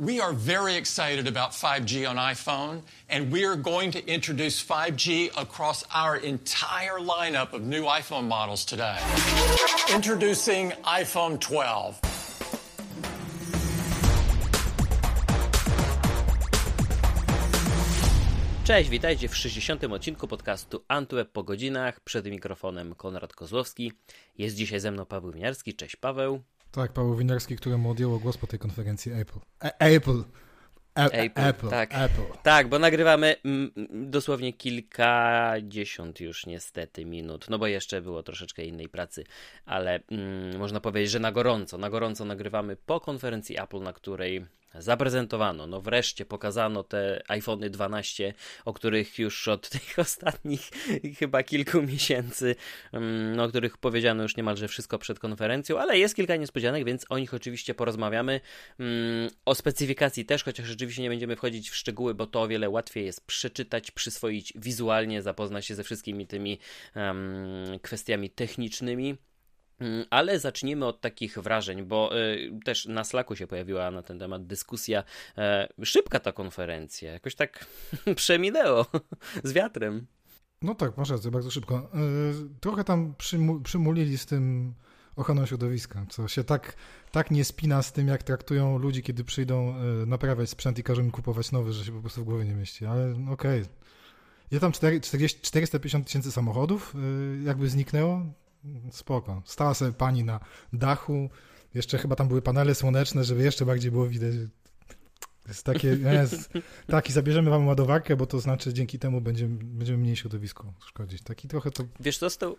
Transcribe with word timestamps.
We 0.00 0.20
are 0.20 0.32
very 0.32 0.76
excited 0.76 1.26
about 1.26 1.50
5G 1.50 2.08
on 2.08 2.18
iPhone, 2.18 2.82
and 3.08 3.32
we 3.32 3.44
are 3.44 3.56
going 3.56 3.90
to 3.90 4.06
introduce 4.06 4.64
5G 4.64 5.32
across 5.36 5.82
our 5.92 6.14
entire 6.14 7.00
lineup 7.00 7.52
of 7.52 7.62
new 7.62 7.82
iPhone 7.82 8.28
models 8.28 8.64
today. 8.64 8.96
Introducing 9.92 10.70
iPhone 10.84 11.40
12. 11.40 12.00
Cześć, 18.64 18.90
witajcie 18.90 19.28
w 19.28 19.36
60. 19.36 19.84
odcinku 19.84 20.28
podcastu 20.28 20.84
Antweb 20.88 21.32
po 21.32 21.42
godzinach. 21.42 22.00
Przed 22.00 22.26
mikrofonem 22.26 22.94
Konrad 22.94 23.32
Kozłowski. 23.32 23.92
Jest 24.38 24.56
dzisiaj 24.56 24.80
ze 24.80 24.90
mną 24.90 25.06
Paweł 25.06 25.32
Winiarski. 25.32 25.74
Cześć 25.74 25.96
Paweł. 25.96 26.42
Tak, 26.78 26.92
Paweł 26.92 27.16
Winiarski, 27.16 27.56
któremu 27.56 27.90
odjęło 27.90 28.18
głos 28.18 28.36
po 28.36 28.46
tej 28.46 28.58
konferencji 28.58 29.12
Apple. 29.12 29.38
A 29.60 29.70
Apple. 29.78 30.22
A 30.94 31.04
Apple, 31.04 31.42
Apple. 31.42 31.68
tak. 31.68 31.90
Apple. 31.94 32.38
Tak, 32.42 32.68
bo 32.68 32.78
nagrywamy 32.78 33.36
mm, 33.44 33.70
dosłownie 34.10 34.52
kilkadziesiąt 34.52 36.20
już 36.20 36.46
niestety 36.46 37.04
minut, 37.04 37.46
no 37.50 37.58
bo 37.58 37.66
jeszcze 37.66 38.02
było 38.02 38.22
troszeczkę 38.22 38.64
innej 38.64 38.88
pracy, 38.88 39.24
ale 39.66 40.00
mm, 40.10 40.58
można 40.58 40.80
powiedzieć, 40.80 41.10
że 41.10 41.20
na 41.20 41.32
gorąco, 41.32 41.78
na 41.78 41.90
gorąco 41.90 42.24
nagrywamy 42.24 42.76
po 42.76 43.00
konferencji 43.00 43.60
Apple, 43.60 43.80
na 43.80 43.92
której 43.92 44.46
zaprezentowano, 44.74 45.66
no 45.66 45.80
wreszcie 45.80 46.24
pokazano 46.24 46.82
te 46.82 47.22
iPhony 47.28 47.70
12, 47.70 48.34
o 48.64 48.72
których 48.72 49.18
już 49.18 49.48
od 49.48 49.68
tych 49.78 49.98
ostatnich 49.98 50.70
chyba 51.18 51.42
kilku 51.42 51.82
miesięcy, 51.82 52.54
no 53.36 53.44
o 53.44 53.48
których 53.48 53.78
powiedziano 53.78 54.22
już 54.22 54.36
niemalże 54.36 54.68
wszystko 54.68 54.98
przed 54.98 55.18
konferencją, 55.18 55.78
ale 55.78 55.98
jest 55.98 56.16
kilka 56.16 56.36
niespodzianek, 56.36 56.84
więc 56.84 57.06
o 57.08 57.18
nich 57.18 57.34
oczywiście 57.34 57.74
porozmawiamy. 57.74 58.40
Mm, 58.78 59.30
o 59.44 59.54
specyfikacji 59.54 60.24
też, 60.24 60.44
chociaż 60.44 60.66
rzeczywiście 60.66 61.02
nie 61.02 61.08
będziemy 61.08 61.36
wchodzić 61.36 61.70
w 61.70 61.76
szczegóły, 61.76 62.14
bo 62.14 62.26
to 62.26 62.42
o 62.42 62.48
wiele 62.48 62.70
łatwiej 62.70 63.04
jest 63.04 63.26
przeczytać, 63.26 63.90
przyswoić 63.90 64.52
wizualnie, 64.56 65.22
zapoznać 65.22 65.66
się 65.66 65.74
ze 65.74 65.84
wszystkimi 65.84 66.26
tymi 66.26 66.58
um, 66.96 67.78
kwestiami 67.82 68.30
technicznymi. 68.30 69.16
Mm, 69.80 70.04
ale 70.10 70.40
zacznijmy 70.40 70.86
od 70.86 71.00
takich 71.00 71.38
wrażeń, 71.38 71.82
bo 71.82 72.18
y, 72.18 72.50
też 72.64 72.86
na 72.86 73.04
Slacku 73.04 73.36
się 73.36 73.46
pojawiła 73.46 73.90
na 73.90 74.02
ten 74.02 74.18
temat 74.18 74.46
dyskusja. 74.46 75.04
Y, 75.80 75.86
szybka 75.86 76.20
ta 76.20 76.32
konferencja, 76.32 77.12
jakoś 77.12 77.34
tak 77.34 77.66
przeminęło 78.16 78.86
z 79.44 79.52
wiatrem. 79.52 80.06
No 80.62 80.74
tak, 80.74 80.96
masz 80.96 81.10
rację, 81.10 81.30
bardzo 81.30 81.50
szybko. 81.50 81.90
Y, 81.94 82.60
trochę 82.60 82.84
tam 82.84 83.14
przymu 83.18 83.60
przymulili 83.60 84.18
z 84.18 84.26
tym 84.26 84.74
ochroną 85.16 85.46
środowiska, 85.46 86.06
co 86.08 86.28
się 86.28 86.44
tak, 86.44 86.76
tak 87.12 87.30
nie 87.30 87.44
spina 87.44 87.82
z 87.82 87.92
tym, 87.92 88.08
jak 88.08 88.22
traktują 88.22 88.78
ludzi, 88.78 89.02
kiedy 89.02 89.24
przyjdą 89.24 89.74
y, 90.02 90.06
naprawiać 90.06 90.50
sprzęt 90.50 90.78
i 90.78 90.82
każą 90.82 91.02
im 91.02 91.10
kupować 91.10 91.52
nowy, 91.52 91.72
że 91.72 91.84
się 91.84 91.92
po 91.92 92.00
prostu 92.00 92.20
w 92.20 92.24
głowie 92.24 92.44
nie 92.44 92.54
mieści, 92.54 92.86
ale 92.86 93.12
okej. 93.12 93.62
Okay. 93.62 93.64
Ja 94.50 94.60
tam 94.60 94.72
4, 94.72 95.00
40, 95.00 95.40
450 95.42 96.06
tysięcy 96.06 96.32
samochodów 96.32 96.94
jakby 97.44 97.68
zniknęło, 97.68 98.22
spoko. 98.90 99.42
Stała 99.44 99.74
sobie 99.74 99.92
pani 99.92 100.24
na 100.24 100.40
dachu, 100.72 101.30
jeszcze 101.74 101.98
chyba 101.98 102.16
tam 102.16 102.28
były 102.28 102.42
panele 102.42 102.74
słoneczne, 102.74 103.24
żeby 103.24 103.42
jeszcze 103.42 103.66
bardziej 103.66 103.90
było 103.90 104.06
widać. 104.06 104.34
Jest 105.48 105.64
takie, 105.64 105.88
jest, 105.88 106.50
taki 106.86 107.12
zabierzemy 107.12 107.50
wam 107.50 107.66
ładowarkę, 107.66 108.16
bo 108.16 108.26
to 108.26 108.40
znaczy 108.40 108.72
dzięki 108.72 108.98
temu 108.98 109.20
będziemy, 109.20 109.58
będziemy 109.64 109.98
mniej 109.98 110.16
środowisku 110.16 110.72
szkodzić. 110.86 111.22
Taki 111.22 111.48
trochę 111.48 111.70
to... 111.70 111.84
Wiesz 112.00 112.18
co, 112.18 112.30
z 112.30 112.38
tą, 112.38 112.56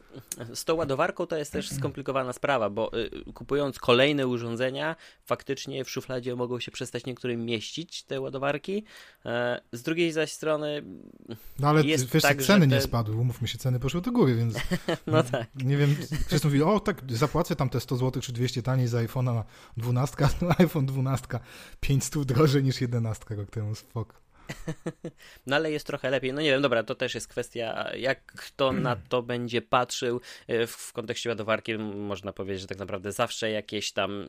z 0.53 0.65
tą 0.65 0.75
ładowarką 0.75 1.25
to 1.25 1.37
jest 1.37 1.51
też 1.51 1.69
skomplikowana 1.69 2.33
sprawa, 2.33 2.69
bo 2.69 2.99
y, 2.99 3.33
kupując 3.33 3.79
kolejne 3.79 4.27
urządzenia, 4.27 4.95
faktycznie 5.25 5.85
w 5.85 5.89
szufladzie 5.89 6.35
mogą 6.35 6.59
się 6.59 6.71
przestać 6.71 7.05
niektórym 7.05 7.45
mieścić 7.45 8.03
te 8.03 8.21
ładowarki. 8.21 8.83
E, 9.25 9.61
z 9.71 9.81
drugiej 9.81 10.11
zaś 10.11 10.31
strony 10.31 10.83
No 11.59 11.69
ale 11.69 11.83
jest 11.83 12.13
wiesz, 12.13 12.23
tak, 12.23 12.43
ceny 12.43 12.67
te... 12.67 12.75
nie 12.75 12.81
spadły, 12.81 13.15
umówmy 13.15 13.47
się, 13.47 13.57
ceny 13.57 13.79
poszły 13.79 14.01
do 14.01 14.11
góry, 14.11 14.35
więc 14.35 14.55
no 15.07 15.23
tak. 15.23 15.47
nie 15.55 15.77
wiem, 15.77 15.95
wszyscy 16.27 16.47
mówili, 16.47 16.63
o 16.63 16.79
tak, 16.79 17.01
zapłacę 17.09 17.55
tam 17.55 17.69
te 17.69 17.79
100 17.79 17.95
zł 17.95 18.21
czy 18.21 18.33
200 18.33 18.61
taniej 18.63 18.87
za 18.87 18.97
iPhone'a 18.97 19.43
12, 19.77 20.15
no 20.41 20.49
iPhone 20.59 20.85
12 20.85 21.27
500 21.79 22.23
drożej 22.23 22.63
niż 22.63 22.78
11 22.81 23.35
rok 23.35 23.49
temu, 23.49 23.75
spoko. 23.75 24.29
No 25.47 25.55
ale 25.55 25.71
jest 25.71 25.87
trochę 25.87 26.09
lepiej. 26.09 26.33
No 26.33 26.41
nie 26.41 26.51
wiem, 26.51 26.61
dobra, 26.61 26.83
to 26.83 26.95
też 26.95 27.15
jest 27.15 27.27
kwestia, 27.27 27.91
jak 27.97 28.25
kto 28.25 28.71
na 28.71 28.95
to 28.95 29.23
będzie 29.23 29.61
patrzył. 29.61 30.21
E, 30.47 30.67
W, 30.67 30.71
w 30.71 30.93
kontekście 30.93 31.29
ładowarki 31.29 31.77
można 31.77 32.33
powiedzieć, 32.33 32.61
że 32.61 32.67
tak 32.67 32.77
naprawdę 32.77 33.11
zawsze 33.11 33.51
jakieś 33.51 33.91
tam 33.91 34.25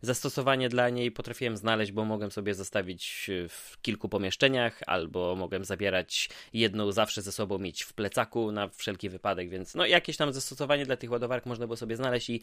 zastosowanie 0.00 0.68
dla 0.68 0.88
niej 0.88 1.12
potrafiłem 1.12 1.56
znaleźć, 1.56 1.92
bo 1.92 2.04
mogłem 2.04 2.30
sobie 2.30 2.54
zostawić 2.54 3.30
w 3.48 3.82
kilku 3.82 4.08
pomieszczeniach, 4.08 4.80
albo 4.86 5.36
mogłem 5.36 5.64
zabierać 5.64 6.28
jedną 6.52 6.92
zawsze 6.92 7.22
ze 7.22 7.32
sobą 7.32 7.58
mieć 7.58 7.82
w 7.82 7.92
plecaku 7.92 8.52
na 8.52 8.68
wszelki 8.68 9.08
wypadek, 9.08 9.48
więc 9.48 9.74
no 9.74 9.86
jakieś 9.86 10.16
tam 10.16 10.32
zastosowanie 10.32 10.86
dla 10.86 10.96
tych 10.96 11.10
ładowarek 11.10 11.46
można 11.46 11.66
było 11.66 11.76
sobie 11.76 11.96
znaleźć 11.96 12.30
i 12.30 12.42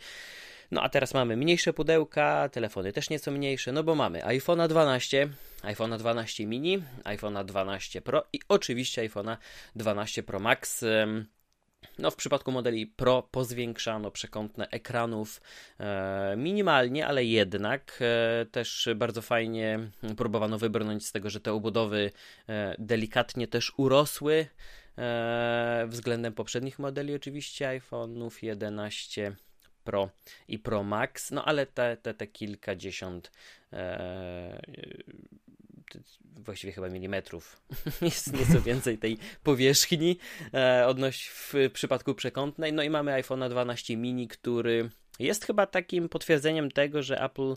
no 0.71 0.81
a 0.81 0.89
teraz 0.89 1.13
mamy 1.13 1.37
mniejsze 1.37 1.73
pudełka, 1.73 2.49
telefony 2.49 2.93
też 2.93 3.09
nieco 3.09 3.31
mniejsze, 3.31 3.71
no 3.71 3.83
bo 3.83 3.95
mamy 3.95 4.19
iPhone'a 4.19 4.67
12, 4.67 5.29
iPhone'a 5.61 5.97
12 5.97 6.45
mini, 6.45 6.83
iPhone'a 7.03 7.45
12 7.45 8.01
Pro 8.01 8.23
i 8.33 8.39
oczywiście 8.49 9.09
iPhone'a 9.09 9.37
12 9.75 10.23
Pro 10.23 10.39
Max. 10.39 10.85
No, 11.99 12.11
w 12.11 12.15
przypadku 12.15 12.51
modeli 12.51 12.87
Pro 12.87 13.23
pozwiększano 13.31 14.11
przekątne 14.11 14.69
ekranów 14.69 15.41
e, 15.79 16.35
minimalnie, 16.37 17.07
ale 17.07 17.25
jednak 17.25 17.99
e, 18.01 18.45
też 18.45 18.89
bardzo 18.95 19.21
fajnie 19.21 19.79
próbowano 20.17 20.57
wybrnąć 20.57 21.05
z 21.05 21.11
tego, 21.11 21.29
że 21.29 21.39
te 21.39 21.53
obudowy 21.53 22.11
e, 22.49 22.75
delikatnie 22.79 23.47
też 23.47 23.73
urosły 23.77 24.47
e, 24.97 25.85
względem 25.87 26.33
poprzednich 26.33 26.79
modeli, 26.79 27.15
oczywiście 27.15 27.79
iPhone'ów 27.79 28.43
11 28.43 29.35
Pro 29.83 30.09
i 30.47 30.59
Pro 30.59 30.83
Max, 30.83 31.31
no 31.31 31.45
ale 31.45 31.65
te, 31.65 31.97
te, 31.97 32.13
te 32.13 32.27
kilkadziesiąt 32.27 33.31
e, 33.73 34.61
właściwie 36.35 36.73
chyba 36.73 36.89
milimetrów 36.89 37.61
jest 38.01 38.33
nieco 38.33 38.61
więcej 38.61 38.97
tej 38.97 39.17
powierzchni 39.43 40.17
e, 40.53 40.87
odnoś 40.87 41.27
w 41.27 41.53
przypadku 41.73 42.15
przekątnej. 42.15 42.73
No 42.73 42.83
i 42.83 42.89
mamy 42.89 43.13
iPhone 43.13 43.49
12 43.49 43.97
mini, 43.97 44.27
który 44.27 44.89
jest 45.19 45.45
chyba 45.45 45.65
takim 45.65 46.09
potwierdzeniem 46.09 46.71
tego, 46.71 47.03
że 47.03 47.21
Apple 47.21 47.55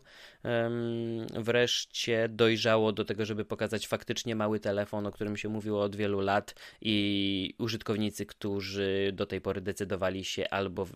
wreszcie 1.34 2.28
dojrzało 2.28 2.92
do 2.92 3.04
tego, 3.04 3.24
żeby 3.24 3.44
pokazać 3.44 3.86
faktycznie 3.86 4.36
mały 4.36 4.60
telefon, 4.60 5.06
o 5.06 5.12
którym 5.12 5.36
się 5.36 5.48
mówiło 5.48 5.82
od 5.82 5.96
wielu 5.96 6.20
lat 6.20 6.54
i 6.80 7.54
użytkownicy, 7.58 8.26
którzy 8.26 9.10
do 9.12 9.26
tej 9.26 9.40
pory 9.40 9.60
decydowali 9.60 10.24
się 10.24 10.50
albo 10.50 10.86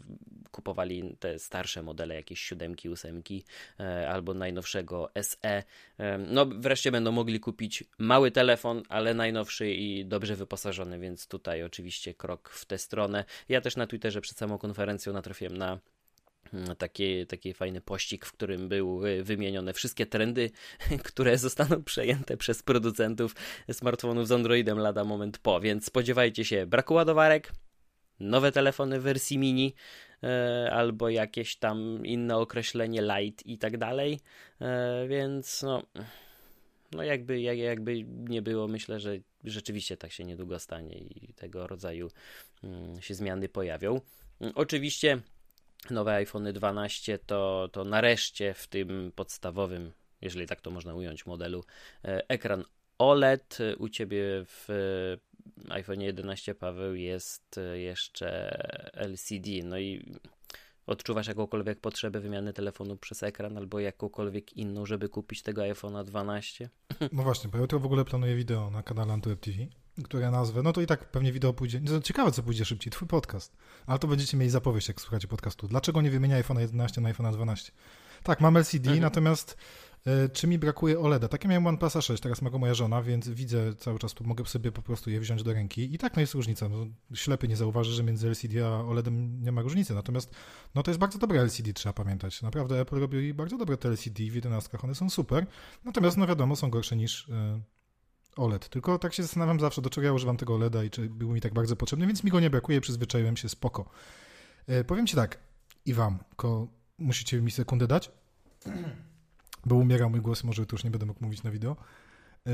kupowali 0.50 1.16
te 1.20 1.38
starsze 1.38 1.82
modele, 1.82 2.14
jakieś 2.14 2.40
siódemki, 2.40 2.88
ósemki, 2.88 3.44
e, 3.80 4.08
albo 4.08 4.34
najnowszego 4.34 5.10
SE, 5.22 5.62
no 6.18 6.46
wreszcie 6.46 6.92
będą 6.92 7.12
mogli 7.12 7.40
kupić 7.40 7.84
mały 7.98 8.30
telefon, 8.30 8.82
ale 8.88 9.14
najnowszy 9.14 9.70
i 9.70 10.06
dobrze 10.06 10.36
wyposażony, 10.36 10.98
więc 10.98 11.26
tutaj 11.26 11.62
oczywiście 11.62 12.14
krok 12.14 12.48
w 12.48 12.64
tę 12.64 12.78
stronę. 12.78 13.24
Ja 13.48 13.60
też 13.60 13.76
na 13.76 13.86
Twitterze 13.86 14.20
przed 14.20 14.38
samą 14.38 14.58
konferencją 14.58 15.12
natrafiłem 15.12 15.56
na 15.56 15.78
taki, 16.78 17.26
taki 17.26 17.54
fajny 17.54 17.80
pościg, 17.80 18.26
w 18.26 18.32
którym 18.32 18.68
były 18.68 19.22
wymienione 19.22 19.72
wszystkie 19.72 20.06
trendy, 20.06 20.50
które 21.04 21.38
zostaną 21.38 21.82
przejęte 21.82 22.36
przez 22.36 22.62
producentów 22.62 23.34
smartfonów 23.72 24.28
z 24.28 24.32
Androidem 24.32 24.78
lada 24.78 25.04
moment 25.04 25.38
po, 25.38 25.60
więc 25.60 25.84
spodziewajcie 25.84 26.44
się 26.44 26.66
braku 26.66 26.94
ładowarek, 26.94 27.52
nowe 28.20 28.52
telefony 28.52 29.00
w 29.00 29.02
wersji 29.02 29.38
mini, 29.38 29.74
e, 30.22 30.70
albo 30.72 31.08
jakieś 31.08 31.56
tam 31.56 32.06
inne 32.06 32.36
określenie 32.36 33.02
light 33.02 33.46
i 33.46 33.58
tak 33.58 33.78
dalej, 33.78 34.20
e, 34.60 35.06
więc 35.08 35.62
no, 35.62 35.82
no 36.92 37.02
jakby, 37.02 37.40
jakby 37.40 38.02
nie 38.04 38.42
było, 38.42 38.68
myślę, 38.68 39.00
że 39.00 39.16
rzeczywiście 39.44 39.96
tak 39.96 40.12
się 40.12 40.24
niedługo 40.24 40.58
stanie 40.58 40.98
i 40.98 41.34
tego 41.34 41.66
rodzaju 41.66 42.10
mm, 42.64 43.02
się 43.02 43.14
zmiany 43.14 43.48
pojawią. 43.48 44.00
Oczywiście 44.54 45.20
nowe 45.90 46.14
iPhone 46.14 46.52
12 46.52 47.18
to, 47.18 47.68
to 47.72 47.84
nareszcie 47.84 48.54
w 48.54 48.68
tym 48.68 49.12
podstawowym, 49.14 49.92
jeżeli 50.20 50.46
tak 50.46 50.60
to 50.60 50.70
można 50.70 50.94
ująć, 50.94 51.26
modelu 51.26 51.64
e, 52.04 52.28
ekran 52.28 52.64
OLED. 52.98 53.58
U 53.78 53.88
ciebie 53.88 54.24
w 54.46 54.68
iPhone 55.68 56.00
11 56.00 56.54
Paweł 56.54 56.94
jest 56.94 57.60
jeszcze 57.74 58.50
LCD. 58.94 59.50
No 59.64 59.78
i 59.78 60.14
odczuwasz 60.86 61.26
jakąkolwiek 61.26 61.80
potrzebę 61.80 62.20
wymiany 62.20 62.52
telefonu 62.52 62.96
przez 62.96 63.22
ekran 63.22 63.56
albo 63.56 63.80
jakąkolwiek 63.80 64.52
inną, 64.52 64.86
żeby 64.86 65.08
kupić 65.08 65.42
tego 65.42 65.62
iPhone'a 65.62 66.04
12? 66.04 66.70
No 67.12 67.22
właśnie, 67.22 67.50
bo 67.50 67.58
ja 67.58 67.62
jutro 67.62 67.78
w 67.78 67.86
ogóle 67.86 68.04
planuję 68.04 68.36
wideo 68.36 68.70
na 68.70 68.82
kanale 68.82 69.12
AntuWeb 69.12 69.40
TV, 69.40 69.56
które 70.04 70.30
nazwę, 70.30 70.62
no 70.62 70.72
to 70.72 70.80
i 70.80 70.86
tak 70.86 71.10
pewnie 71.10 71.32
wideo 71.32 71.52
pójdzie, 71.52 71.80
no 71.80 72.00
ciekawe 72.00 72.32
co 72.32 72.42
pójdzie 72.42 72.64
szybciej, 72.64 72.92
twój 72.92 73.08
podcast, 73.08 73.56
ale 73.86 73.98
to 73.98 74.08
będziecie 74.08 74.36
mieli 74.36 74.50
zapowiedź, 74.50 74.88
jak 74.88 75.00
słuchacie 75.00 75.28
podcastu. 75.28 75.68
Dlaczego 75.68 76.02
nie 76.02 76.10
wymienia 76.10 76.42
iPhone'a 76.42 76.60
11 76.60 77.00
na 77.00 77.12
iPhone'a 77.12 77.32
12? 77.32 77.72
Tak, 78.22 78.40
mam 78.40 78.56
LCD, 78.56 78.90
mhm. 78.90 79.00
natomiast 79.00 79.56
E, 80.06 80.28
czy 80.28 80.46
mi 80.46 80.58
brakuje 80.58 81.00
OLEDa? 81.00 81.28
Takie 81.28 81.48
miałem 81.48 81.66
OnePlusa 81.66 82.00
6, 82.02 82.22
teraz 82.22 82.42
ma 82.42 82.50
go 82.50 82.58
moja 82.58 82.74
żona, 82.74 83.02
więc 83.02 83.28
widzę 83.28 83.74
cały 83.74 83.98
czas, 83.98 84.20
mogę 84.20 84.46
sobie 84.46 84.72
po 84.72 84.82
prostu 84.82 85.10
je 85.10 85.20
wziąć 85.20 85.42
do 85.42 85.52
ręki 85.52 85.94
i 85.94 85.98
tak 85.98 86.14
no 86.16 86.20
jest 86.20 86.34
różnica. 86.34 86.68
No, 86.68 86.86
ślepy 87.14 87.48
nie 87.48 87.56
zauważy, 87.56 87.92
że 87.92 88.02
między 88.02 88.28
LCD 88.28 88.66
a 88.66 88.80
OLEDem 88.80 89.42
nie 89.42 89.52
ma 89.52 89.62
różnicy, 89.62 89.94
natomiast 89.94 90.34
no 90.74 90.82
to 90.82 90.90
jest 90.90 90.98
bardzo 91.00 91.18
dobre 91.18 91.40
LCD, 91.40 91.72
trzeba 91.72 91.92
pamiętać. 91.92 92.42
Naprawdę 92.42 92.80
Apple 92.80 93.00
robi 93.00 93.34
bardzo 93.34 93.58
dobre 93.58 93.76
te 93.76 93.88
LCD 93.88 94.22
w 94.30 94.34
11, 94.34 94.78
one 94.82 94.94
są 94.94 95.10
super, 95.10 95.46
natomiast 95.84 96.16
no 96.16 96.26
wiadomo, 96.26 96.56
są 96.56 96.70
gorsze 96.70 96.96
niż 96.96 97.28
e, 97.28 97.60
OLED. 98.36 98.68
Tylko 98.68 98.98
tak 98.98 99.14
się 99.14 99.22
zastanawiam 99.22 99.60
zawsze, 99.60 99.82
do 99.82 99.90
czego 99.90 100.06
ja 100.06 100.12
używam 100.12 100.36
tego 100.36 100.54
OLEDa 100.54 100.84
i 100.84 100.90
czy 100.90 101.08
był 101.08 101.30
mi 101.30 101.40
tak 101.40 101.54
bardzo 101.54 101.76
potrzebny, 101.76 102.06
więc 102.06 102.24
mi 102.24 102.30
go 102.30 102.40
nie 102.40 102.50
brakuje, 102.50 102.80
przyzwyczaiłem 102.80 103.36
się, 103.36 103.48
spoko. 103.48 103.90
E, 104.66 104.84
powiem 104.84 105.06
Ci 105.06 105.16
tak, 105.16 105.38
i 105.86 105.94
Wam, 105.94 106.18
tylko 106.28 106.68
musicie 106.98 107.40
mi 107.40 107.50
sekundę 107.50 107.86
dać 107.86 108.10
bo 109.66 109.74
umierał 109.74 110.10
mój 110.10 110.20
głos, 110.20 110.44
może 110.44 110.66
tu 110.66 110.76
już 110.76 110.84
nie 110.84 110.90
będę 110.90 111.06
mógł 111.06 111.24
mówić 111.24 111.42
na 111.42 111.50
wideo. 111.50 111.76
E, 112.46 112.52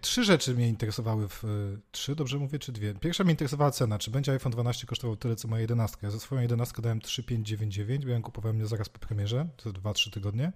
trzy 0.00 0.24
rzeczy 0.24 0.54
mnie 0.54 0.68
interesowały 0.68 1.28
w... 1.28 1.44
E, 1.44 1.48
trzy, 1.90 2.14
dobrze 2.14 2.38
mówię, 2.38 2.58
czy 2.58 2.72
dwie? 2.72 2.94
Pierwsza 2.94 3.24
mnie 3.24 3.32
interesowała 3.32 3.70
cena, 3.70 3.98
czy 3.98 4.10
będzie 4.10 4.32
iPhone 4.32 4.52
12 4.52 4.86
kosztował 4.86 5.16
tyle, 5.16 5.36
co 5.36 5.48
moja 5.48 5.60
11. 5.60 5.98
Ja 6.02 6.10
za 6.10 6.18
swoją 6.18 6.42
11 6.42 6.82
dałem 6.82 7.00
3599, 7.00 8.04
bo 8.04 8.10
ja 8.10 8.20
kupowałem 8.20 8.56
mnie 8.56 8.66
zaraz 8.66 8.88
po 8.88 8.98
premierze, 8.98 9.48
to 9.56 9.70
2-3 9.70 10.10
tygodnie, 10.10 10.52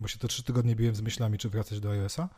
bo 0.00 0.08
się 0.08 0.18
te 0.18 0.28
3 0.28 0.42
tygodnie 0.42 0.76
biłem 0.76 0.94
z 0.94 1.00
myślami, 1.00 1.38
czy 1.38 1.48
wracać 1.48 1.80
do 1.80 1.90
iOS-a. 1.90 2.28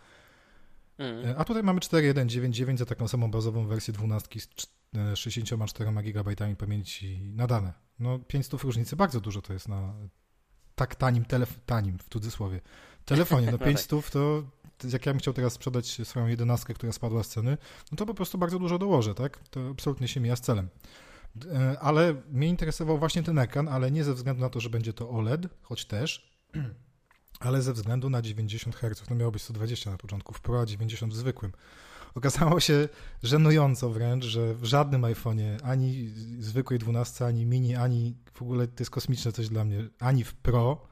Mm. 0.98 1.34
A 1.38 1.44
tutaj 1.44 1.62
mamy 1.62 1.80
4199 1.80 2.78
za 2.78 2.86
taką 2.86 3.08
samą 3.08 3.30
bazową 3.30 3.66
wersję 3.66 3.94
12 3.94 4.40
z 4.40 5.18
64 5.18 5.92
GB 6.02 6.56
pamięci 6.58 7.20
na 7.20 7.46
dane. 7.46 7.72
No 7.98 8.18
500 8.18 8.62
różnicy, 8.62 8.96
bardzo 8.96 9.20
dużo 9.20 9.42
to 9.42 9.52
jest 9.52 9.68
na 9.68 9.94
tak 10.74 10.94
tanim, 10.94 11.24
telef- 11.24 11.58
tanim 11.66 11.98
w 11.98 12.08
cudzysłowie, 12.08 12.60
telefonie. 13.04 13.50
No 13.52 13.58
500 13.58 13.92
no 13.92 14.02
tak. 14.02 14.10
to 14.10 14.42
jak 14.92 15.06
ja 15.06 15.12
bym 15.12 15.20
chciał 15.20 15.34
teraz 15.34 15.52
sprzedać 15.52 16.00
swoją 16.04 16.26
jedenastkę, 16.26 16.74
która 16.74 16.92
spadła 16.92 17.22
z 17.22 17.28
ceny, 17.28 17.58
no 17.92 17.96
to 17.96 18.06
po 18.06 18.14
prostu 18.14 18.38
bardzo 18.38 18.58
dużo 18.58 18.78
dołożę, 18.78 19.14
tak? 19.14 19.38
To 19.50 19.68
absolutnie 19.70 20.08
się 20.08 20.20
mija 20.20 20.36
z 20.36 20.40
celem. 20.40 20.68
E, 21.52 21.78
ale 21.80 22.14
mnie 22.30 22.48
interesował 22.48 22.98
właśnie 22.98 23.22
ten 23.22 23.38
ekran, 23.38 23.68
ale 23.68 23.90
nie 23.90 24.04
ze 24.04 24.14
względu 24.14 24.42
na 24.42 24.50
to, 24.50 24.60
że 24.60 24.70
będzie 24.70 24.92
to 24.92 25.10
OLED, 25.10 25.48
choć 25.62 25.84
też, 25.84 26.40
ale 27.40 27.62
ze 27.62 27.72
względu 27.72 28.10
na 28.10 28.22
90 28.22 28.76
Hz. 28.76 29.10
No 29.10 29.16
miało 29.16 29.32
być 29.32 29.42
120 29.42 29.90
na 29.90 29.98
początku 29.98 30.34
w 30.34 30.40
Pro, 30.40 30.60
a 30.60 30.66
90 30.66 31.12
w 31.12 31.16
zwykłym. 31.16 31.52
Okazało 32.14 32.60
się 32.60 32.88
żenująco 33.22 33.90
wręcz, 33.90 34.24
że 34.24 34.54
w 34.54 34.64
żadnym 34.64 35.02
iPhone'ie, 35.02 35.58
ani 35.62 36.10
zwykłej 36.38 36.78
12, 36.78 37.26
ani 37.26 37.46
mini, 37.46 37.76
ani 37.76 38.14
w 38.34 38.42
ogóle 38.42 38.66
to 38.66 38.74
jest 38.78 38.90
kosmiczne 38.90 39.32
coś 39.32 39.48
dla 39.48 39.64
mnie, 39.64 39.88
ani 39.98 40.24
w 40.24 40.34
Pro 40.34 40.87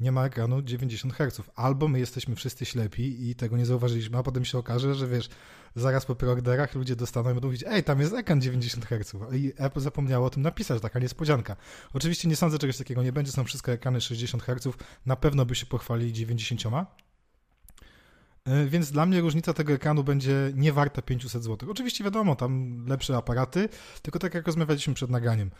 nie 0.00 0.12
ma 0.12 0.24
ekranu 0.24 0.62
90 0.62 1.14
Hz. 1.14 1.42
Albo 1.54 1.88
my 1.88 1.98
jesteśmy 1.98 2.36
wszyscy 2.36 2.64
ślepi 2.64 3.30
i 3.30 3.34
tego 3.34 3.56
nie 3.56 3.66
zauważyliśmy, 3.66 4.18
a 4.18 4.22
potem 4.22 4.44
się 4.44 4.58
okaże, 4.58 4.94
że 4.94 5.08
wiesz, 5.08 5.28
zaraz 5.74 6.06
po 6.06 6.14
preorderach 6.14 6.74
ludzie 6.74 6.96
dostaną 6.96 7.30
i 7.30 7.34
będą 7.34 7.48
mówić, 7.48 7.64
ej, 7.66 7.84
tam 7.84 8.00
jest 8.00 8.14
ekran 8.14 8.40
90 8.40 8.86
Hz. 8.86 9.12
I 9.32 9.52
Apple 9.56 9.80
zapomniało 9.80 10.26
o 10.26 10.30
tym 10.30 10.42
napisać, 10.42 10.82
taka 10.82 10.98
niespodzianka. 10.98 11.56
Oczywiście 11.92 12.28
nie 12.28 12.36
sądzę, 12.36 12.58
czegoś 12.58 12.78
takiego 12.78 13.02
nie 13.02 13.12
będzie, 13.12 13.32
są 13.32 13.44
wszystkie 13.44 13.72
ekrany 13.72 14.00
60 14.00 14.42
Hz, 14.42 14.68
na 15.06 15.16
pewno 15.16 15.46
by 15.46 15.54
się 15.54 15.66
pochwalili 15.66 16.12
90, 16.12 16.62
E, 18.46 18.66
więc 18.66 18.90
dla 18.90 19.06
mnie 19.06 19.20
różnica 19.20 19.52
tego 19.52 19.72
ekranu 19.72 20.04
będzie 20.04 20.52
nie 20.54 20.72
warta 20.72 21.02
500 21.02 21.44
zł. 21.44 21.70
Oczywiście 21.70 22.04
wiadomo, 22.04 22.36
tam 22.36 22.84
lepsze 22.86 23.16
aparaty, 23.16 23.68
tylko 24.02 24.18
tak 24.18 24.34
jak 24.34 24.46
rozmawialiśmy 24.46 24.94
przed 24.94 25.10
nagraniem. 25.10 25.50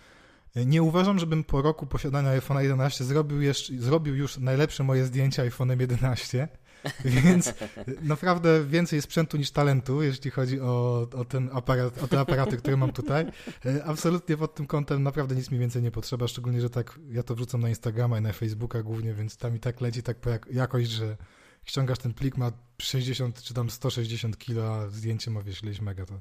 Nie 0.66 0.82
uważam, 0.82 1.18
żebym 1.18 1.44
po 1.44 1.62
roku 1.62 1.86
posiadania 1.86 2.40
iPhone'a 2.40 2.60
11 2.60 3.04
zrobił, 3.04 3.40
jeszcze, 3.40 3.74
zrobił 3.74 4.16
już 4.16 4.38
najlepsze 4.38 4.84
moje 4.84 5.04
zdjęcia 5.04 5.42
iPhone'em 5.42 5.80
11, 5.80 6.48
więc 7.04 7.54
naprawdę 8.02 8.64
więcej 8.64 9.02
sprzętu 9.02 9.36
niż 9.36 9.50
talentu, 9.50 10.02
jeśli 10.02 10.30
chodzi 10.30 10.60
o, 10.60 11.06
o 11.14 11.24
ten 11.24 11.50
aparat, 11.52 12.02
o 12.02 12.08
te 12.08 12.20
aparaty, 12.20 12.56
które 12.56 12.76
mam 12.76 12.92
tutaj. 12.92 13.26
E, 13.66 13.84
absolutnie 13.84 14.36
pod 14.36 14.54
tym 14.54 14.66
kątem 14.66 15.02
naprawdę 15.02 15.34
nic 15.34 15.50
mi 15.50 15.58
więcej 15.58 15.82
nie 15.82 15.90
potrzeba, 15.90 16.28
szczególnie, 16.28 16.60
że 16.60 16.70
tak 16.70 16.98
ja 17.10 17.22
to 17.22 17.34
wrzucam 17.34 17.60
na 17.60 17.68
Instagrama 17.68 18.18
i 18.18 18.22
na 18.22 18.32
Facebooka 18.32 18.82
głównie, 18.82 19.14
więc 19.14 19.36
tam 19.36 19.56
i 19.56 19.60
tak 19.60 19.80
leci 19.80 20.02
tak 20.02 20.16
jakość, 20.52 20.90
że 20.90 21.16
ściągasz 21.64 21.98
ten 21.98 22.14
plik, 22.14 22.36
ma 22.36 22.52
60 22.78 23.42
czy 23.42 23.54
tam 23.54 23.70
160 23.70 24.38
kilo, 24.38 24.74
a 24.74 24.88
zdjęcie 24.88 25.30
ma 25.30 25.42
wiesz, 25.42 25.62
ileś 25.62 25.80
mega, 25.80 26.06
to 26.06 26.20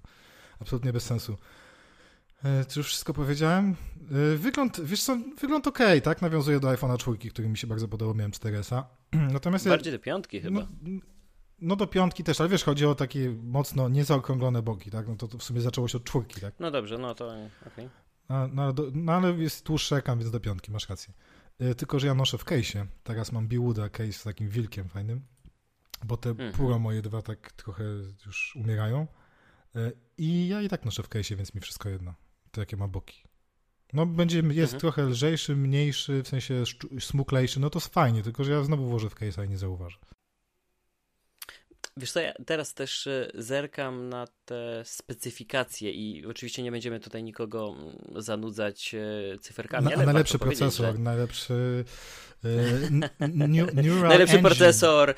absolutnie 0.60 0.94
bez 0.94 1.04
sensu. 1.04 1.38
E, 2.44 2.66
czy 2.66 2.80
już 2.80 2.88
wszystko 2.88 3.14
powiedziałem? 3.14 3.76
E, 4.34 4.36
wygląd, 4.36 4.82
wiesz 4.82 5.04
co, 5.04 5.18
wygląd 5.42 5.68
ok, 5.68 5.80
tak? 6.04 6.22
Nawiązuje 6.22 6.60
do 6.60 6.68
iPhone'a 6.68 6.98
4, 6.98 7.18
który 7.30 7.50
mi 7.50 7.58
się 7.58 7.68
bardzo 7.68 7.88
podobał, 7.88 8.16
miałem 8.16 8.32
4S-a. 8.32 8.88
Natomiast 9.34 9.68
Bardziej 9.68 9.94
do 9.94 10.00
piątki 10.00 10.42
chyba. 10.42 10.60
No, 10.60 10.68
no, 11.62 11.76
do 11.76 11.88
piątki 11.88 12.24
też, 12.24 12.40
ale 12.40 12.50
wiesz, 12.50 12.64
chodzi 12.64 12.86
o 12.86 12.96
takie 12.96 13.36
mocno 13.44 13.90
niezaokrąglone 13.90 14.62
boki, 14.62 14.92
tak? 14.92 15.08
No 15.08 15.16
to, 15.16 15.28
to 15.28 15.38
w 15.38 15.44
sumie 15.44 15.62
zaczęło 15.62 15.88
się 15.88 15.98
od 15.98 16.04
czwórki, 16.04 16.42
tak? 16.42 16.54
No 16.60 16.72
dobrze, 16.72 16.98
no 16.98 17.16
to 17.16 17.28
okej. 17.28 17.50
Okay. 17.74 17.90
No, 18.30 18.48
no, 18.48 18.74
no, 18.94 19.14
ale 19.14 19.34
jest 19.34 19.66
tłuższy 19.66 19.96
ekran, 19.96 20.20
więc 20.20 20.32
do 20.32 20.40
piątki, 20.40 20.72
masz 20.72 20.90
rację. 20.90 21.14
E, 21.60 21.76
tylko, 21.76 22.00
że 22.00 22.08
ja 22.08 22.14
noszę 22.14 22.38
w 22.38 22.46
case'ie. 22.46 22.86
Teraz 23.04 23.32
mam 23.32 23.48
Biwooda 23.48 23.90
case 23.90 24.14
z 24.14 24.24
takim 24.24 24.50
wilkiem 24.50 24.90
fajnym 24.90 25.22
bo 26.04 26.18
te 26.18 26.30
mhm. 26.30 26.82
moje 26.82 27.02
dwa 27.02 27.22
tak 27.22 27.52
trochę 27.52 27.84
już 28.26 28.56
umierają. 28.56 29.08
E, 29.76 29.92
I 30.18 30.48
ja 30.48 30.62
i 30.62 30.70
tak 30.70 30.86
noszę 30.86 31.04
w 31.04 31.10
case'ie, 31.10 31.36
więc 31.36 31.56
mi 31.56 31.62
wszystko 31.62 31.90
jedno. 31.90 32.14
To 32.52 32.62
jakie 32.62 32.78
ma 32.78 32.88
boki. 32.88 33.24
No 33.94 34.06
będzie, 34.06 34.38
jest 34.38 34.74
mhm. 34.74 34.80
trochę 34.80 35.04
lżejszy, 35.04 35.56
mniejszy, 35.56 36.24
w 36.24 36.28
sensie 36.28 36.64
smuklejszy, 37.00 37.60
no 37.60 37.70
to 37.70 37.80
jest 37.80 37.94
fajnie, 37.94 38.24
tylko 38.24 38.44
że 38.44 38.52
ja 38.52 38.64
znowu 38.64 38.86
włożę 38.86 39.10
w 39.10 39.16
case'a 39.16 39.46
i 39.46 39.50
nie 39.50 39.58
zauważę. 39.58 39.98
Wiesz 42.00 42.12
co, 42.12 42.20
ja 42.20 42.34
teraz 42.46 42.74
też 42.74 43.08
e, 43.08 43.32
zerkam 43.34 44.10
na 44.10 44.28
te 44.46 44.82
specyfikacje 44.86 45.92
i 45.92 46.26
oczywiście 46.26 46.64
nie 46.64 46.72
będziemy 46.72 47.00
tutaj 47.00 47.24
nikogo 47.24 47.76
mm, 47.78 48.24
zanudzać 48.24 48.96
e, 48.96 49.40
cyferkami. 49.40 49.88
Na, 49.90 50.04
najlepszy 50.04 50.40
procesor, 50.40 50.96
że... 50.96 51.02
najlepszy 51.02 51.86
New, 53.20 53.74
najlepszy 54.04 54.36
engine. 54.36 54.42
procesor 54.44 55.16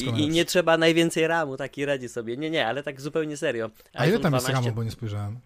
i, 0.00 0.04
i, 0.04 0.28
nie 0.28 0.44
trzeba 0.44 0.76
najwięcej 0.76 1.26
RAMu, 1.26 1.56
taki 1.56 1.84
radzi 1.84 2.08
sobie. 2.08 2.36
Nie, 2.36 2.50
nie, 2.50 2.66
ale 2.66 2.82
tak 2.82 3.00
zupełnie 3.00 3.36
serio. 3.36 3.70
A 3.92 4.06
ile 4.06 4.18
tam 4.18 4.34
jest 4.34 4.48
RAMu, 4.48 4.72
bo 4.72 4.84
nie 4.84 4.90
spojrzałem? 4.90 5.40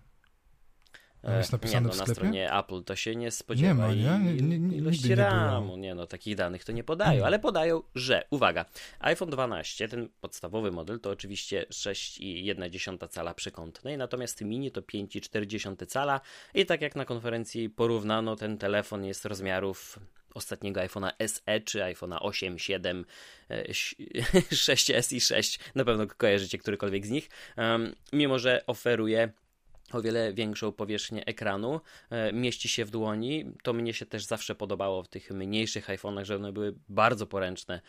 Jest 1.30 1.52
napisane 1.52 1.80
nie, 1.80 1.86
no, 1.86 1.92
w 1.92 1.94
sklepie? 1.94 2.10
na 2.10 2.14
stronie 2.14 2.52
Apple 2.52 2.82
to 2.84 2.96
się 2.96 3.16
nie 3.16 3.30
spodziewa. 3.30 3.92
Nie 3.92 4.06
ma, 4.08 4.18
nie? 4.18 4.42
nie, 4.42 4.58
nie 4.58 4.76
ilości 4.76 5.14
RAMu, 5.14 5.76
nie 5.76 5.94
no, 5.94 6.06
takich 6.06 6.36
danych 6.36 6.64
to 6.64 6.72
nie 6.72 6.84
podają, 6.84 7.24
ale 7.26 7.38
podają, 7.38 7.82
że, 7.94 8.24
uwaga, 8.30 8.64
iPhone 9.00 9.30
12, 9.30 9.88
ten 9.88 10.08
podstawowy 10.20 10.70
model 10.70 11.00
to 11.00 11.10
oczywiście 11.10 11.66
6,1 11.70 13.08
cala 13.08 13.34
przekątnej, 13.34 13.98
natomiast 13.98 14.40
mini 14.40 14.70
to 14.70 14.80
5,4 14.80 15.86
cala 15.86 16.20
i 16.54 16.66
tak 16.66 16.80
jak 16.80 16.96
na 16.96 17.04
konferencji 17.04 17.70
porównano, 17.70 18.36
ten 18.36 18.58
telefon 18.58 19.04
jest 19.04 19.24
rozmiarów 19.24 19.98
ostatniego 20.34 20.80
iPhone'a 20.80 21.10
SE 21.26 21.60
czy 21.60 21.78
iPhone'a 21.78 22.18
8, 22.20 22.58
7, 22.58 23.04
6S 23.50 25.14
i 25.14 25.20
6. 25.20 25.58
Na 25.74 25.84
pewno 25.84 26.06
kojarzycie 26.06 26.58
którykolwiek 26.58 27.06
z 27.06 27.10
nich. 27.10 27.30
Mimo, 28.12 28.38
że 28.38 28.64
oferuje 28.66 29.32
o 29.92 30.02
wiele 30.02 30.32
większą 30.32 30.72
powierzchnię 30.72 31.26
ekranu, 31.26 31.80
e, 32.10 32.32
mieści 32.32 32.68
się 32.68 32.84
w 32.84 32.90
dłoni. 32.90 33.44
To 33.62 33.72
mnie 33.72 33.94
się 33.94 34.06
też 34.06 34.24
zawsze 34.24 34.54
podobało 34.54 35.02
w 35.02 35.08
tych 35.08 35.30
mniejszych 35.30 35.88
iPhone'ach, 35.88 36.24
że 36.24 36.36
one 36.36 36.52
były 36.52 36.74
bardzo 36.88 37.26
poręczne. 37.26 37.80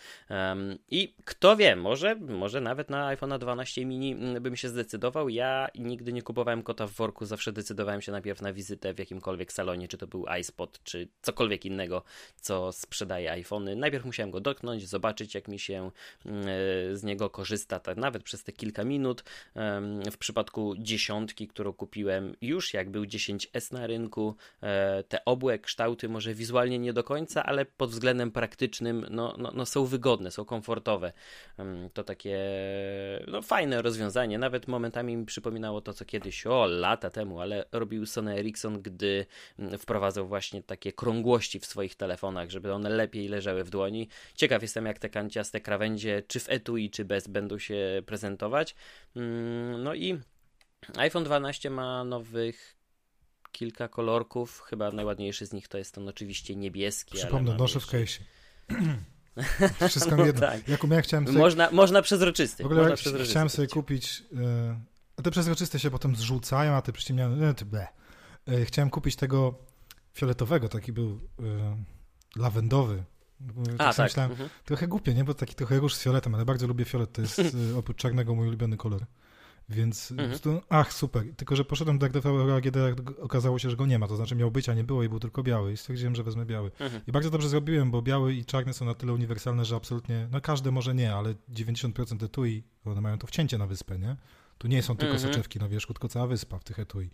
I 0.90 1.16
kto 1.26 1.56
wie, 1.56 1.76
może, 1.76 2.16
może 2.16 2.62
nawet 2.62 2.90
na 2.90 3.16
iPhone'a 3.16 3.40
12 3.40 3.86
mini 3.86 4.12
mm, 4.12 4.44
bym 4.44 4.56
się 4.56 4.70
zdecydował. 4.70 5.30
Ja 5.30 5.68
nigdy 5.76 6.14
nie 6.14 6.22
kupowałem 6.22 6.64
kota 6.64 6.88
w 6.88 6.92
worku, 6.92 7.26
zawsze 7.26 7.52
decydowałem 7.52 8.02
się 8.02 8.12
najpierw 8.12 8.42
na 8.42 8.54
wizytę 8.54 8.94
w 8.94 9.00
jakimkolwiek 9.00 9.54
salonie, 9.54 9.88
czy 9.88 9.98
to 9.98 10.08
był 10.08 10.26
iSpot, 10.40 10.84
czy 10.84 11.08
cokolwiek 11.22 11.66
innego, 11.66 12.04
co 12.42 12.72
sprzedaje 12.72 13.32
iPhony. 13.32 13.76
Najpierw 13.76 14.06
musiałem 14.06 14.32
go 14.32 14.40
dotknąć, 14.40 14.88
zobaczyć 14.88 15.36
jak 15.36 15.48
mi 15.48 15.60
się 15.60 15.92
mm, 16.26 16.42
e, 16.42 16.96
z 16.96 17.04
niego 17.04 17.30
korzysta, 17.30 17.80
tak 17.80 17.98
nawet 17.98 18.24
przez 18.24 18.44
te 18.44 18.52
kilka 18.52 18.84
minut. 18.84 19.24
W 20.12 20.18
przypadku 20.18 20.76
dziesiątki, 20.78 21.48
którą 21.48 21.74
kupiłem 21.74 21.87
kupiłem 21.88 22.36
już 22.42 22.74
jak 22.74 22.90
był 22.90 23.04
10S 23.04 23.74
na 23.74 23.88
rynku. 23.88 24.36
E, 24.62 25.04
te 25.04 25.26
obłe 25.26 25.60
kształty 25.60 26.10
może 26.10 26.34
wizualnie 26.34 26.80
nie 26.80 26.94
do 26.94 27.04
końca, 27.04 27.44
ale 27.44 27.66
pod 27.66 27.90
względem 27.90 28.32
praktycznym 28.32 29.06
no, 29.10 29.36
no, 29.38 29.52
no 29.56 29.66
są 29.66 29.86
wygodne, 29.86 30.32
są 30.32 30.46
komfortowe. 30.46 31.14
Mm, 31.58 31.90
to 31.90 32.04
takie 32.04 32.40
no, 33.28 33.42
fajne 33.42 33.82
rozwiązanie. 33.82 34.38
Nawet 34.38 34.68
momentami 34.68 35.18
mi 35.18 35.26
przypominało 35.26 35.82
to, 35.82 35.94
co 35.94 36.06
kiedyś, 36.06 36.48
o 36.48 36.66
lata 36.66 37.10
temu, 37.10 37.40
ale 37.40 37.66
robił 37.72 38.06
Sony 38.06 38.40
Ericsson, 38.40 38.82
gdy 38.82 39.26
mm, 39.60 39.78
wprowadzał 39.78 40.28
właśnie 40.28 40.64
takie 40.64 40.94
krągłości 40.94 41.60
w 41.60 41.66
swoich 41.66 41.96
telefonach, 41.96 42.50
żeby 42.50 42.74
one 42.74 42.90
lepiej 42.90 43.28
leżały 43.28 43.64
w 43.64 43.70
dłoni. 43.70 44.08
Ciekaw 44.36 44.62
jestem, 44.62 44.86
jak 44.86 45.00
te 45.00 45.10
kanciaste 45.10 45.62
krawędzie, 45.62 46.24
czy 46.28 46.40
w 46.40 46.50
etui, 46.50 46.90
czy 46.90 47.06
bez, 47.06 47.28
będą 47.28 47.60
się 47.60 48.04
prezentować. 48.06 48.76
Mm, 49.16 49.84
no 49.84 49.96
i 49.96 50.20
iPhone 50.96 51.24
12 51.24 51.70
ma 51.70 52.04
nowych 52.04 52.78
kilka 53.52 53.88
kolorków. 53.88 54.62
Chyba 54.62 54.92
najładniejszy 54.92 55.46
z 55.46 55.54
nich 55.54 55.68
to 55.68 55.78
jest 55.78 55.94
ten 55.94 56.08
oczywiście 56.08 56.56
niebieski. 56.56 57.18
Przypomnę, 57.18 57.56
noszę 57.56 57.80
w 57.80 57.86
case'ie. 57.86 58.20
Wszystko 59.90 60.18
mi 60.18 60.26
jedno. 60.26 60.42
tak. 60.42 60.68
Jakub, 60.68 60.92
ja 60.92 61.02
chciałem 61.02 61.28
sobie... 61.28 61.40
Można, 61.40 61.72
można 61.72 62.02
przezroczysty. 62.02 62.64
W 62.64 62.66
ogóle 62.66 62.82
można 62.82 62.96
przezroczysty 62.96 63.32
chciałem 63.32 63.50
sobie 63.50 63.68
kupić... 63.68 64.24
Yy... 64.32 64.76
A 65.18 65.22
te 65.22 65.32
przezroczyste 65.32 65.80
się 65.80 65.92
potem 65.92 66.16
zrzucają, 66.16 66.74
a 66.74 66.82
te 66.82 66.92
przyciemniane... 66.92 67.48
Nie, 67.48 67.54
ty 67.54 67.66
ble. 67.66 67.88
Yy, 68.48 68.66
chciałem 68.66 68.90
kupić 68.90 69.16
tego 69.16 69.60
fioletowego, 70.14 70.70
taki 70.70 70.94
był 70.94 71.20
yy, 71.40 71.46
lawendowy. 72.36 73.04
Tak 73.78 73.88
a, 73.88 73.94
tak. 73.94 74.06
Myślałem, 74.06 74.32
mhm. 74.32 74.50
Trochę 74.66 74.88
głupie, 74.88 75.14
nie? 75.14 75.24
Bo 75.24 75.34
taki 75.34 75.56
trochę 75.56 75.80
róż 75.80 75.96
z 75.96 76.02
fioletem, 76.02 76.36
ale 76.36 76.46
bardzo 76.46 76.68
lubię 76.68 76.86
fiolet. 76.86 77.14
To 77.14 77.22
jest 77.22 77.42
oprócz 77.80 77.98
czarnego 77.98 78.36
mój 78.36 78.48
ulubiony 78.48 78.78
kolor. 78.78 79.06
Więc 79.70 80.12
mhm. 80.12 80.40
to, 80.40 80.62
ach, 80.70 80.94
super. 80.94 81.24
Tylko, 81.36 81.56
że 81.56 81.66
poszedłem 81.66 82.00
do 82.00 82.06
RDV 82.06 82.56
AGD, 82.56 82.78
okazało 83.22 83.60
się, 83.60 83.70
że 83.70 83.76
go 83.76 83.86
nie 83.86 84.00
ma. 84.00 84.08
To 84.08 84.16
znaczy 84.16 84.36
miał 84.36 84.52
być, 84.52 84.70
a 84.70 84.74
nie 84.74 84.84
było 84.84 85.04
i 85.04 85.10
był 85.10 85.20
tylko 85.20 85.44
biały. 85.44 85.74
I 85.74 85.78
stwierdziłem, 85.78 86.16
że 86.16 86.24
wezmę 86.24 86.46
biały. 86.46 86.72
Mhm. 86.80 87.02
I 87.08 87.12
bardzo 87.12 87.30
dobrze 87.30 87.50
zrobiłem, 87.50 87.92
bo 87.92 88.02
biały 88.02 88.34
i 88.34 88.46
czarny 88.46 88.74
są 88.74 88.86
na 88.86 88.94
tyle 88.94 89.14
uniwersalne, 89.14 89.66
że 89.66 89.76
absolutnie, 89.76 90.28
no 90.32 90.42
każde 90.42 90.72
może 90.72 90.96
nie, 90.96 91.16
ale 91.16 91.36
90% 91.54 92.26
etui, 92.26 92.64
one 92.86 93.02
mają 93.02 93.18
to 93.18 93.28
wcięcie 93.28 93.58
na 93.58 93.68
wyspę, 93.68 94.00
nie? 94.00 94.16
Tu 94.58 94.68
nie 94.68 94.84
są 94.84 94.98
tylko 94.98 95.14
mhm. 95.14 95.34
soczewki 95.34 95.60
na 95.60 95.68
wierzchu, 95.68 95.94
tylko 95.94 96.08
cała 96.08 96.28
wyspa 96.28 96.60
w 96.60 96.64
tych 96.64 96.80
etui 96.80 97.10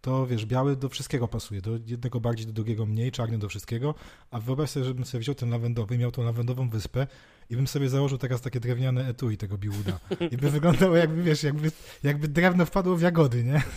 to 0.00 0.26
wiesz, 0.26 0.46
biały 0.46 0.76
do 0.76 0.88
wszystkiego 0.88 1.28
pasuje, 1.28 1.62
do 1.62 1.70
jednego 1.86 2.20
bardziej, 2.20 2.46
do 2.46 2.52
drugiego 2.52 2.86
mniej, 2.86 3.12
czarny 3.12 3.38
do 3.38 3.48
wszystkiego, 3.48 3.94
a 4.30 4.40
wyobraź 4.40 4.70
sobie, 4.70 4.86
żebym 4.86 5.04
sobie 5.04 5.20
wziął 5.20 5.34
ten 5.34 5.50
lawendowy, 5.50 5.98
miał 5.98 6.10
tą 6.10 6.24
lawendową 6.24 6.70
wyspę 6.70 7.06
i 7.50 7.56
bym 7.56 7.66
sobie 7.66 7.88
założył 7.88 8.18
teraz 8.18 8.40
takie 8.40 8.60
drewniane 8.60 9.08
etui 9.08 9.36
tego 9.36 9.58
biłuda. 9.58 10.00
I 10.30 10.36
by 10.36 10.50
wyglądało 10.50 10.96
jakby, 10.96 11.22
wiesz, 11.22 11.42
jakby, 11.42 11.72
jakby 12.02 12.28
drewno 12.28 12.66
wpadło 12.66 12.96
w 12.96 13.02
jagody, 13.02 13.44
nie? 13.44 13.62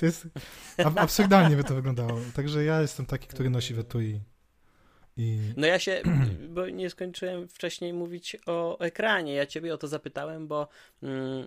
To 0.00 0.06
jest, 0.06 0.26
absurdalnie 0.96 1.56
by 1.56 1.64
to 1.64 1.74
wyglądało. 1.74 2.20
Także 2.34 2.64
ja 2.64 2.80
jestem 2.80 3.06
taki, 3.06 3.28
który 3.28 3.50
nosi 3.50 3.74
w 3.74 3.78
etui. 3.78 4.20
I... 5.16 5.38
No 5.56 5.66
ja 5.66 5.78
się, 5.78 6.02
bo 6.54 6.68
nie 6.68 6.90
skończyłem 6.90 7.48
wcześniej 7.48 7.92
mówić 7.92 8.36
o 8.46 8.80
ekranie. 8.80 9.34
Ja 9.34 9.46
ciebie 9.46 9.74
o 9.74 9.78
to 9.78 9.88
zapytałem, 9.88 10.48
bo 10.48 10.68
mm, 11.02 11.46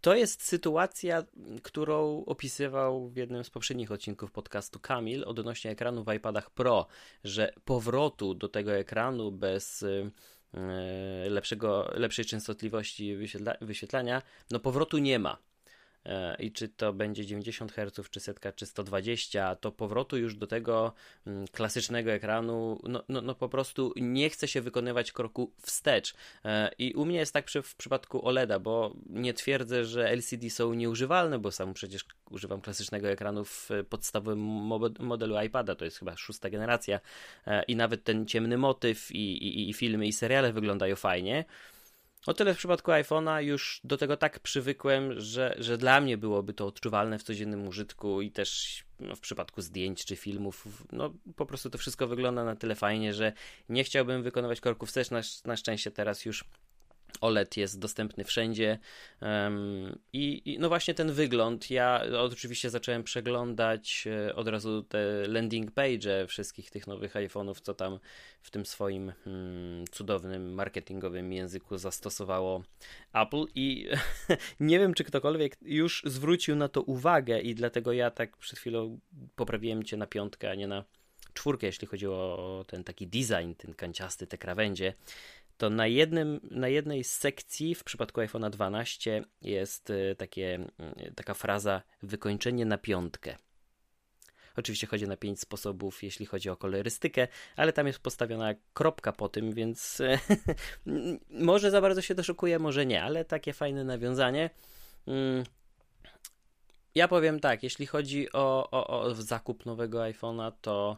to 0.00 0.14
jest 0.14 0.42
sytuacja, 0.42 1.24
którą 1.62 2.24
opisywał 2.24 3.08
w 3.08 3.16
jednym 3.16 3.44
z 3.44 3.50
poprzednich 3.50 3.92
odcinków 3.92 4.32
podcastu 4.32 4.80
Kamil 4.80 5.24
odnośnie 5.26 5.70
ekranu 5.70 6.04
w 6.04 6.12
iPadach 6.12 6.50
Pro, 6.50 6.86
że 7.24 7.52
powrotu 7.64 8.34
do 8.34 8.48
tego 8.48 8.72
ekranu 8.72 9.32
bez 9.32 9.84
lepszego, 11.28 11.90
lepszej 11.94 12.24
częstotliwości 12.24 13.16
wyświetla, 13.16 13.54
wyświetlania, 13.60 14.22
no 14.50 14.60
powrotu 14.60 14.98
nie 14.98 15.18
ma. 15.18 15.38
E, 16.06 16.36
i 16.38 16.52
czy 16.52 16.68
to 16.68 16.92
będzie 16.92 17.26
90 17.26 17.72
Hz, 17.72 18.10
czy 18.10 18.20
setka, 18.20 18.52
czy 18.52 18.66
120, 18.66 19.56
to 19.56 19.72
powrotu 19.72 20.18
już 20.18 20.36
do 20.36 20.46
tego 20.46 20.92
mm, 21.26 21.48
klasycznego 21.48 22.12
ekranu, 22.12 22.80
no, 22.82 23.04
no, 23.08 23.20
no 23.20 23.34
po 23.34 23.48
prostu 23.48 23.92
nie 23.96 24.30
chce 24.30 24.48
się 24.48 24.60
wykonywać 24.60 25.12
kroku 25.12 25.52
wstecz. 25.62 26.14
E, 26.44 26.70
I 26.78 26.94
u 26.94 27.04
mnie 27.04 27.18
jest 27.18 27.32
tak 27.32 27.44
przy, 27.44 27.62
w 27.62 27.76
przypadku 27.76 28.26
OLEDa, 28.26 28.58
bo 28.58 28.96
nie 29.06 29.34
twierdzę, 29.34 29.84
że 29.84 30.10
LCD 30.10 30.50
są 30.50 30.74
nieużywalne, 30.74 31.38
bo 31.38 31.52
sam 31.52 31.74
przecież 31.74 32.04
używam 32.30 32.60
klasycznego 32.60 33.08
ekranu 33.08 33.44
w 33.44 33.68
podstawowym 33.88 34.40
modelu 34.98 35.42
iPada, 35.42 35.74
to 35.74 35.84
jest 35.84 35.98
chyba 35.98 36.16
szósta 36.16 36.50
generacja 36.50 37.00
e, 37.46 37.62
i 37.62 37.76
nawet 37.76 38.04
ten 38.04 38.26
ciemny 38.26 38.58
motyw 38.58 39.10
i, 39.10 39.18
i, 39.18 39.70
i 39.70 39.72
filmy 39.72 40.06
i 40.06 40.12
seriale 40.12 40.52
wyglądają 40.52 40.96
fajnie. 40.96 41.44
O 42.26 42.34
tyle 42.34 42.54
w 42.54 42.58
przypadku 42.58 42.90
iPhone'a 42.90 43.42
już 43.42 43.80
do 43.84 43.96
tego 43.96 44.16
tak 44.16 44.40
przywykłem, 44.40 45.20
że, 45.20 45.54
że 45.58 45.78
dla 45.78 46.00
mnie 46.00 46.18
byłoby 46.18 46.54
to 46.54 46.66
odczuwalne 46.66 47.18
w 47.18 47.22
codziennym 47.22 47.68
użytku 47.68 48.22
i 48.22 48.30
też 48.30 48.82
no, 49.00 49.16
w 49.16 49.20
przypadku 49.20 49.62
zdjęć 49.62 50.04
czy 50.04 50.16
filmów, 50.16 50.66
no 50.92 51.14
po 51.36 51.46
prostu 51.46 51.70
to 51.70 51.78
wszystko 51.78 52.06
wygląda 52.06 52.44
na 52.44 52.56
tyle 52.56 52.74
fajnie, 52.74 53.14
że 53.14 53.32
nie 53.68 53.84
chciałbym 53.84 54.22
wykonywać 54.22 54.60
kroków 54.60 54.88
wstecz. 54.88 55.10
Na, 55.10 55.20
na 55.44 55.56
szczęście 55.56 55.90
teraz 55.90 56.24
już 56.24 56.44
OLED 57.20 57.56
jest 57.56 57.78
dostępny 57.78 58.24
wszędzie. 58.24 58.78
Um, 59.20 59.98
i, 60.12 60.42
i, 60.44 60.58
no 60.58 60.68
właśnie 60.68 60.94
ten 60.94 61.12
wygląd. 61.12 61.70
Ja 61.70 62.02
oczywiście 62.18 62.70
zacząłem 62.70 63.04
przeglądać 63.04 64.04
e, 64.28 64.34
od 64.34 64.48
razu 64.48 64.82
te 64.82 65.28
landing 65.28 65.70
page 65.70 66.26
wszystkich 66.26 66.70
tych 66.70 66.86
nowych 66.86 67.14
iPhone'ów, 67.14 67.60
co 67.60 67.74
tam 67.74 67.98
w 68.42 68.50
tym 68.50 68.66
swoim 68.66 69.12
hmm, 69.24 69.84
cudownym 69.86 70.54
marketingowym 70.54 71.32
języku 71.32 71.78
zastosowało 71.78 72.62
Apple. 73.12 73.44
I 73.54 73.88
nie 74.60 74.78
wiem, 74.78 74.94
czy 74.94 75.04
ktokolwiek 75.04 75.56
już 75.62 76.02
zwrócił 76.06 76.56
na 76.56 76.68
to 76.68 76.82
uwagę, 76.82 77.40
i 77.40 77.54
dlatego 77.54 77.92
ja 77.92 78.10
tak 78.10 78.36
przed 78.36 78.58
chwilą 78.58 79.00
poprawiłem 79.36 79.82
cię 79.82 79.96
na 79.96 80.06
piątkę, 80.06 80.50
a 80.50 80.54
nie 80.54 80.66
na 80.66 80.84
czwórkę, 81.34 81.66
jeśli 81.66 81.86
chodzi 81.86 82.06
o 82.06 82.64
ten 82.68 82.84
taki 82.84 83.06
design, 83.06 83.52
ten 83.58 83.74
kanciasty, 83.74 84.26
te 84.26 84.38
krawędzie 84.38 84.94
to 85.62 85.70
na, 85.70 85.86
jednym, 85.86 86.40
na 86.50 86.68
jednej 86.68 87.04
z 87.04 87.12
sekcji 87.12 87.74
w 87.74 87.84
przypadku 87.84 88.20
iPhone'a 88.20 88.50
12 88.50 89.24
jest 89.42 89.90
y, 89.90 90.14
takie, 90.18 90.66
y, 91.06 91.14
taka 91.14 91.34
fraza 91.34 91.82
wykończenie 92.02 92.64
na 92.64 92.78
piątkę. 92.78 93.36
Oczywiście 94.56 94.86
chodzi 94.86 95.08
na 95.08 95.16
pięć 95.16 95.40
sposobów, 95.40 96.02
jeśli 96.02 96.26
chodzi 96.26 96.50
o 96.50 96.56
kolorystykę, 96.56 97.28
ale 97.56 97.72
tam 97.72 97.86
jest 97.86 97.98
postawiona 97.98 98.54
kropka 98.74 99.12
po 99.12 99.28
tym, 99.28 99.52
więc 99.52 100.02
może 101.30 101.70
za 101.70 101.80
bardzo 101.80 102.02
się 102.02 102.14
doszukuje, 102.14 102.58
może 102.58 102.86
nie, 102.86 103.02
ale 103.02 103.24
takie 103.24 103.52
fajne 103.52 103.84
nawiązanie. 103.84 104.50
Mm. 105.06 105.44
Ja 106.94 107.08
powiem 107.08 107.40
tak, 107.40 107.62
jeśli 107.62 107.86
chodzi 107.86 108.32
o, 108.32 108.70
o, 108.70 109.00
o 109.00 109.14
zakup 109.14 109.66
nowego 109.66 109.98
iPhone'a, 109.98 110.52
to 110.60 110.96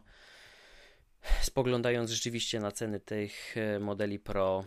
spoglądając 1.41 2.11
rzeczywiście 2.11 2.59
na 2.59 2.71
ceny 2.71 2.99
tych 2.99 3.57
e, 3.57 3.79
modeli 3.79 4.19
Pro, 4.19 4.65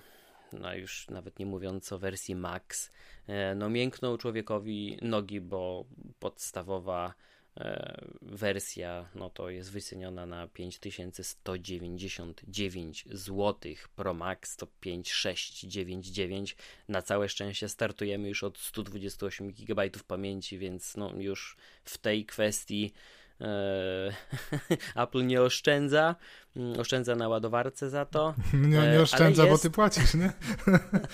no 0.52 0.74
już 0.74 1.08
nawet 1.08 1.38
nie 1.38 1.46
mówiąc 1.46 1.92
o 1.92 1.98
wersji 1.98 2.34
Max, 2.34 2.90
e, 3.26 3.54
no 3.54 3.70
miękną 3.70 4.18
człowiekowi 4.18 4.98
nogi, 5.02 5.40
bo 5.40 5.84
podstawowa 6.18 7.14
e, 7.56 8.00
wersja 8.22 9.08
no 9.14 9.30
to 9.30 9.50
jest 9.50 9.72
wyceniona 9.72 10.26
na 10.26 10.48
5199 10.48 13.04
zł 13.10 13.72
Pro 13.96 14.14
Max 14.14 14.56
to 14.56 14.66
5699 14.80 16.56
na 16.88 17.02
całe 17.02 17.28
szczęście 17.28 17.68
startujemy 17.68 18.28
już 18.28 18.44
od 18.44 18.58
128 18.58 19.52
GB 19.52 19.90
pamięci 20.06 20.58
więc 20.58 20.96
no 20.96 21.12
już 21.16 21.56
w 21.84 21.98
tej 21.98 22.26
kwestii 22.26 22.92
Apple 24.96 25.26
nie 25.26 25.42
oszczędza, 25.42 26.16
mm, 26.56 26.80
oszczędza 26.80 27.16
na 27.16 27.28
ładowarce 27.28 27.90
za 27.90 28.04
to. 28.04 28.34
Nie, 28.52 28.68
nie 28.68 28.98
e, 28.98 29.02
oszczędza, 29.02 29.44
jest... 29.44 29.54
bo 29.54 29.58
ty 29.58 29.70
płacisz, 29.70 30.14
nie? 30.14 30.32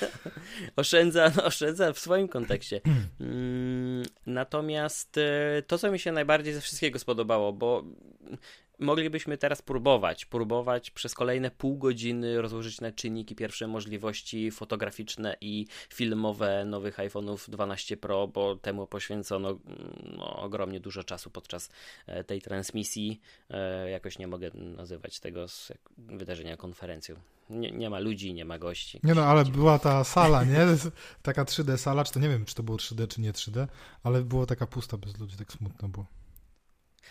oszczędza, 0.77 1.33
no, 1.37 1.45
oszczędza 1.45 1.93
w 1.93 1.99
swoim 1.99 2.29
kontekście. 2.29 2.81
Mm, 3.21 4.03
natomiast 4.27 5.19
e, 5.19 5.63
to, 5.67 5.79
co 5.79 5.91
mi 5.91 5.99
się 5.99 6.13
najbardziej 6.13 6.55
ze 6.55 6.61
wszystkiego 6.61 6.99
spodobało, 6.99 7.53
bo 7.53 7.85
moglibyśmy 8.79 9.39
teraz 9.39 9.63
próbować, 9.63 10.25
próbować 10.25 10.91
przez 10.91 11.15
kolejne 11.15 11.51
pół 11.51 11.79
godziny 11.79 12.43
rozłożyć 12.43 12.81
na 12.81 12.93
czynniki 12.93 13.35
pierwsze 13.35 13.67
możliwości 13.67 14.51
fotograficzne 14.51 15.37
i 15.41 15.67
filmowe 15.89 16.65
nowych 16.65 16.97
iPhone'ów 16.97 17.51
12 17.51 17.97
Pro, 17.97 18.29
bo 18.29 18.57
temu 18.57 18.87
poświęcono 18.87 19.49
mm, 19.51 19.59
no, 20.17 20.37
ogromnie 20.37 20.81
dużo 20.81 21.05
czasu 21.05 21.31
podczas 21.31 21.71
e, 22.07 22.25
tej 22.25 22.43
transmisji. 22.43 23.21
E, 23.51 23.91
jakoś 23.91 24.19
nie 24.19 24.27
mogę 24.27 24.51
nazywać 24.55 25.21
tego 25.21 25.47
wydarzenia 25.99 26.57
konferencją. 26.57 27.17
Nie, 27.51 27.71
nie, 27.71 27.91
ma 27.91 27.99
ludzi, 27.99 28.35
nie 28.35 28.45
ma 28.45 28.59
gości. 28.59 29.01
Nie 29.03 29.15
no, 29.15 29.25
ale 29.25 29.45
była 29.45 29.79
ta 29.79 30.05
sala, 30.15 30.45
nie? 30.45 30.67
Taka 31.23 31.45
3D 31.45 31.77
sala, 31.77 32.05
czy 32.05 32.13
to 32.13 32.21
nie 32.21 32.29
wiem, 32.29 32.45
czy 32.45 32.55
to 32.55 32.63
było 32.63 32.79
3D, 32.79 33.09
czy 33.09 33.21
nie 33.21 33.33
3D, 33.33 33.67
ale 34.03 34.23
była 34.23 34.47
taka 34.47 34.67
pusta 34.67 34.97
bez 34.97 35.19
ludzi, 35.19 35.37
tak 35.37 35.53
smutno 35.53 35.89
było. 35.89 36.07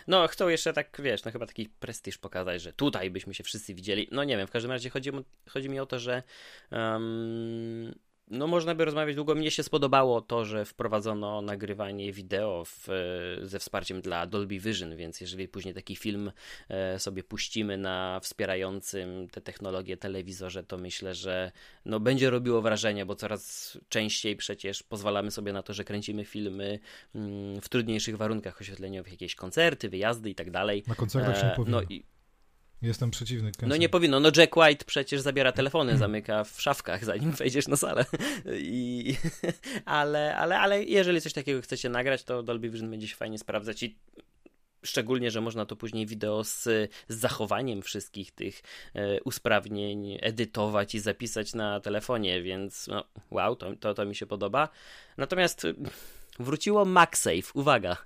No, 0.07 0.27
chcą 0.27 0.47
jeszcze 0.47 0.73
tak, 0.73 1.01
wiesz, 1.01 1.23
no 1.23 1.31
chyba 1.31 1.45
taki 1.45 1.69
prestiż 1.69 2.17
pokazać, 2.17 2.61
że 2.61 2.73
tutaj 2.73 3.11
byśmy 3.11 3.33
się 3.33 3.43
wszyscy 3.43 3.73
widzieli. 3.73 4.07
No 4.11 4.23
nie 4.23 4.37
wiem, 4.37 4.47
w 4.47 4.51
każdym 4.51 4.71
razie 4.71 4.89
chodzi, 4.89 5.11
chodzi 5.49 5.69
mi 5.69 5.79
o 5.79 5.85
to, 5.85 5.99
że 5.99 6.23
um, 6.71 7.95
no 8.27 8.47
można 8.47 8.75
by 8.75 8.85
rozmawiać 8.85 9.15
długo. 9.15 9.35
Mnie 9.35 9.51
się 9.51 9.63
spodobało 9.63 10.21
to, 10.21 10.45
że 10.45 10.65
wprowadzono 10.65 11.41
nagrywanie 11.41 12.11
wideo 12.11 12.63
w, 12.65 12.87
ze 13.41 13.59
wsparciem 13.59 14.01
dla 14.01 14.27
Dolby 14.27 14.59
Vision, 14.59 14.95
więc 14.95 15.21
jeżeli 15.21 15.47
później 15.47 15.73
taki 15.73 15.95
film 15.95 16.31
e, 16.69 16.99
sobie 16.99 17.23
puścimy 17.23 17.77
na 17.77 18.19
wspierającym 18.19 19.27
te 19.31 19.41
technologie 19.41 19.97
telewizorze, 19.97 20.63
to 20.63 20.77
myślę, 20.77 21.15
że 21.15 21.51
no 21.85 21.99
będzie 21.99 22.29
robiło 22.29 22.61
wrażenie, 22.61 23.05
bo 23.05 23.15
coraz 23.15 23.77
częściej 23.89 24.35
przecież 24.35 24.83
pozwalamy 24.83 25.31
sobie 25.31 25.53
na 25.53 25.63
to, 25.63 25.73
że 25.73 25.83
kręcimy 25.83 26.25
filmy 26.25 26.79
mm, 27.15 27.61
w 27.61 27.69
trudniejszych 27.69 28.17
warunkach 28.17 28.61
oświetleniowych, 28.61 29.11
jakieś 29.11 29.35
koncerty, 29.35 29.89
wyjazdy 29.89 30.29
i 30.29 30.35
tak 30.35 30.51
dalej. 30.51 30.83
Na 30.87 30.95
koncertach 30.95 31.39
się 31.39 31.45
e. 31.45 31.55
No 31.67 31.81
i 31.81 32.12
Jestem 32.83 33.11
przeciwny. 33.11 33.51
No 33.61 33.77
nie 33.77 33.89
powinno. 33.89 34.19
No 34.19 34.31
Jack 34.37 34.57
White 34.57 34.85
przecież 34.85 35.21
zabiera 35.21 35.51
telefony, 35.51 35.97
zamyka 35.97 36.43
w 36.43 36.61
szafkach, 36.61 37.05
zanim 37.05 37.31
wejdziesz 37.41 37.67
na 37.67 37.75
salę. 37.75 38.05
I... 38.53 39.15
ale, 39.85 40.35
ale, 40.35 40.59
ale 40.59 40.83
jeżeli 40.83 41.21
coś 41.21 41.33
takiego 41.33 41.61
chcecie 41.61 41.89
nagrać, 41.89 42.23
to 42.23 42.43
Dolby 42.43 42.69
Vision 42.69 42.89
będzie 42.89 43.07
się 43.07 43.15
fajnie 43.15 43.37
sprawdzać 43.37 43.83
i 43.83 43.95
Szczególnie, 44.85 45.31
że 45.31 45.41
można 45.41 45.65
to 45.65 45.75
później 45.75 46.05
wideo 46.05 46.43
z, 46.43 46.63
z 46.63 46.91
zachowaniem 47.15 47.81
wszystkich 47.81 48.31
tych 48.31 48.61
e, 48.93 49.21
usprawnień 49.21 50.17
edytować 50.21 50.95
i 50.95 50.99
zapisać 50.99 51.53
na 51.53 51.79
telefonie, 51.79 52.41
więc 52.41 52.87
no, 52.87 53.03
wow, 53.31 53.55
to, 53.55 53.75
to, 53.75 53.93
to 53.93 54.05
mi 54.05 54.15
się 54.15 54.25
podoba. 54.25 54.69
Natomiast 55.17 55.67
Wróciło 56.39 56.85
MagSafe, 56.85 57.51
uwaga, 57.53 57.97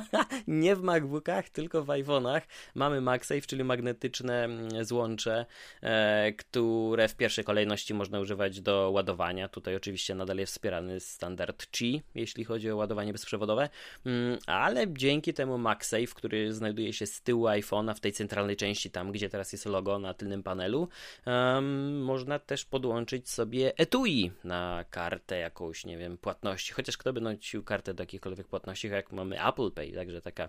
nie 0.46 0.76
w 0.76 0.82
MacBookach, 0.82 1.48
tylko 1.48 1.84
w 1.84 1.86
iPhone'ach. 1.86 2.40
Mamy 2.74 3.00
MagSafe, 3.00 3.40
czyli 3.40 3.64
magnetyczne 3.64 4.44
mm, 4.44 4.84
złącze, 4.84 5.46
e, 5.82 6.32
które 6.32 7.08
w 7.08 7.16
pierwszej 7.16 7.44
kolejności 7.44 7.94
można 7.94 8.20
używać 8.20 8.60
do 8.60 8.90
ładowania. 8.90 9.48
Tutaj 9.48 9.76
oczywiście 9.76 10.14
nadal 10.14 10.36
jest 10.36 10.52
wspierany 10.52 11.00
standard 11.00 11.66
Qi, 11.66 12.02
jeśli 12.14 12.44
chodzi 12.44 12.70
o 12.70 12.76
ładowanie 12.76 13.12
bezprzewodowe, 13.12 13.68
mm, 14.06 14.38
ale 14.46 14.92
dzięki 14.92 15.34
temu 15.34 15.58
MagSafe, 15.58 16.06
który 16.06 16.52
znajduje 16.52 16.92
się 16.92 17.06
z 17.06 17.22
tyłu 17.22 17.46
iPhone'a 17.46 17.94
w 17.94 18.00
tej 18.00 18.12
centralnej 18.12 18.56
części, 18.56 18.90
tam 18.90 19.12
gdzie 19.12 19.28
teraz 19.28 19.52
jest 19.52 19.66
logo 19.66 19.98
na 19.98 20.14
tylnym 20.14 20.42
panelu, 20.42 20.88
um, 21.26 22.02
można 22.02 22.38
też 22.38 22.64
podłączyć 22.64 23.30
sobie 23.30 23.72
etui 23.76 24.32
na 24.44 24.84
kartę 24.90 25.38
jakąś, 25.38 25.86
nie 25.86 25.98
wiem, 25.98 26.18
płatności, 26.18 26.72
chociaż 26.72 26.96
kto 26.96 27.12
by 27.12 27.20
nosił 27.20 27.64
kartę 27.70 27.94
do 27.94 28.02
jakichkolwiek 28.02 28.48
płatności, 28.48 28.88
jak 28.88 29.12
mamy 29.12 29.44
Apple 29.48 29.70
Pay, 29.70 29.92
także 29.92 30.20
taka 30.20 30.48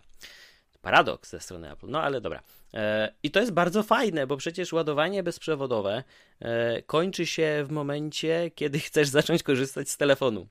paradoks 0.82 1.30
ze 1.30 1.40
strony 1.40 1.72
Apple. 1.72 1.88
No 1.90 2.02
ale 2.02 2.22
dobra. 2.22 2.44
E, 2.74 3.14
I 3.24 3.32
to 3.32 3.40
jest 3.40 3.52
bardzo 3.52 3.84
fajne, 3.84 4.28
bo 4.28 4.38
przecież 4.38 4.74
ładowanie 4.74 5.24
bezprzewodowe 5.24 6.04
e, 6.40 6.82
kończy 6.82 7.26
się 7.26 7.64
w 7.68 7.72
momencie, 7.72 8.52
kiedy 8.56 8.80
chcesz 8.88 9.08
zacząć 9.08 9.44
korzystać 9.44 9.90
z 9.90 9.98
telefonu. 9.98 10.48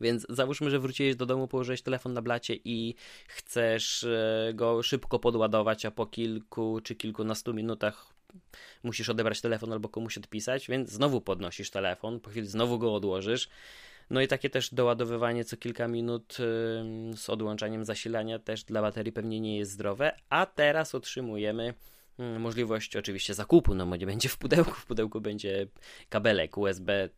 Więc 0.00 0.26
załóżmy, 0.28 0.70
że 0.70 0.78
wróciłeś 0.78 1.16
do 1.16 1.26
domu, 1.26 1.48
położyłeś 1.48 1.82
telefon 1.82 2.12
na 2.12 2.22
blacie 2.22 2.54
i 2.64 2.94
chcesz 3.28 4.04
e, 4.04 4.52
go 4.54 4.82
szybko 4.82 5.18
podładować, 5.18 5.86
a 5.86 5.90
po 5.90 6.06
kilku 6.06 6.80
czy 6.84 6.94
kilkunastu 6.94 7.54
minutach 7.54 8.06
musisz 8.82 9.08
odebrać 9.08 9.40
telefon 9.40 9.72
albo 9.72 9.88
komuś 9.88 10.18
odpisać, 10.18 10.68
więc 10.68 10.90
znowu 10.90 11.20
podnosisz 11.20 11.70
telefon, 11.70 12.20
po 12.20 12.30
chwili 12.30 12.46
znowu 12.46 12.78
go 12.78 12.94
odłożysz. 12.94 13.48
No 14.10 14.20
i 14.20 14.28
takie 14.28 14.50
też 14.50 14.74
doładowywanie 14.74 15.44
co 15.44 15.56
kilka 15.56 15.88
minut 15.88 16.36
z 17.16 17.30
odłączaniem 17.30 17.84
zasilania 17.84 18.38
też 18.38 18.64
dla 18.64 18.82
baterii 18.82 19.12
pewnie 19.12 19.40
nie 19.40 19.58
jest 19.58 19.72
zdrowe, 19.72 20.12
a 20.28 20.46
teraz 20.46 20.94
otrzymujemy 20.94 21.74
możliwość 22.38 22.96
oczywiście 22.96 23.34
zakupu, 23.34 23.74
no 23.74 23.86
bo 23.86 23.96
nie 23.96 24.06
będzie 24.06 24.28
w 24.28 24.38
pudełku, 24.38 24.72
w 24.74 24.86
pudełku 24.86 25.20
będzie 25.20 25.66
kabelek 26.08 26.58
USB 26.58 27.08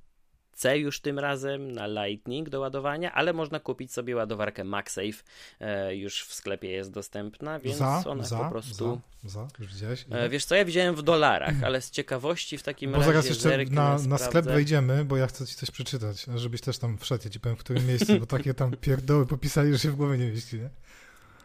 C 0.63 0.79
już 0.79 1.01
tym 1.01 1.19
razem 1.19 1.73
na 1.73 1.87
Lightning 1.87 2.49
do 2.49 2.61
ładowania, 2.61 3.13
ale 3.13 3.33
można 3.33 3.61
kupić 3.61 3.93
sobie 3.93 4.17
ładowarkę 4.17 4.65
MagSafe, 4.65 5.23
e, 5.61 5.97
już 5.97 6.25
w 6.25 6.35
sklepie 6.35 6.71
jest 6.71 6.91
dostępna, 6.91 7.61
więc 7.61 7.77
za, 7.77 8.03
ona 8.07 8.25
za, 8.25 8.39
po 8.39 8.51
prostu... 8.51 9.01
Za, 9.25 9.29
za, 9.31 9.49
już 9.59 9.75
widziałeś? 9.75 10.07
E, 10.11 10.29
wiesz 10.29 10.45
co, 10.45 10.55
ja 10.55 10.65
widziałem 10.65 10.95
w 10.95 11.03
dolarach, 11.03 11.55
ale 11.65 11.81
z 11.81 11.91
ciekawości 11.91 12.59
w 12.59 12.63
takim 12.63 12.93
bo 12.93 12.99
razie... 12.99 13.07
Bo 13.07 13.13
zaraz 13.13 13.29
jeszcze 13.29 13.65
na, 13.65 13.99
na 13.99 14.19
sklep 14.19 14.45
wejdziemy, 14.45 15.05
bo 15.05 15.17
ja 15.17 15.27
chcę 15.27 15.47
ci 15.47 15.55
coś 15.55 15.71
przeczytać, 15.71 16.27
żebyś 16.37 16.61
też 16.61 16.79
tam 16.79 16.99
wszedł, 16.99 17.25
ja 17.25 17.31
ci 17.31 17.41
powiem 17.41 17.57
w 17.57 17.61
którym 17.61 17.87
miejscu, 17.87 18.19
bo 18.21 18.27
takie 18.27 18.55
tam 18.55 18.77
pierdoły 18.77 19.27
popisali, 19.27 19.73
że 19.73 19.79
się 19.79 19.91
w 19.91 19.97
głowie 19.97 20.19
nie 20.19 20.31
mieści, 20.31 20.57
nie? 20.57 20.69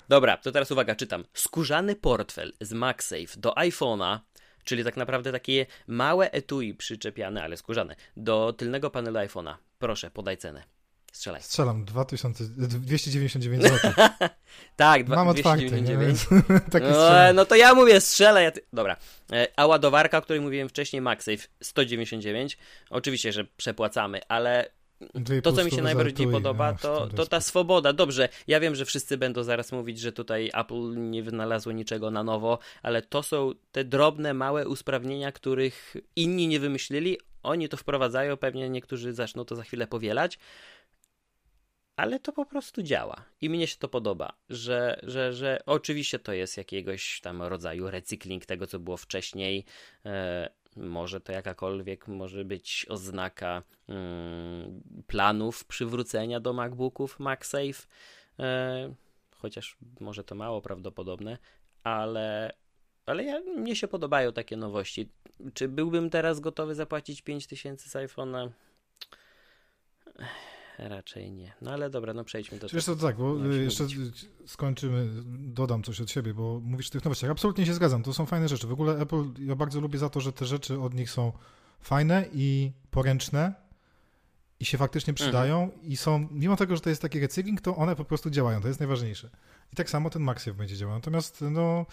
Dobra, 0.09 0.37
to 0.37 0.51
teraz 0.51 0.71
uwaga, 0.71 0.95
czytam. 0.95 1.23
Skórzany 1.33 1.95
portfel 1.95 2.53
z 2.61 2.73
MagSafe 2.73 3.37
do 3.37 3.51
iPhone'a 3.51 4.19
czyli 4.67 4.83
tak 4.83 4.97
naprawdę 4.97 5.31
takie 5.31 5.65
małe 5.87 6.31
etui 6.31 6.73
przyczepiane, 6.73 7.43
ale 7.43 7.57
skórzane, 7.57 7.95
do 8.17 8.53
tylnego 8.53 8.89
panelu 8.89 9.19
iPhone'a. 9.19 9.55
Proszę, 9.79 10.11
podaj 10.11 10.37
cenę. 10.37 10.63
Strzelaj. 11.11 11.41
Strzelam 11.41 11.85
2000, 11.85 12.43
299 12.43 13.63
zł. 13.63 13.91
tak, 14.75 15.07
Mam 15.07 15.33
299. 15.33 16.21
otwarte, 16.21 16.69
tak 16.71 16.83
no, 16.83 17.33
no 17.33 17.45
to 17.45 17.55
ja 17.55 17.73
mówię, 17.73 18.01
strzelaj. 18.01 18.43
Ja 18.43 18.51
ty... 18.51 18.61
Dobra. 18.73 18.97
E, 19.31 19.47
a 19.55 19.65
ładowarka, 19.65 20.17
o 20.17 20.21
której 20.21 20.41
mówiłem 20.41 20.69
wcześniej, 20.69 21.01
MagSafe 21.01 21.47
199. 21.61 22.57
Oczywiście, 22.89 23.31
że 23.31 23.45
przepłacamy, 23.57 24.21
ale 24.27 24.69
to, 25.43 25.53
co 25.53 25.65
mi 25.65 25.71
się 25.71 25.81
najbardziej 25.81 26.27
podoba, 26.27 26.73
to, 26.73 27.07
to 27.07 27.25
ta 27.25 27.41
swoboda. 27.41 27.93
Dobrze, 27.93 28.29
ja 28.47 28.59
wiem, 28.59 28.75
że 28.75 28.85
wszyscy 28.85 29.17
będą 29.17 29.43
zaraz 29.43 29.71
mówić, 29.71 29.99
że 29.99 30.11
tutaj 30.11 30.51
Apple 30.53 31.09
nie 31.09 31.23
wynalazło 31.23 31.71
niczego 31.71 32.11
na 32.11 32.23
nowo, 32.23 32.59
ale 32.83 33.01
to 33.01 33.23
są 33.23 33.51
te 33.71 33.83
drobne, 33.83 34.33
małe 34.33 34.67
usprawnienia, 34.67 35.31
których 35.31 35.95
inni 36.15 36.47
nie 36.47 36.59
wymyślili. 36.59 37.17
Oni 37.43 37.69
to 37.69 37.77
wprowadzają, 37.77 38.37
pewnie 38.37 38.69
niektórzy 38.69 39.13
zaczną 39.13 39.45
to 39.45 39.55
za 39.55 39.63
chwilę 39.63 39.87
powielać. 39.87 40.39
Ale 41.95 42.19
to 42.19 42.31
po 42.33 42.45
prostu 42.45 42.83
działa 42.83 43.23
i 43.41 43.49
mnie 43.49 43.67
się 43.67 43.77
to 43.77 43.87
podoba, 43.87 44.33
że, 44.49 44.99
że, 45.03 45.33
że 45.33 45.59
oczywiście 45.65 46.19
to 46.19 46.33
jest 46.33 46.57
jakiegoś 46.57 47.21
tam 47.21 47.41
rodzaju 47.41 47.91
recykling 47.91 48.45
tego, 48.45 48.67
co 48.67 48.79
było 48.79 48.97
wcześniej. 48.97 49.65
Może 50.77 51.21
to 51.21 51.31
jakakolwiek 51.31 52.07
może 52.07 52.45
być 52.45 52.85
oznaka 52.89 53.63
mm, 53.87 54.81
planów 55.07 55.65
przywrócenia 55.65 56.39
do 56.39 56.53
MacBooków 56.53 57.19
MagSafe, 57.19 57.87
e, 58.39 58.93
chociaż 59.35 59.77
może 59.99 60.23
to 60.23 60.35
mało 60.35 60.61
prawdopodobne, 60.61 61.37
ale, 61.83 62.53
ale 63.05 63.23
ja, 63.23 63.39
mnie 63.39 63.75
się 63.75 63.87
podobają 63.87 64.33
takie 64.33 64.57
nowości. 64.57 65.09
Czy 65.53 65.67
byłbym 65.67 66.09
teraz 66.09 66.39
gotowy 66.39 66.75
zapłacić 66.75 67.21
5000 67.21 67.89
z 67.89 67.93
iPhone'a? 67.93 68.49
Raczej 70.79 71.31
nie. 71.31 71.53
No 71.61 71.71
ale 71.71 71.89
dobra, 71.89 72.13
no 72.13 72.23
przejdźmy 72.23 72.57
do 72.57 72.67
tego. 72.67 72.75
Wiesz 72.75 72.85
co, 72.85 72.95
tak, 72.95 73.17
bo 73.17 73.35
jeszcze 73.45 73.83
mówić. 73.83 74.25
skończymy, 74.45 75.07
dodam 75.37 75.83
coś 75.83 76.01
od 76.01 76.11
siebie, 76.11 76.33
bo 76.33 76.59
mówisz 76.63 76.87
o 76.87 76.91
tych 76.91 77.05
nowościach. 77.05 77.29
Absolutnie 77.29 77.65
się 77.65 77.73
zgadzam, 77.73 78.03
to 78.03 78.13
są 78.13 78.25
fajne 78.25 78.47
rzeczy. 78.47 78.67
W 78.67 78.71
ogóle 78.71 78.99
Apple, 78.99 79.23
ja 79.39 79.55
bardzo 79.55 79.81
lubię 79.81 79.99
za 79.99 80.09
to, 80.09 80.21
że 80.21 80.33
te 80.33 80.45
rzeczy 80.45 80.79
od 80.79 80.93
nich 80.93 81.09
są 81.09 81.31
fajne 81.79 82.25
i 82.33 82.71
poręczne 82.91 83.53
i 84.59 84.65
się 84.65 84.77
faktycznie 84.77 85.13
przydają 85.13 85.63
mhm. 85.63 85.83
i 85.83 85.97
są, 85.97 86.27
mimo 86.31 86.55
tego, 86.55 86.75
że 86.75 86.81
to 86.81 86.89
jest 86.89 87.01
taki 87.01 87.19
recykling, 87.19 87.61
to 87.61 87.75
one 87.75 87.95
po 87.95 88.05
prostu 88.05 88.29
działają, 88.29 88.61
to 88.61 88.67
jest 88.67 88.79
najważniejsze. 88.79 89.29
I 89.73 89.75
tak 89.75 89.89
samo 89.89 90.09
ten 90.09 90.21
MagSafe 90.21 90.53
będzie 90.53 90.77
działał. 90.77 90.95
Natomiast 90.95 91.41
no 91.41 91.85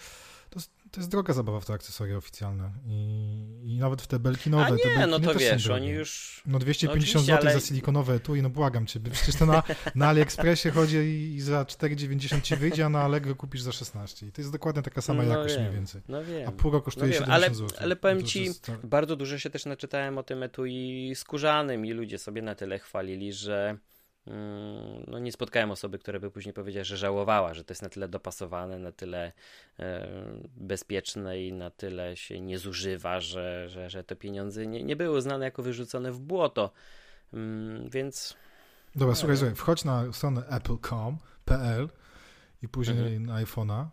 to, 0.49 0.59
to 0.91 0.99
jest 0.99 1.11
droga 1.11 1.33
zabawa 1.33 1.59
w 1.59 1.65
te 1.65 1.73
akcesoria 1.73 2.17
oficjalne. 2.17 2.71
I, 2.87 3.73
i 3.73 3.77
nawet 3.77 4.01
w 4.01 4.07
te 4.07 4.19
belki 4.19 4.49
nowe. 4.49 4.65
A 4.65 4.69
nie, 4.69 4.77
te 4.77 4.89
belki 4.95 5.11
no 5.11 5.19
to 5.19 5.39
wiesz, 5.39 5.69
oni 5.69 5.87
już... 5.87 6.41
No 6.45 6.59
250 6.59 7.27
no 7.27 7.35
zł 7.35 7.49
ale... 7.49 7.59
za 7.59 7.67
silikonowe 7.67 8.19
tu 8.19 8.35
i 8.35 8.41
no 8.41 8.49
błagam 8.49 8.85
cię. 8.85 8.99
Przecież 8.99 9.35
to 9.35 9.45
na, 9.45 9.63
na 9.95 10.07
AliExpressie 10.07 10.69
chodzi 10.69 10.97
i, 10.97 11.35
i 11.35 11.41
za 11.41 11.63
4,90 11.63 12.41
ci 12.41 12.55
wyjdzie, 12.55 12.85
a 12.85 12.89
na 12.89 13.01
Allegro 13.01 13.35
kupisz 13.35 13.61
za 13.61 13.71
16. 13.71 14.27
I 14.27 14.31
to 14.31 14.41
jest 14.41 14.51
dokładnie 14.51 14.81
taka 14.81 15.01
sama 15.01 15.23
no 15.23 15.29
jakość 15.29 15.55
wiem, 15.55 15.63
mniej 15.63 15.75
więcej. 15.75 16.01
No 16.07 16.23
wiem. 16.23 16.49
A 16.49 16.51
Puro 16.51 16.81
kosztuje 16.81 17.07
no 17.07 17.13
wiem, 17.13 17.23
70 17.23 17.43
ale, 17.43 17.55
zł. 17.55 17.77
Ale 17.81 17.95
powiem 17.95 18.23
ci, 18.23 18.45
jest... 18.45 18.71
bardzo 18.83 19.15
dużo 19.15 19.39
się 19.39 19.49
też 19.49 19.65
naczytałem 19.65 20.17
o 20.17 20.23
tym 20.23 20.43
etui 20.43 21.11
skórzanym 21.15 21.85
i 21.85 21.91
ludzie 21.91 22.17
sobie 22.17 22.41
na 22.41 22.55
tyle 22.55 22.79
chwalili, 22.79 23.33
że 23.33 23.77
no 25.07 25.19
nie 25.19 25.31
spotkałem 25.31 25.71
osoby, 25.71 25.99
która 25.99 26.19
by 26.19 26.31
później 26.31 26.53
powiedziała, 26.53 26.83
że 26.83 26.97
żałowała, 26.97 27.53
że 27.53 27.63
to 27.63 27.71
jest 27.71 27.81
na 27.81 27.89
tyle 27.89 28.07
dopasowane, 28.07 28.79
na 28.79 28.91
tyle 28.91 29.31
e, 29.79 30.07
bezpieczne 30.57 31.41
i 31.43 31.53
na 31.53 31.69
tyle 31.69 32.17
się 32.17 32.41
nie 32.41 32.59
zużywa, 32.59 33.19
że, 33.19 33.69
że, 33.69 33.89
że 33.89 34.03
te 34.03 34.15
pieniądze 34.15 34.67
nie, 34.67 34.83
nie 34.83 34.95
były 34.95 35.17
uznane 35.17 35.45
jako 35.45 35.63
wyrzucone 35.63 36.11
w 36.11 36.19
błoto. 36.19 36.71
Mm, 37.33 37.89
więc. 37.89 38.35
Dobra, 38.95 39.07
no, 39.07 39.15
słuchaj, 39.15 39.37
słuchaj, 39.37 39.55
wchodź 39.55 39.83
na 39.83 40.13
stronę 40.13 40.47
apple.com.pl 40.47 41.89
i 42.61 42.67
później 42.67 42.97
mhm. 42.97 43.25
na 43.25 43.43
iPhone'a 43.43 43.85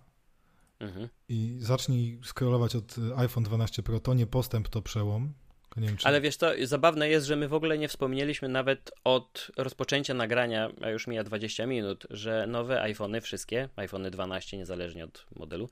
mhm. 0.81 1.09
i 1.29 1.57
zacznij 1.59 2.21
scrollować 2.25 2.77
od 2.77 2.97
iPhone 3.16 3.45
12 3.45 3.83
Pro. 3.83 4.01
To 4.01 4.14
nie 4.14 4.27
postęp, 4.27 4.68
to 4.68 4.83
przełom. 4.83 5.33
Wiem. 5.76 5.96
Ale 6.02 6.20
wiesz 6.20 6.37
to 6.37 6.50
zabawne 6.62 7.08
jest, 7.08 7.26
że 7.26 7.37
my 7.37 7.48
w 7.48 7.54
ogóle 7.54 7.78
nie 7.78 7.88
wspomnieliśmy 7.88 8.48
nawet 8.48 8.90
od 9.04 9.50
rozpoczęcia 9.56 10.14
nagrania, 10.14 10.70
a 10.82 10.90
już 10.90 11.06
mija 11.06 11.24
20 11.24 11.66
minut, 11.66 12.06
że 12.11 12.46
nowe 12.46 12.82
iPhony, 12.82 13.20
wszystkie, 13.20 13.68
iPhony 13.76 14.11
12 14.11 14.56
niezależnie 14.56 15.04
od 15.04 15.26
modelu, 15.37 15.68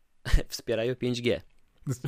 wspierają 0.48 0.94
5G. 0.94 1.40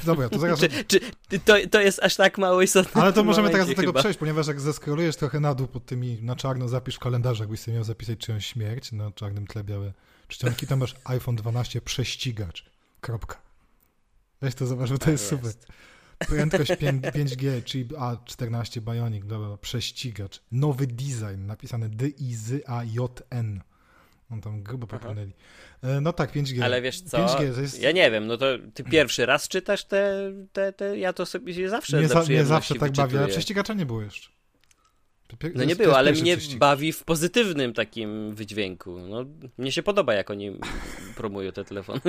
Dobra, 0.05 0.29
to 0.29 0.39
zaraz... 0.39 0.61
czy, 0.61 0.69
czy, 0.87 1.01
to, 1.45 1.55
to 1.71 1.81
jest 1.81 2.03
aż 2.03 2.17
tak 2.17 2.39
mało 2.39 2.63
istotne? 2.63 3.03
Ale 3.03 3.13
to 3.13 3.25
możemy 3.25 3.51
teraz 3.51 3.69
do 3.69 3.75
tego 3.75 3.89
chyba. 3.89 4.01
przejść, 4.01 4.19
ponieważ 4.19 4.47
jak 4.47 4.61
zeskrolujesz 4.61 5.17
trochę 5.17 5.41
na 5.41 5.55
dół 5.55 5.67
pod 5.67 5.87
tymi, 5.87 6.23
na 6.23 6.37
czarno 6.37 6.69
zapisz 6.69 6.97
w 6.97 6.99
kalendarzu, 6.99 7.43
jakbyś 7.43 7.61
sobie 7.61 7.75
miał 7.75 7.85
zapisać 7.85 8.19
czyjąś 8.19 8.47
śmierć, 8.47 8.93
na 8.93 9.11
czarnym 9.11 9.47
tle 9.47 9.65
białe 9.65 9.93
czcionki, 10.29 10.67
tam 10.67 10.79
masz 10.79 10.95
iPhone 11.05 11.37
12 11.37 11.81
prześcigacz. 11.81 12.65
Kropka. 13.01 13.43
Weź 14.41 14.55
to 14.55 14.67
zobacz, 14.67 14.91
bo 14.91 14.99
to 14.99 15.05
tak 15.05 15.13
jest, 15.13 15.33
jest 15.33 15.43
super. 15.43 15.77
Prędkość 16.19 16.71
5G, 16.71 17.65
chip 17.65 17.93
A14 17.93 18.81
Bionic, 18.81 19.27
dobra, 19.27 19.57
prześcigacz. 19.57 20.43
Nowy 20.53 20.87
design, 20.87 21.47
napisane 21.47 21.89
D-I-Z-A-J-N. 21.89 23.61
On 24.31 24.41
tam 24.41 24.63
grubo 24.63 24.87
popłynęli. 24.87 25.33
E, 25.83 26.01
no 26.01 26.13
tak, 26.13 26.33
5G. 26.33 26.63
Ale 26.63 26.83
wiesz 26.83 27.01
co, 27.01 27.27
5G 27.27 27.61
jest... 27.61 27.81
ja 27.81 27.93
nie 27.93 28.11
wiem, 28.11 28.27
no 28.27 28.37
to 28.37 28.47
ty 28.75 28.85
pierwszy 28.85 29.27
raz 29.27 29.49
czytasz 29.49 29.85
te, 29.85 30.33
te, 30.53 30.73
te 30.73 30.99
ja 30.99 31.13
to 31.13 31.27
sobie 31.27 31.69
zawsze 31.69 32.01
Nie, 32.01 32.09
za, 32.09 32.25
nie 32.25 32.45
zawsze 32.45 32.75
tak 32.75 32.93
bawię, 32.93 33.19
ale 33.19 33.29
prześcigacza 33.29 33.75
nie 33.75 33.87
było 33.87 34.03
jeszcze. 34.03 34.29
No 35.55 35.65
nie 35.65 35.77
było, 35.77 35.99
ale 35.99 36.13
mnie 36.13 36.37
bawi 36.59 36.93
w 36.93 37.05
pozytywnym 37.05 37.73
takim 37.73 38.35
wydźwięku. 38.35 38.99
No, 38.99 39.25
mnie 39.59 39.73
się 39.73 39.83
podoba, 39.83 40.15
jak 40.15 40.31
oni 40.31 40.59
promują 41.17 41.53
te 41.53 41.65
telefony. 41.65 42.01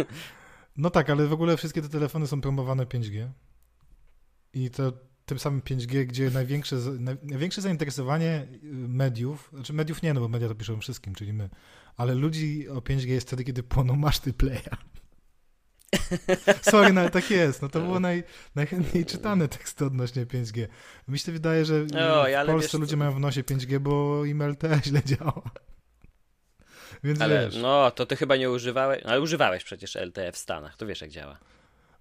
No 0.78 0.89
tak, 0.89 1.10
ale 1.10 1.28
w 1.28 1.34
ogóle 1.34 1.58
wszystkie 1.58 1.82
te 1.82 1.89
telefony 1.89 2.28
są 2.28 2.42
promowane 2.42 2.86
5G. 2.86 3.28
I 4.54 4.70
to 4.70 4.94
tym 5.26 5.39
samym 5.39 5.62
5G, 5.62 6.06
gdzie 6.06 6.30
największe, 6.30 6.76
największe 7.24 7.62
zainteresowanie 7.62 8.48
y, 8.54 8.58
mediów, 8.88 9.50
znaczy 9.54 9.74
mediów 9.74 10.02
nie, 10.02 10.13
no 10.13 10.22
bo 10.22 10.28
media 10.28 10.48
to 10.48 10.56
piszą 10.56 10.80
wszystkim, 10.80 11.16
czyli 11.16 11.34
my, 11.34 11.50
ale 11.98 12.16
ludzi 12.16 12.70
o 12.70 12.76
5G 12.76 13.08
jest 13.08 13.28
wtedy, 13.28 13.44
kiedy 13.44 13.63
płoną 13.63 13.96
maszty 13.96 14.34
playa. 14.34 14.78
Sorry, 16.62 16.94
no 16.94 17.02
ale 17.02 17.10
tak 17.10 17.32
jest. 17.32 17.62
No 17.62 17.70
to 17.70 17.82
było 17.82 18.00
naj, 18.00 18.24
najchętniej 18.56 19.06
czytane 19.06 19.48
teksty 19.48 19.86
odnośnie 19.86 20.26
5G. 20.26 20.68
Mi 21.08 21.20
się 21.20 21.32
wydaje, 21.32 21.66
że 21.66 21.84
w 21.84 22.46
Polsce 22.46 22.78
ludzie 22.78 22.98
mają 22.98 23.12
w 23.12 23.20
nosie 23.20 23.44
5G, 23.44 23.80
bo 23.80 24.26
im 24.26 24.44
LTE 24.44 24.80
źle 24.86 25.02
działa. 25.04 25.42
Więc 27.04 27.22
ale 27.22 27.46
wiesz. 27.46 27.56
no, 27.62 27.92
to 27.92 28.06
ty 28.06 28.16
chyba 28.16 28.36
nie 28.36 28.52
używałeś, 28.52 29.04
ale 29.04 29.22
używałeś 29.22 29.63
przecież 29.63 29.96
LTE 29.96 30.32
w 30.32 30.38
Stanach, 30.38 30.78
to 30.78 30.86
wiesz 30.86 31.02
jak 31.02 31.10
działa. 31.10 31.38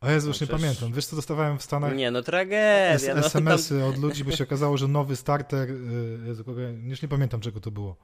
O 0.02 0.10
Jezu, 0.10 0.28
już 0.28 0.40
no, 0.40 0.44
nie 0.44 0.48
przecież... 0.48 0.62
pamiętam. 0.62 0.92
Wiesz 0.92 1.06
co 1.06 1.16
dostawałem 1.16 1.58
w 1.58 1.62
Stanach? 1.62 1.96
Nie, 1.96 2.10
no 2.10 2.22
tragedia. 2.22 3.14
No, 3.14 3.26
SMS-y 3.26 3.78
tam... 3.80 3.88
od 3.88 3.98
ludzi, 3.98 4.24
bo 4.24 4.30
się 4.30 4.44
okazało, 4.44 4.76
że 4.76 4.88
nowy 4.88 5.16
starter, 5.16 5.70
y, 5.70 6.18
Jezu, 6.26 6.44
już 6.82 7.02
nie 7.02 7.08
pamiętam 7.08 7.40
czego 7.40 7.60
to 7.60 7.70
było 7.70 7.96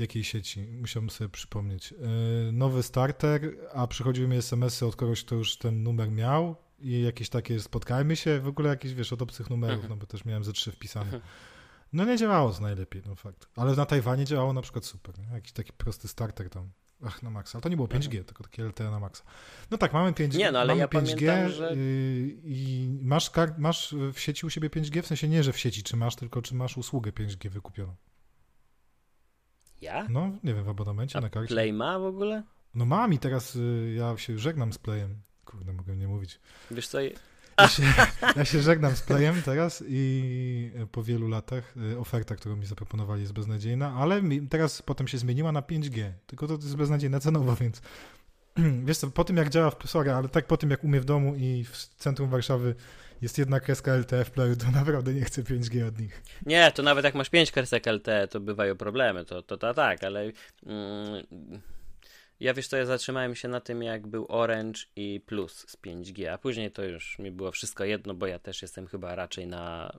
jakiej 0.00 0.24
sieci, 0.24 0.66
musiałbym 0.80 1.10
sobie 1.10 1.28
przypomnieć. 1.28 1.92
E, 1.92 2.52
nowy 2.52 2.82
starter, 2.82 3.56
a 3.74 3.86
przychodziły 3.86 4.28
mi 4.28 4.36
smsy 4.36 4.86
od 4.86 4.96
kogoś, 4.96 5.24
kto 5.24 5.34
już 5.34 5.58
ten 5.58 5.82
numer 5.82 6.10
miał 6.10 6.56
i 6.78 7.02
jakieś 7.02 7.28
takie 7.28 7.60
spotkajmy 7.60 8.16
się, 8.16 8.40
w 8.40 8.48
ogóle 8.48 8.68
jakieś, 8.68 8.94
wiesz, 8.94 9.12
od 9.12 9.22
obcych 9.22 9.50
numerów, 9.50 9.74
mhm. 9.74 9.90
no 9.90 9.96
bo 9.96 10.06
też 10.06 10.24
miałem 10.24 10.44
ze 10.44 10.52
trzy 10.52 10.72
wpisane. 10.72 11.04
Mhm. 11.04 11.22
No 11.92 12.04
nie 12.04 12.16
działało 12.16 12.52
to 12.52 12.60
najlepiej, 12.60 13.02
no 13.06 13.14
fakt. 13.14 13.48
Ale 13.56 13.74
na 13.74 13.86
Tajwanie 13.86 14.24
działało 14.24 14.52
na 14.52 14.62
przykład 14.62 14.84
super, 14.84 15.18
nie? 15.18 15.34
Jakiś 15.34 15.52
taki 15.52 15.72
prosty 15.72 16.08
starter 16.08 16.50
tam. 16.50 16.70
Ach, 17.06 17.22
na 17.22 17.30
maksa. 17.30 17.56
Ale 17.56 17.62
to 17.62 17.68
nie 17.68 17.76
było 17.76 17.88
5G, 17.88 18.04
mhm. 18.04 18.24
tylko 18.24 18.42
takie 18.42 18.64
LTE 18.64 18.90
na 18.90 19.00
maksa. 19.00 19.24
No 19.70 19.78
tak, 19.78 19.92
mamy 19.92 20.12
5G. 20.12 20.38
Nie, 20.38 20.52
no 20.52 20.58
ale 20.58 20.68
mamy 20.68 20.80
ja 20.80 20.86
5G 20.86 20.90
pamiętam, 20.90 21.50
że... 21.50 21.74
i 22.44 22.88
masz, 23.02 23.30
masz 23.58 23.94
w 24.12 24.20
sieci 24.20 24.46
u 24.46 24.50
siebie 24.50 24.70
5G? 24.70 25.02
W 25.02 25.06
sensie 25.06 25.28
nie, 25.28 25.42
że 25.42 25.52
w 25.52 25.58
sieci, 25.58 25.82
czy 25.82 25.96
masz, 25.96 26.16
tylko 26.16 26.42
czy 26.42 26.54
masz 26.54 26.76
usługę 26.76 27.10
5G 27.10 27.48
wykupioną? 27.48 27.94
Ja? 29.80 30.06
No, 30.08 30.30
nie 30.44 30.54
wiem, 30.54 30.64
w 30.64 30.68
abonamencie 30.68 31.18
A 31.18 31.22
na 31.22 31.30
karcie. 31.30 31.54
Play 31.54 31.72
ma 31.72 31.98
w 31.98 32.04
ogóle? 32.04 32.42
No 32.74 32.84
mam 32.84 33.12
i 33.12 33.18
teraz 33.18 33.56
y, 33.56 33.94
ja 33.96 34.16
się 34.16 34.38
żegnam 34.38 34.72
z 34.72 34.78
Playem. 34.78 35.22
Kurde, 35.44 35.72
mogę 35.72 35.96
nie 35.96 36.08
mówić. 36.08 36.40
Wiesz 36.70 36.88
co... 36.88 36.98
Ja 37.62 37.68
się, 37.68 37.82
ja 38.36 38.44
się 38.44 38.62
żegnam 38.62 38.96
z 38.96 39.02
Playem 39.02 39.42
teraz 39.42 39.84
i 39.88 40.70
po 40.92 41.02
wielu 41.02 41.28
latach 41.28 41.74
y, 41.92 41.98
oferta, 41.98 42.36
którą 42.36 42.56
mi 42.56 42.66
zaproponowali 42.66 43.20
jest 43.20 43.32
beznadziejna, 43.32 43.94
ale 43.98 44.22
teraz 44.50 44.82
potem 44.82 45.08
się 45.08 45.18
zmieniła 45.18 45.52
na 45.52 45.60
5G. 45.60 46.10
Tylko 46.26 46.46
to 46.46 46.52
jest 46.52 46.76
beznadziejna 46.76 47.20
cenowo, 47.20 47.56
więc 47.56 47.82
wiesz 48.86 48.98
co, 48.98 49.10
po 49.10 49.24
tym 49.24 49.36
jak 49.36 49.48
działa 49.48 49.70
w 49.70 49.90
sorry, 49.90 50.12
ale 50.12 50.28
tak 50.28 50.46
po 50.46 50.56
tym 50.56 50.70
jak 50.70 50.84
umie 50.84 51.00
w 51.00 51.04
domu 51.04 51.34
i 51.36 51.64
w 51.64 51.76
centrum 51.76 52.28
Warszawy 52.28 52.74
jest 53.22 53.38
jedna 53.38 53.60
kreska 53.60 53.94
LTE 53.94 54.24
w 54.24 54.30
playu, 54.30 54.56
to 54.56 54.70
naprawdę 54.70 55.14
nie 55.14 55.24
chcę 55.24 55.42
5G 55.42 55.88
od 55.88 56.00
nich. 56.00 56.22
Nie, 56.46 56.72
to 56.72 56.82
nawet 56.82 57.04
jak 57.04 57.14
masz 57.14 57.30
5 57.30 57.52
kresek 57.52 57.86
LTE, 57.86 58.28
to 58.28 58.40
bywają 58.40 58.76
problemy, 58.76 59.24
to, 59.24 59.42
to, 59.42 59.58
to 59.58 59.74
tak, 59.74 60.04
ale 60.04 60.32
mm, 60.66 61.24
ja 62.40 62.54
wiesz 62.54 62.68
co, 62.68 62.76
ja 62.76 62.86
zatrzymałem 62.86 63.34
się 63.34 63.48
na 63.48 63.60
tym, 63.60 63.82
jak 63.82 64.06
był 64.06 64.26
Orange 64.28 64.80
i 64.96 65.20
Plus 65.26 65.64
z 65.68 65.76
5G, 65.76 66.26
a 66.26 66.38
później 66.38 66.70
to 66.70 66.84
już 66.84 67.18
mi 67.18 67.30
było 67.30 67.52
wszystko 67.52 67.84
jedno, 67.84 68.14
bo 68.14 68.26
ja 68.26 68.38
też 68.38 68.62
jestem 68.62 68.86
chyba 68.86 69.14
raczej 69.14 69.46
na 69.46 69.92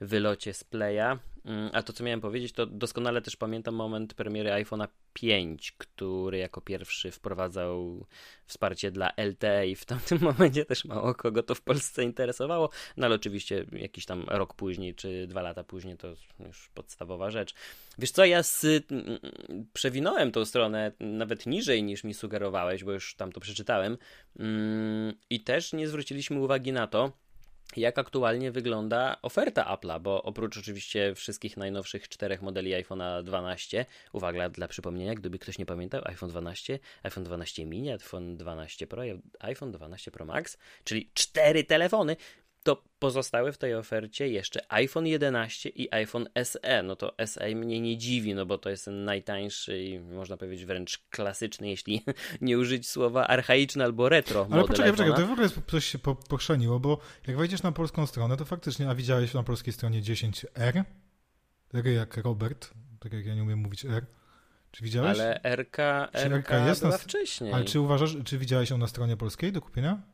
wylocie 0.00 0.54
z 0.54 0.64
Playa. 0.64 1.18
Mm, 1.44 1.70
a 1.72 1.82
to, 1.82 1.92
co 1.92 2.04
miałem 2.04 2.20
powiedzieć, 2.20 2.52
to 2.52 2.66
doskonale 2.66 3.22
też 3.22 3.36
pamiętam 3.36 3.74
moment 3.74 4.14
premiery 4.14 4.50
iPhone'a 4.50 4.88
5, 5.12 5.72
który 5.72 6.38
jako 6.38 6.60
pierwszy 6.60 7.10
wprowadzał 7.10 8.06
wsparcie 8.46 8.90
dla 8.90 9.12
LTE 9.16 9.68
i 9.68 9.76
w 9.76 9.84
tamtym 9.84 10.18
momencie 10.32 10.64
też 10.64 10.84
mało 10.84 11.14
kogo 11.14 11.42
to 11.42 11.54
w 11.54 11.60
Polsce 11.60 12.04
interesowało, 12.04 12.70
no 12.96 13.06
ale 13.06 13.14
oczywiście 13.14 13.64
jakiś 13.72 14.06
tam 14.06 14.24
rok 14.28 14.54
później, 14.54 14.94
czy 14.94 15.26
dwa 15.26 15.42
lata 15.42 15.64
później 15.64 15.96
to 15.96 16.14
już 16.46 16.70
podstawowa 16.74 17.30
rzecz. 17.30 17.54
Wiesz 17.98 18.10
co, 18.10 18.24
ja 18.24 18.42
z, 18.42 18.64
mm, 18.64 19.18
przewinąłem 19.72 20.32
tą 20.32 20.44
stronę 20.44 20.92
nawet 21.00 21.46
niżej 21.46 21.82
niż 21.82 22.04
mi 22.04 22.14
sugerowałeś, 22.14 22.84
bo 22.84 22.92
już 22.92 23.14
tam 23.14 23.32
to 23.32 23.40
przeczytałem 23.40 23.98
mm, 24.38 25.14
i 25.30 25.40
też 25.40 25.72
nie 25.72 25.88
zwróciliśmy 25.88 26.40
uwagi 26.40 26.72
na 26.72 26.86
to, 26.86 27.23
jak 27.76 27.98
aktualnie 27.98 28.52
wygląda 28.52 29.16
oferta 29.22 29.76
Apple'a, 29.76 30.00
bo 30.00 30.22
oprócz 30.22 30.58
oczywiście 30.58 31.14
wszystkich 31.14 31.56
najnowszych 31.56 32.08
czterech 32.08 32.42
modeli 32.42 32.72
iPhone'a 32.72 33.22
12, 33.22 33.86
uwaga 34.12 34.48
dla 34.48 34.68
przypomnienia, 34.68 35.14
gdyby 35.14 35.38
ktoś 35.38 35.58
nie 35.58 35.66
pamiętał, 35.66 36.02
iPhone 36.04 36.30
12, 36.30 36.78
iPhone 37.02 37.24
12 37.24 37.66
mini, 37.66 37.90
iPhone 37.90 38.36
12 38.36 38.86
Pro, 38.86 39.02
iPhone 39.38 39.72
12 39.72 40.10
Pro 40.10 40.24
Max, 40.24 40.58
czyli 40.84 41.10
cztery 41.14 41.64
telefony, 41.64 42.16
to 42.64 42.82
pozostały 42.98 43.52
w 43.52 43.58
tej 43.58 43.74
ofercie 43.74 44.28
jeszcze 44.28 44.72
iPhone 44.72 45.06
11 45.06 45.68
i 45.68 45.94
iPhone 45.94 46.28
SE. 46.44 46.82
No 46.82 46.96
to 46.96 47.14
SE 47.26 47.54
mnie 47.54 47.80
nie 47.80 47.98
dziwi, 47.98 48.34
no 48.34 48.46
bo 48.46 48.58
to 48.58 48.70
jest 48.70 48.86
najtańszy 48.86 49.82
i 49.82 50.00
można 50.00 50.36
powiedzieć 50.36 50.66
wręcz 50.66 50.98
klasyczny, 51.10 51.68
jeśli 51.68 52.04
nie 52.40 52.58
użyć 52.58 52.88
słowa 52.88 53.26
archaiczny 53.26 53.84
albo 53.84 54.08
retro. 54.08 54.46
Ale 54.50 54.64
poczekaj, 54.64 54.90
poczekaj, 54.90 55.14
to 55.14 55.26
w 55.26 55.30
ogóle 55.30 55.48
coś 55.66 55.84
się 55.84 55.98
pochrzeniło, 56.28 56.80
bo 56.80 56.98
jak 57.26 57.36
wejdziesz 57.36 57.62
na 57.62 57.72
polską 57.72 58.06
stronę, 58.06 58.36
to 58.36 58.44
faktycznie, 58.44 58.88
a 58.90 58.94
widziałeś 58.94 59.34
na 59.34 59.42
polskiej 59.42 59.72
stronie 59.72 60.02
10R? 60.02 60.84
Tak 61.68 61.84
jak 61.84 62.16
Robert, 62.16 62.70
tak 63.00 63.12
jak 63.12 63.26
ja 63.26 63.34
nie 63.34 63.42
umiem 63.42 63.58
mówić 63.58 63.84
R. 63.84 64.06
Czy 64.70 64.84
widziałeś? 64.84 65.18
Ale 65.18 65.40
RK, 65.42 66.08
RK, 66.12 66.36
RK 66.36 66.66
jest 66.66 66.80
była 66.80 66.92
na... 66.92 66.98
wcześniej. 66.98 67.52
Ale 67.52 67.64
czy 67.64 67.80
uważasz, 67.80 68.16
czy 68.24 68.38
widziałeś 68.38 68.70
ją 68.70 68.78
na 68.78 68.86
stronie 68.86 69.16
polskiej 69.16 69.52
do 69.52 69.60
kupienia? 69.60 70.13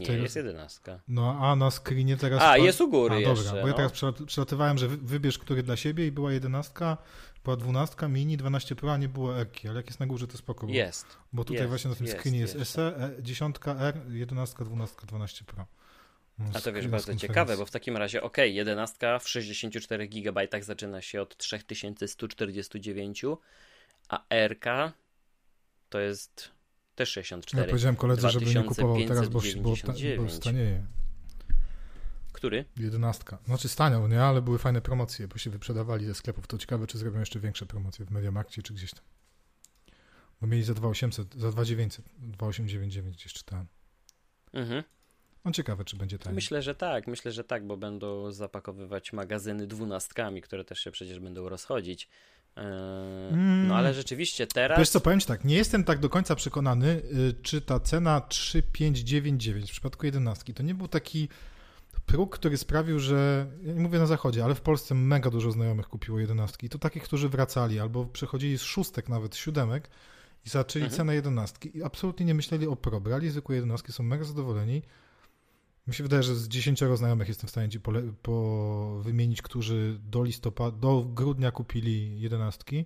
Nie, 0.00 0.06
tej... 0.06 0.22
jest 0.22 0.36
jedenastka. 0.36 1.00
No, 1.08 1.38
a 1.40 1.56
na 1.56 1.70
screenie 1.70 2.16
teraz... 2.16 2.42
A, 2.42 2.58
jest 2.58 2.80
u 2.80 2.90
góry 2.90 3.14
a, 3.14 3.18
jeszcze. 3.18 3.44
Dobra, 3.44 3.62
bo 3.62 3.68
ja 3.68 3.72
no. 3.72 3.76
teraz 3.76 3.92
przelatywałem, 4.26 4.78
że 4.78 4.88
wybierz, 4.88 5.38
który 5.38 5.62
dla 5.62 5.76
siebie 5.76 6.06
i 6.06 6.12
była 6.12 6.32
jedenastka, 6.32 6.96
była 7.44 7.56
dwunastka, 7.56 8.08
mini, 8.08 8.36
12 8.36 8.76
Pro, 8.76 8.92
a 8.92 8.96
nie 8.96 9.08
było 9.08 9.40
Erki, 9.40 9.68
ale 9.68 9.76
jak 9.76 9.86
jest 9.86 10.00
na 10.00 10.06
górze, 10.06 10.26
to 10.26 10.38
spoko. 10.38 10.66
Bo, 10.66 10.72
jest. 10.72 11.06
Bo 11.32 11.44
tutaj 11.44 11.56
jest, 11.56 11.68
właśnie 11.68 11.90
na 11.90 11.96
tym 11.96 12.06
jest, 12.06 12.18
screenie 12.18 12.38
jest, 12.38 12.58
SE, 12.64 12.82
e, 12.82 13.22
dziesiątka 13.22 13.74
R, 13.74 14.00
jedenastka, 14.08 14.64
dwunastka, 14.64 15.06
12 15.06 15.44
Pro. 15.44 15.66
No, 16.38 16.46
a 16.54 16.60
to 16.60 16.72
wiesz, 16.72 16.88
bardzo 16.88 17.16
ciekawe, 17.16 17.56
bo 17.56 17.66
w 17.66 17.70
takim 17.70 17.96
razie, 17.96 18.22
ok, 18.22 18.36
jedenastka 18.38 19.18
w 19.18 19.28
64 19.28 20.08
GB 20.08 20.48
zaczyna 20.60 21.02
się 21.02 21.22
od 21.22 21.36
3149, 21.36 23.24
a 24.08 24.24
RK 24.48 24.92
to 25.88 26.00
jest 26.00 26.53
też 26.94 27.08
64. 27.08 27.62
Ja 27.62 27.68
powiedziałem 27.68 27.96
koledze, 27.96 28.30
żeby 28.30 28.54
nie 28.54 28.62
kupował 28.62 28.96
teraz, 29.08 29.28
bo, 29.28 29.40
bo, 29.62 29.74
bo 30.16 30.28
stanieje. 30.30 30.86
Który? 32.32 32.64
Jedenastka. 32.76 33.38
Znaczy 33.46 33.68
staniał, 33.68 34.08
nie? 34.08 34.22
Ale 34.22 34.42
były 34.42 34.58
fajne 34.58 34.80
promocje, 34.80 35.28
bo 35.28 35.38
się 35.38 35.50
wyprzedawali 35.50 36.06
ze 36.06 36.14
sklepów. 36.14 36.46
To 36.46 36.58
ciekawe, 36.58 36.86
czy 36.86 36.98
zrobią 36.98 37.20
jeszcze 37.20 37.40
większe 37.40 37.66
promocje 37.66 38.04
w 38.04 38.10
Mediamarkcie, 38.10 38.62
czy 38.62 38.74
gdzieś 38.74 38.90
tam. 38.90 39.04
Bo 40.40 40.46
mieli 40.46 40.62
za 40.62 40.74
2800, 40.74 41.40
za 41.40 41.50
2900, 41.50 42.04
2899 42.18 43.16
gdzieś 43.16 43.32
czytałem. 43.32 43.66
Mhm. 44.52 44.82
No 45.44 45.52
ciekawe, 45.52 45.84
czy 45.84 45.96
będzie 45.96 46.18
taniej. 46.18 46.34
Myślę, 46.34 46.62
że 46.62 46.74
tak, 46.74 47.06
myślę, 47.06 47.32
że 47.32 47.44
tak, 47.44 47.66
bo 47.66 47.76
będą 47.76 48.32
zapakowywać 48.32 49.12
magazyny 49.12 49.66
dwunastkami, 49.66 50.42
które 50.42 50.64
też 50.64 50.80
się 50.80 50.90
przecież 50.90 51.20
będą 51.20 51.48
rozchodzić. 51.48 52.08
Yy, 52.56 53.36
no 53.66 53.76
ale 53.76 53.94
rzeczywiście 53.94 54.46
teraz. 54.46 54.78
Wiesz 54.78 54.88
co, 54.88 55.00
powiem 55.00 55.20
ci 55.20 55.26
tak, 55.26 55.44
nie 55.44 55.56
jestem 55.56 55.84
tak 55.84 55.98
do 55.98 56.08
końca 56.08 56.34
przekonany, 56.34 56.86
y, 56.86 57.34
czy 57.42 57.60
ta 57.60 57.80
cena 57.80 58.20
3599 58.20 59.70
w 59.70 59.72
przypadku 59.72 60.06
11 60.06 60.54
to 60.54 60.62
nie 60.62 60.74
był 60.74 60.88
taki 60.88 61.28
próg, 62.06 62.38
który 62.38 62.56
sprawił, 62.56 62.98
że, 62.98 63.46
ja 63.62 63.72
nie 63.72 63.80
mówię 63.80 63.98
na 63.98 64.06
zachodzie, 64.06 64.44
ale 64.44 64.54
w 64.54 64.60
Polsce 64.60 64.94
mega 64.94 65.30
dużo 65.30 65.50
znajomych 65.50 65.88
kupiło 65.88 66.18
11 66.18 66.66
i 66.66 66.68
to 66.68 66.78
takich, 66.78 67.02
którzy 67.02 67.28
wracali 67.28 67.80
albo 67.80 68.04
przechodzili 68.04 68.58
z 68.58 68.62
szóstek, 68.62 69.08
nawet 69.08 69.36
siódemek 69.36 69.90
i 70.46 70.48
zaczęli 70.48 70.84
mhm. 70.84 70.96
cenę 70.96 71.14
11 71.14 71.68
i 71.68 71.82
absolutnie 71.82 72.26
nie 72.26 72.34
myśleli 72.34 72.66
o 72.66 72.76
pro, 72.76 73.00
brali 73.00 73.30
zwykłe 73.30 73.54
11, 73.54 73.92
są 73.92 74.02
mega 74.02 74.24
zadowoleni 74.24 74.82
mi 75.86 75.94
się 75.94 76.02
wydaje, 76.02 76.22
że 76.22 76.34
z 76.34 76.48
dziesięcioro 76.48 76.96
znajomych 76.96 77.28
jestem 77.28 77.48
w 77.48 77.50
stanie 77.50 77.68
ci 77.68 77.80
pole, 77.80 78.02
po 78.22 79.00
wymienić, 79.02 79.42
którzy 79.42 79.98
do 80.10 80.22
listopada, 80.22 80.76
do 80.76 81.02
grudnia 81.02 81.50
kupili 81.50 82.20
jedenastki, 82.20 82.84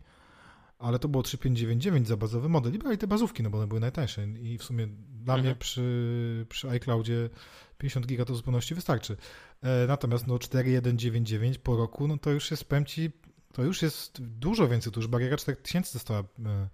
ale 0.78 0.98
to 0.98 1.08
było 1.08 1.22
3599 1.22 2.08
za 2.08 2.16
bazowy 2.16 2.48
model 2.48 2.74
i 2.74 2.78
brali 2.78 2.98
te 2.98 3.06
bazówki, 3.06 3.42
no 3.42 3.50
bo 3.50 3.58
one 3.58 3.66
były 3.66 3.80
najtańsze 3.80 4.26
i 4.26 4.58
w 4.58 4.62
sumie 4.62 4.86
dla 5.10 5.34
mhm. 5.34 5.40
mnie 5.40 5.54
przy, 5.54 6.46
przy 6.48 6.70
iCloudzie 6.70 7.30
50 7.78 8.06
giga 8.06 8.24
to 8.24 8.32
w 8.32 8.36
zupełności 8.36 8.74
wystarczy. 8.74 9.16
E, 9.62 9.86
natomiast 9.86 10.26
no 10.26 10.38
4199 10.38 11.58
po 11.58 11.76
roku, 11.76 12.08
no 12.08 12.18
to 12.18 12.30
już 12.30 12.50
jest, 12.50 12.64
powiem 12.64 12.84
ci, 12.84 13.10
to 13.52 13.62
już 13.62 13.82
jest 13.82 14.22
dużo 14.22 14.68
więcej, 14.68 14.92
to 14.92 15.00
już 15.00 15.06
bariera 15.06 15.36
4000 15.36 15.92
została 15.92 16.20
e, 16.20 16.68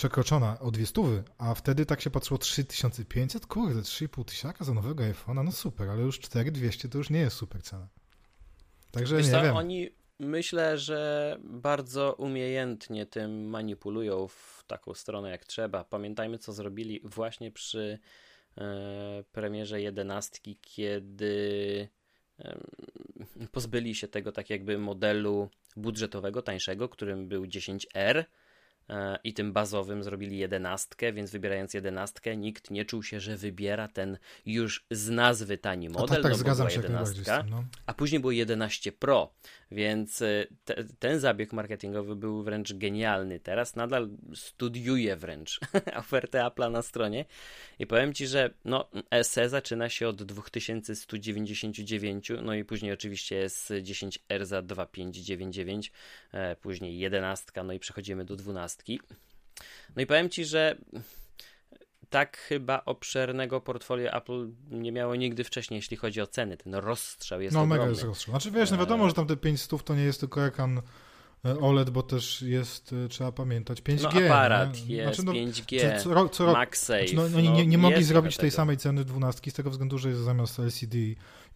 przekroczona 0.00 0.58
o 0.60 0.70
dwie 0.70 0.86
stówy, 0.86 1.22
a 1.38 1.54
wtedy 1.54 1.86
tak 1.86 2.00
się 2.00 2.10
patrzyło 2.10 2.38
3500, 2.38 3.46
kurde, 3.46 3.80
3,5 3.80 4.24
tysiaka 4.24 4.64
za 4.64 4.74
nowego 4.74 5.04
iPhone'a, 5.04 5.44
no 5.44 5.52
super, 5.52 5.88
ale 5.88 6.02
już 6.02 6.20
4200 6.20 6.88
to 6.88 6.98
już 6.98 7.10
nie 7.10 7.20
jest 7.20 7.36
super 7.36 7.62
cena. 7.62 7.88
Także 8.90 9.16
Wiesz 9.16 9.26
nie 9.26 9.32
co, 9.32 9.42
wiem. 9.42 9.56
oni 9.56 9.90
myślę, 10.18 10.78
że 10.78 11.36
bardzo 11.44 12.14
umiejętnie 12.14 13.06
tym 13.06 13.48
manipulują 13.48 14.28
w 14.28 14.64
taką 14.66 14.94
stronę 14.94 15.30
jak 15.30 15.44
trzeba. 15.44 15.84
Pamiętajmy, 15.84 16.38
co 16.38 16.52
zrobili 16.52 17.00
właśnie 17.04 17.50
przy 17.50 17.98
e, 18.58 19.24
premierze 19.32 19.80
jedenastki, 19.80 20.58
kiedy 20.62 21.88
pozbyli 23.52 23.94
się 23.94 24.08
tego 24.08 24.32
tak 24.32 24.50
jakby 24.50 24.78
modelu 24.78 25.50
budżetowego, 25.76 26.42
tańszego, 26.42 26.88
którym 26.88 27.28
był 27.28 27.44
10R 27.44 27.86
e, 27.94 28.24
i 29.24 29.34
tym 29.34 29.52
bazowym 29.52 30.02
zrobili 30.02 30.38
jedenastkę, 30.38 31.12
więc 31.12 31.30
wybierając 31.30 31.74
jedenastkę 31.74 32.36
nikt 32.36 32.70
nie 32.70 32.84
czuł 32.84 33.02
się, 33.02 33.20
że 33.20 33.36
wybiera 33.36 33.88
ten 33.88 34.18
już 34.46 34.86
z 34.90 35.10
nazwy 35.10 35.58
tani 35.58 35.86
A 35.86 35.90
model, 35.90 36.08
tak, 36.08 36.22
tak, 36.22 36.32
no 36.32 36.38
zgadzam 36.38 36.70
się 36.70 36.80
jak 36.80 36.88
najbardziej 36.88 37.14
z 37.14 37.18
11, 37.18 37.42
tym. 37.42 37.50
No. 37.50 37.64
a 37.86 37.94
później 37.94 38.20
było 38.20 38.32
11 38.32 38.92
Pro, 38.92 39.34
więc 39.70 40.20
y, 40.20 40.46
te, 40.64 40.84
ten 40.98 41.20
zabieg 41.20 41.52
marketingowy 41.52 42.16
był 42.16 42.42
wręcz 42.42 42.72
genialny. 42.72 43.40
Teraz 43.40 43.76
nadal 43.76 44.08
studiuję 44.34 45.16
wręcz 45.16 45.60
ofertę 45.96 46.38
Apple'a 46.38 46.70
na 46.70 46.82
stronie 46.82 47.24
i 47.78 47.86
powiem 47.86 48.14
Ci, 48.14 48.26
że 48.26 48.50
no, 48.64 48.90
SE 49.22 49.48
zaczyna 49.48 49.88
się 49.88 50.08
od 50.08 50.22
2199, 50.22 52.32
no 52.42 52.54
i 52.54 52.64
później 52.64 52.92
oczywiście 52.92 53.36
jest 53.36 53.70
10R 53.70 54.44
za 54.44 54.62
2599, 54.62 55.92
e, 56.32 56.56
później 56.56 56.98
11, 56.98 57.52
no 57.64 57.72
i 57.72 57.78
przechodzimy 57.78 58.24
do 58.24 58.36
12. 58.36 58.79
No 59.96 60.02
i 60.02 60.06
powiem 60.06 60.28
Ci, 60.30 60.44
że 60.44 60.76
tak 62.10 62.36
chyba 62.36 62.82
obszernego 62.84 63.60
portfolio 63.60 64.10
Apple 64.12 64.50
nie 64.70 64.92
miało 64.92 65.16
nigdy 65.16 65.44
wcześniej, 65.44 65.78
jeśli 65.78 65.96
chodzi 65.96 66.20
o 66.20 66.26
ceny. 66.26 66.56
Ten 66.56 66.74
rozstrzał 66.74 67.40
jest 67.40 67.54
No 67.54 67.60
ogromny. 67.60 67.78
mega 67.78 67.90
jest 67.90 68.02
rozstrzał. 68.02 68.32
Znaczy 68.32 68.50
wiesz, 68.50 68.70
no 68.70 68.78
wiadomo, 68.78 69.08
że 69.08 69.14
tam 69.14 69.26
te 69.26 69.36
500 69.36 69.84
to 69.84 69.94
nie 69.94 70.02
jest 70.02 70.20
tylko 70.20 70.46
ekran 70.46 70.82
e, 71.44 71.58
OLED, 71.58 71.90
bo 71.90 72.02
też 72.02 72.42
jest, 72.42 72.92
e, 73.04 73.08
trzeba 73.08 73.32
pamiętać, 73.32 73.82
5G. 73.82 74.02
No 74.02 74.26
aparat 74.26 74.86
nie? 74.86 74.96
jest, 74.96 75.20
Znaczy, 75.20 75.26
no, 75.26 75.32
5G, 75.32 76.02
co, 76.02 76.14
co, 76.14 76.28
co 76.28 76.52
MagSafe. 76.52 77.08
Znaczy, 77.08 77.30
no, 77.32 77.38
oni 77.38 77.50
nie, 77.50 77.66
nie 77.66 77.78
no, 77.78 77.82
mogli 77.88 78.04
zrobić 78.04 78.36
tej 78.36 78.50
tego. 78.50 78.56
samej 78.56 78.76
ceny 78.76 79.04
dwunastki 79.04 79.50
z 79.50 79.54
tego 79.54 79.70
względu, 79.70 79.98
że 79.98 80.08
jest 80.08 80.20
zamiast 80.20 80.58
LCD 80.58 80.98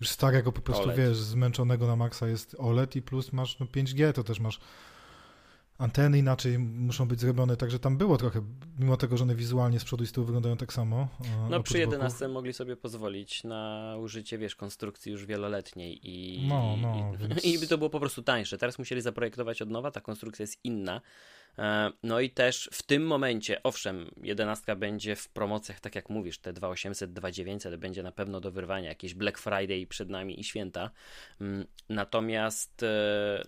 już 0.00 0.08
starego 0.08 0.52
po 0.52 0.60
prostu, 0.60 0.84
OLED. 0.84 0.96
wiesz, 0.96 1.16
zmęczonego 1.16 1.86
na 1.86 1.96
maksa 1.96 2.28
jest 2.28 2.56
OLED 2.58 2.96
i 2.96 3.02
plus 3.02 3.32
masz 3.32 3.58
no, 3.58 3.66
5G, 3.66 4.12
to 4.12 4.24
też 4.24 4.40
masz 4.40 4.60
anteny 5.78 6.18
inaczej 6.18 6.58
muszą 6.58 7.08
być 7.08 7.20
zrobione, 7.20 7.56
także 7.56 7.78
tam 7.78 7.96
było 7.96 8.16
trochę, 8.16 8.40
mimo 8.78 8.96
tego, 8.96 9.16
że 9.16 9.24
one 9.24 9.34
wizualnie 9.34 9.80
z 9.80 9.84
przodu 9.84 10.04
i 10.04 10.06
z 10.06 10.12
tyłu 10.12 10.26
wyglądają 10.26 10.56
tak 10.56 10.72
samo. 10.72 11.08
No 11.50 11.62
przy 11.62 11.74
boków. 11.74 11.92
11 11.92 12.28
mogli 12.28 12.52
sobie 12.52 12.76
pozwolić 12.76 13.44
na 13.44 13.94
użycie, 14.00 14.38
wiesz, 14.38 14.56
konstrukcji 14.56 15.12
już 15.12 15.26
wieloletniej 15.26 16.00
i, 16.02 16.46
No, 16.48 16.76
no, 16.76 17.14
i, 17.14 17.28
więc- 17.28 17.44
i 17.54 17.58
by 17.58 17.66
to 17.66 17.78
było 17.78 17.90
po 17.90 18.00
prostu 18.00 18.22
tańsze. 18.22 18.58
Teraz 18.58 18.78
musieli 18.78 19.00
zaprojektować 19.00 19.62
od 19.62 19.70
nowa, 19.70 19.90
ta 19.90 20.00
konstrukcja 20.00 20.42
jest 20.42 20.64
inna. 20.64 21.00
E, 21.58 21.90
No 22.02 22.20
i 22.20 22.30
też 22.30 22.70
w 22.72 22.82
tym 22.82 23.06
momencie, 23.06 23.62
owszem, 23.62 24.10
11 24.22 24.76
będzie 24.76 25.16
w 25.16 25.28
promocjach, 25.28 25.80
tak 25.80 25.94
jak 25.94 26.10
mówisz, 26.10 26.38
te 26.38 26.52
2800, 26.52 27.12
2900 27.12 27.76
będzie 27.80 28.02
na 28.02 28.12
pewno 28.12 28.40
do 28.40 28.50
wyrwania, 28.52 28.88
jakieś 28.88 29.14
Black 29.14 29.38
Friday 29.38 29.86
przed 29.86 30.08
nami 30.10 30.40
i 30.40 30.44
święta. 30.44 30.90
Mm, 31.40 31.66
Natomiast 31.88 32.82
e, 32.82 32.86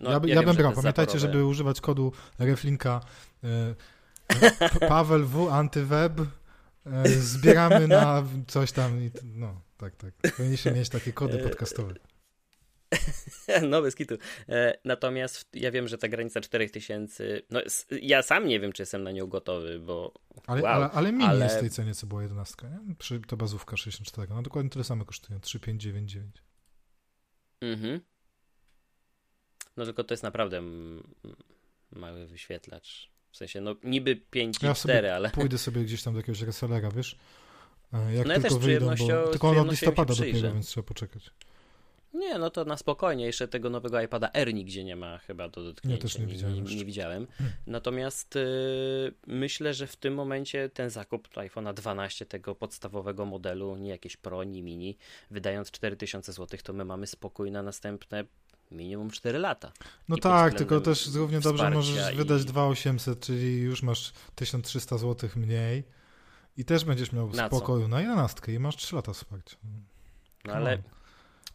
no, 0.01 0.11
ja, 0.11 0.19
ja, 0.23 0.33
ja 0.35 0.41
wiem, 0.41 0.45
bym 0.45 0.55
brał. 0.55 0.73
Pamiętajcie, 0.73 1.11
zaporowe- 1.17 1.19
żeby 1.21 1.45
używać 1.45 1.81
kodu 1.81 2.13
reflinka 2.39 3.01
e, 3.43 3.75
Paweł 4.89 5.25
W. 5.25 5.49
Antyweb. 5.51 6.13
Zbieramy 7.05 7.87
na 7.87 8.23
coś 8.47 8.71
tam. 8.71 9.01
I, 9.03 9.11
no, 9.23 9.61
tak, 9.77 9.95
tak. 9.95 10.13
Powinniśmy 10.37 10.71
mieć 10.71 10.89
takie 10.89 11.13
kody 11.13 11.37
podcastowe. 11.37 11.93
No, 13.69 13.81
bez 13.81 13.95
kitu. 13.95 14.15
E, 14.49 14.77
Natomiast 14.85 15.49
ja 15.53 15.71
wiem, 15.71 15.87
że 15.87 15.97
ta 15.97 16.07
granica 16.07 16.41
4000, 16.41 17.41
no 17.49 17.61
ja 18.01 18.21
sam 18.21 18.47
nie 18.47 18.59
wiem, 18.59 18.73
czy 18.73 18.81
jestem 18.81 19.03
na 19.03 19.11
nią 19.11 19.27
gotowy, 19.27 19.79
bo 19.79 20.13
Ale, 20.47 20.61
wow, 20.61 20.71
ale, 20.73 20.89
ale 20.91 21.11
mini 21.11 21.25
ale- 21.25 21.43
jest 21.45 21.57
w 21.57 21.59
tej 21.59 21.69
cenie, 21.69 21.95
co 21.95 22.07
była 22.07 22.21
11. 22.23 22.55
Nie? 22.87 22.95
Przy, 22.95 23.19
ta 23.19 23.35
bazówka 23.35 23.77
64. 23.77 24.27
No 24.33 24.41
dokładnie 24.41 24.69
tyle 24.69 24.83
samo 24.83 25.05
kosztuje. 25.05 25.39
3599. 25.39 26.43
Mhm. 27.61 28.01
No 29.77 29.85
tylko 29.85 30.03
to 30.03 30.13
jest 30.13 30.23
naprawdę 30.23 30.61
mały 31.91 32.27
wyświetlacz. 32.27 33.11
W 33.31 33.37
sensie, 33.37 33.61
no 33.61 33.75
niby 33.83 34.15
5 34.15 34.57
Ja 34.61 34.71
i 34.71 34.75
sobie 34.75 34.93
4, 34.93 35.11
ale 35.11 35.29
Pójdę 35.29 35.57
sobie 35.57 35.83
gdzieś 35.83 36.03
tam 36.03 36.13
do 36.13 36.19
jakiegoś 36.19 36.41
resellera, 36.41 36.91
wiesz? 36.91 37.17
E, 37.93 38.13
Jak 38.13 38.27
No 38.27 38.33
ja 38.33 38.39
też 38.39 38.51
tylko 38.51 38.63
z 38.63 38.65
wyjdą, 38.65 38.95
bo 38.95 39.27
tylko 39.27 39.49
one 39.49 39.61
od 39.61 39.71
listopada 39.71 40.15
dopiero, 40.15 40.53
więc 40.53 40.67
trzeba 40.67 40.87
poczekać. 40.87 41.31
Nie, 42.17 42.37
no 42.37 42.49
to 42.49 42.65
na 42.65 42.77
spokojnie. 42.77 43.25
Jeszcze 43.25 43.47
tego 43.47 43.69
nowego 43.69 44.01
iPada 44.01 44.29
R 44.33 44.53
nigdzie 44.53 44.83
nie 44.83 44.95
ma 44.95 45.17
chyba 45.17 45.49
do 45.49 45.63
dotknięcia. 45.63 45.97
Ja 45.97 46.01
też 46.01 46.17
nie 46.17 46.25
widziałem 46.25 46.63
Nie, 46.63 46.75
nie 46.75 46.85
widziałem. 46.85 47.27
Hmm. 47.37 47.55
Natomiast 47.67 48.35
y, 48.35 49.13
myślę, 49.27 49.73
że 49.73 49.87
w 49.87 49.95
tym 49.95 50.13
momencie 50.13 50.69
ten 50.69 50.89
zakup 50.89 51.27
iPhone'a 51.27 51.73
12, 51.73 52.25
tego 52.25 52.55
podstawowego 52.55 53.25
modelu, 53.25 53.77
nie 53.77 53.89
jakieś 53.89 54.17
Pro, 54.17 54.43
nie 54.43 54.63
Mini, 54.63 54.97
wydając 55.31 55.71
4000 55.71 56.33
zł, 56.33 56.59
to 56.63 56.73
my 56.73 56.85
mamy 56.85 57.07
spokój 57.07 57.51
na 57.51 57.63
następne 57.63 58.23
minimum 58.71 59.09
4 59.11 59.39
lata. 59.39 59.71
No 60.09 60.15
I 60.15 60.19
tak, 60.19 60.53
tylko 60.53 60.81
też 60.81 61.15
równie 61.15 61.39
dobrze 61.39 61.69
możesz 61.69 62.13
i- 62.13 62.15
wydać 62.15 62.45
2800, 62.45 63.19
czyli 63.19 63.57
już 63.59 63.83
masz 63.83 64.13
1300 64.35 64.97
zł 64.97 65.29
mniej 65.35 65.83
i 66.57 66.65
też 66.65 66.85
będziesz 66.85 67.11
miał 67.11 67.29
Na 67.29 67.49
co? 67.49 67.57
spokoju 67.57 67.87
na 67.87 68.01
11 68.01 68.53
i 68.53 68.59
masz 68.59 68.75
3 68.75 68.95
lata 68.95 69.13
wsparcia. 69.13 69.57
No 70.45 70.53
ale 70.53 70.77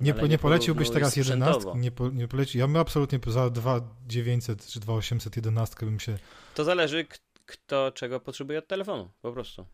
Nie, 0.03 0.15
Ale 0.15 0.29
nie 0.29 0.39
poleciłbyś 0.39 0.91
teraz 0.91 1.17
11, 1.17 1.53
sprzętowo. 1.53 1.79
nie, 1.79 1.91
po, 1.91 2.09
nie 2.09 2.29
poleci. 2.29 2.59
Ja 2.59 2.67
bym 2.67 2.77
absolutnie 2.77 3.19
za 3.27 3.51
2900 3.51 4.67
czy 4.67 4.81
2800 4.81 5.37
11 5.37 5.87
bym 5.87 6.01
się. 6.01 6.19
to 6.55 6.65
zależy, 6.65 7.07
kto 7.47 7.93
czego 7.95 8.21
potrzebuje 8.21 8.59
od 8.59 8.69
telefonu, 8.69 9.11
po 9.23 9.33
prostu. 9.33 9.67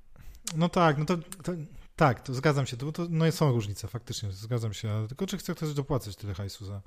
No 0.56 0.68
tak, 0.68 0.98
no 0.98 1.04
to, 1.04 1.16
to 1.16 1.52
tak, 1.96 2.20
to 2.20 2.34
zgadzam 2.34 2.66
się. 2.66 2.76
To, 2.76 2.92
to, 2.92 3.06
no 3.10 3.32
są 3.32 3.52
różnice, 3.52 3.88
faktycznie, 3.88 4.32
zgadzam 4.32 4.74
się. 4.74 4.90
Ale 4.90 5.08
tylko 5.08 5.26
czy 5.26 5.38
chce 5.38 5.54
ktoś 5.54 5.74
dopłacać 5.74 6.16
tyle 6.16 6.34
hajsu 6.34 6.64
za. 6.64 6.80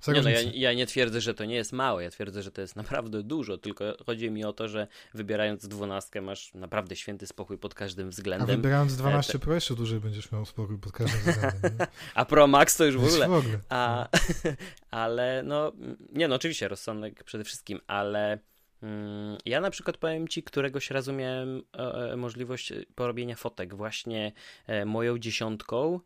Za 0.00 0.12
Nie, 0.12 0.22
no, 0.22 0.30
ja, 0.30 0.40
ja 0.54 0.72
nie 0.72 0.86
twierdzę, 0.86 1.20
że 1.20 1.34
to 1.34 1.44
nie 1.44 1.54
jest 1.54 1.72
małe, 1.72 2.04
ja 2.04 2.10
twierdzę, 2.10 2.42
że 2.42 2.50
to 2.50 2.60
jest 2.60 2.76
naprawdę 2.76 3.22
dużo, 3.22 3.58
tylko 3.58 3.84
chodzi 4.06 4.30
mi 4.30 4.44
o 4.44 4.52
to, 4.52 4.68
że 4.68 4.86
wybierając 5.14 5.68
dwunastkę 5.68 6.20
masz 6.20 6.54
naprawdę 6.54 6.96
święty 6.96 7.26
spokój 7.26 7.58
pod 7.58 7.74
każdym 7.74 8.06
A 8.06 8.10
względem. 8.10 8.46
wybierając 8.56 8.94
E, 8.94 8.96
12 8.96 9.32
te- 9.32 9.38
Pro 9.38 9.54
jeszcze 9.54 9.74
dłużej 9.74 10.00
będziesz 10.00 10.32
miał 10.32 10.44
spokój 10.46 10.78
pod 10.78 10.92
każdym 10.92 11.20
względem. 11.32 11.78
nie? 11.78 11.86
A 12.14 12.24
Pro 12.24 12.46
Max 12.46 12.76
to 12.76 12.84
już 12.84 12.96
w 12.96 13.04
ogóle. 13.04 13.28
w 13.28 13.32
ogóle. 13.32 13.58
A, 13.68 14.08
ale 14.90 15.42
no, 15.42 15.72
nie 16.12 16.28
no, 16.28 16.34
oczywiście 16.34 16.68
rozsądek 16.68 17.24
przede 17.24 17.44
wszystkim, 17.44 17.80
ale 17.86 18.38
mm, 18.82 19.38
ja 19.44 19.60
na 19.60 19.70
przykład 19.70 19.96
powiem 19.96 20.28
Ci, 20.28 20.42
któregoś 20.42 20.90
razu 20.90 21.12
miałem 21.12 21.62
e, 21.78 22.12
e, 22.12 22.16
możliwość 22.16 22.72
porobienia 22.94 23.36
fotek 23.36 23.74
właśnie 23.74 24.32
e, 24.66 24.84
moją 24.84 25.18
dziesiątką 25.18 26.00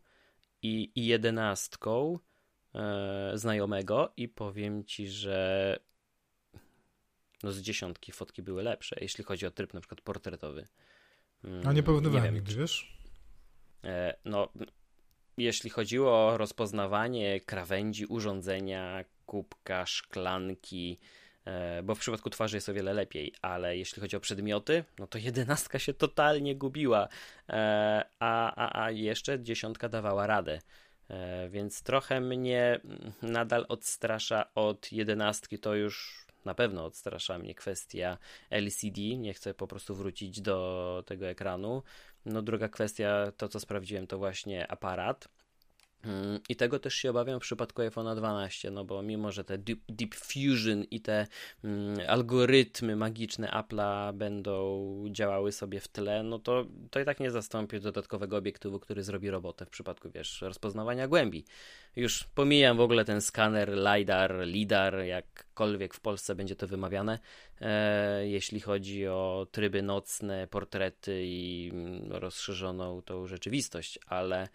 i, 0.61 0.91
i 0.95 1.05
jedenastką 1.05 2.19
e, 2.19 2.32
znajomego 3.33 4.13
i 4.17 4.29
powiem 4.29 4.85
Ci, 4.85 5.07
że 5.07 5.79
no 7.43 7.51
z 7.51 7.61
dziesiątki 7.61 8.11
fotki 8.11 8.43
były 8.43 8.63
lepsze, 8.63 8.95
jeśli 9.01 9.23
chodzi 9.23 9.45
o 9.45 9.51
tryb 9.51 9.73
na 9.73 9.79
przykład 9.79 10.01
portretowy. 10.01 10.67
Mm, 11.43 11.67
A 11.67 11.73
nie 11.73 11.83
porównywałem 11.83 12.23
wiem, 12.23 12.35
nigdy, 12.35 12.55
wiesz? 12.55 12.97
E, 13.83 14.17
No, 14.25 14.47
jeśli 15.37 15.69
chodziło 15.69 16.27
o 16.27 16.37
rozpoznawanie 16.37 17.41
krawędzi 17.41 18.05
urządzenia, 18.05 19.05
kubka, 19.25 19.85
szklanki, 19.85 20.99
e, 21.45 21.83
bo 21.83 21.95
w 21.95 21.99
przypadku 21.99 22.29
twarzy 22.29 22.57
jest 22.57 22.69
o 22.69 22.73
wiele 22.73 22.93
lepiej, 22.93 23.33
ale 23.41 23.77
jeśli 23.77 24.01
chodzi 24.01 24.15
o 24.15 24.19
przedmioty, 24.19 24.83
no 24.99 25.07
to 25.07 25.17
jedenastka 25.17 25.79
się 25.79 25.93
totalnie 25.93 26.55
gubiła, 26.55 27.07
e, 27.49 28.03
a, 28.19 28.55
a, 28.55 28.83
a 28.83 28.91
jeszcze 28.91 29.39
dziesiątka 29.39 29.89
dawała 29.89 30.27
radę. 30.27 30.59
E, 31.09 31.49
Więc 31.49 31.83
trochę 31.83 32.21
mnie 32.21 32.81
nadal 33.21 33.65
odstrasza 33.69 34.53
od 34.55 34.91
jedenastki, 34.91 35.59
to 35.59 35.75
już 35.75 36.23
na 36.45 36.55
pewno 36.55 36.85
odstrasza 36.85 37.37
mnie 37.39 37.55
kwestia 37.55 38.17
LCD. 38.49 39.01
Nie 39.17 39.33
chcę 39.33 39.53
po 39.53 39.67
prostu 39.67 39.95
wrócić 39.95 40.41
do 40.41 41.03
tego 41.07 41.27
ekranu. 41.27 41.83
No 42.25 42.41
druga 42.41 42.69
kwestia, 42.69 43.31
to 43.37 43.49
co 43.49 43.59
sprawdziłem, 43.59 44.07
to 44.07 44.17
właśnie 44.17 44.71
aparat. 44.71 45.27
Mm, 46.05 46.39
I 46.49 46.55
tego 46.55 46.79
też 46.79 46.93
się 46.93 47.09
obawiam 47.09 47.39
w 47.39 47.43
przypadku 47.43 47.81
iPhone'a 47.81 48.15
12, 48.15 48.71
no 48.71 48.85
bo 48.85 49.01
mimo, 49.01 49.31
że 49.31 49.43
te 49.43 49.57
Deep, 49.57 49.79
deep 49.89 50.15
Fusion 50.15 50.83
i 50.83 51.01
te 51.01 51.27
mm, 51.63 51.97
algorytmy 52.07 52.95
magiczne 52.95 53.47
Apple'a 53.47 54.13
będą 54.13 55.05
działały 55.11 55.51
sobie 55.51 55.79
w 55.79 55.87
tle, 55.87 56.23
no 56.23 56.39
to, 56.39 56.65
to 56.91 56.99
i 56.99 57.05
tak 57.05 57.19
nie 57.19 57.31
zastąpi 57.31 57.79
dodatkowego 57.79 58.37
obiektywu, 58.37 58.79
który 58.79 59.03
zrobi 59.03 59.29
robotę 59.29 59.65
w 59.65 59.69
przypadku, 59.69 60.09
wiesz, 60.09 60.41
rozpoznawania 60.41 61.07
głębi. 61.07 61.45
Już 61.95 62.23
pomijam 62.23 62.77
w 62.77 62.81
ogóle 62.81 63.05
ten 63.05 63.21
skaner 63.21 63.71
LiDAR, 63.73 64.35
LIDAR, 64.45 64.99
jakkolwiek 64.99 65.93
w 65.93 65.99
Polsce 65.99 66.35
będzie 66.35 66.55
to 66.55 66.67
wymawiane, 66.67 67.19
e, 67.61 68.27
jeśli 68.27 68.59
chodzi 68.59 69.07
o 69.07 69.47
tryby 69.51 69.81
nocne, 69.81 70.47
portrety 70.47 71.21
i 71.25 71.69
mm, 71.73 72.11
rozszerzoną 72.11 73.01
tą 73.01 73.27
rzeczywistość, 73.27 73.99
ale 74.07 74.47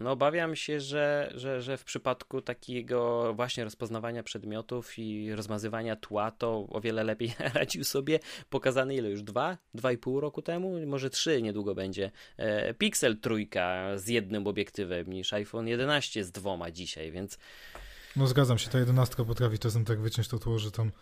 No 0.00 0.10
obawiam 0.10 0.56
się, 0.56 0.80
że, 0.80 1.32
że, 1.34 1.62
że 1.62 1.76
w 1.76 1.84
przypadku 1.84 2.42
takiego 2.42 3.32
właśnie 3.34 3.64
rozpoznawania 3.64 4.22
przedmiotów 4.22 4.98
i 4.98 5.34
rozmazywania 5.34 5.96
tła 5.96 6.30
to 6.30 6.66
o 6.70 6.80
wiele 6.80 7.04
lepiej 7.04 7.34
radził 7.54 7.84
sobie 7.84 8.20
pokazany 8.50 8.94
ile 8.94 9.10
już? 9.10 9.22
Dwa? 9.22 9.58
Dwa 9.74 9.92
i 9.92 9.98
pół 9.98 10.20
roku 10.20 10.42
temu? 10.42 10.86
Może 10.86 11.10
trzy 11.10 11.42
niedługo 11.42 11.74
będzie. 11.74 12.10
E, 12.36 12.74
Pixel 12.74 13.20
trójka 13.20 13.98
z 13.98 14.08
jednym 14.08 14.46
obiektywem 14.46 15.12
niż 15.12 15.32
iPhone 15.32 15.68
11 15.68 16.24
z 16.24 16.32
dwoma 16.32 16.70
dzisiaj, 16.70 17.12
więc... 17.12 17.38
No 18.16 18.26
zgadzam 18.26 18.58
się, 18.58 18.70
ta 18.70 18.78
jedenastka 18.78 19.24
potrafi 19.24 19.58
czasem 19.58 19.84
tak 19.84 20.00
wyciąć 20.00 20.28
to 20.28 20.38
tło, 20.38 20.58
że 20.58 20.70
tam 20.70 20.92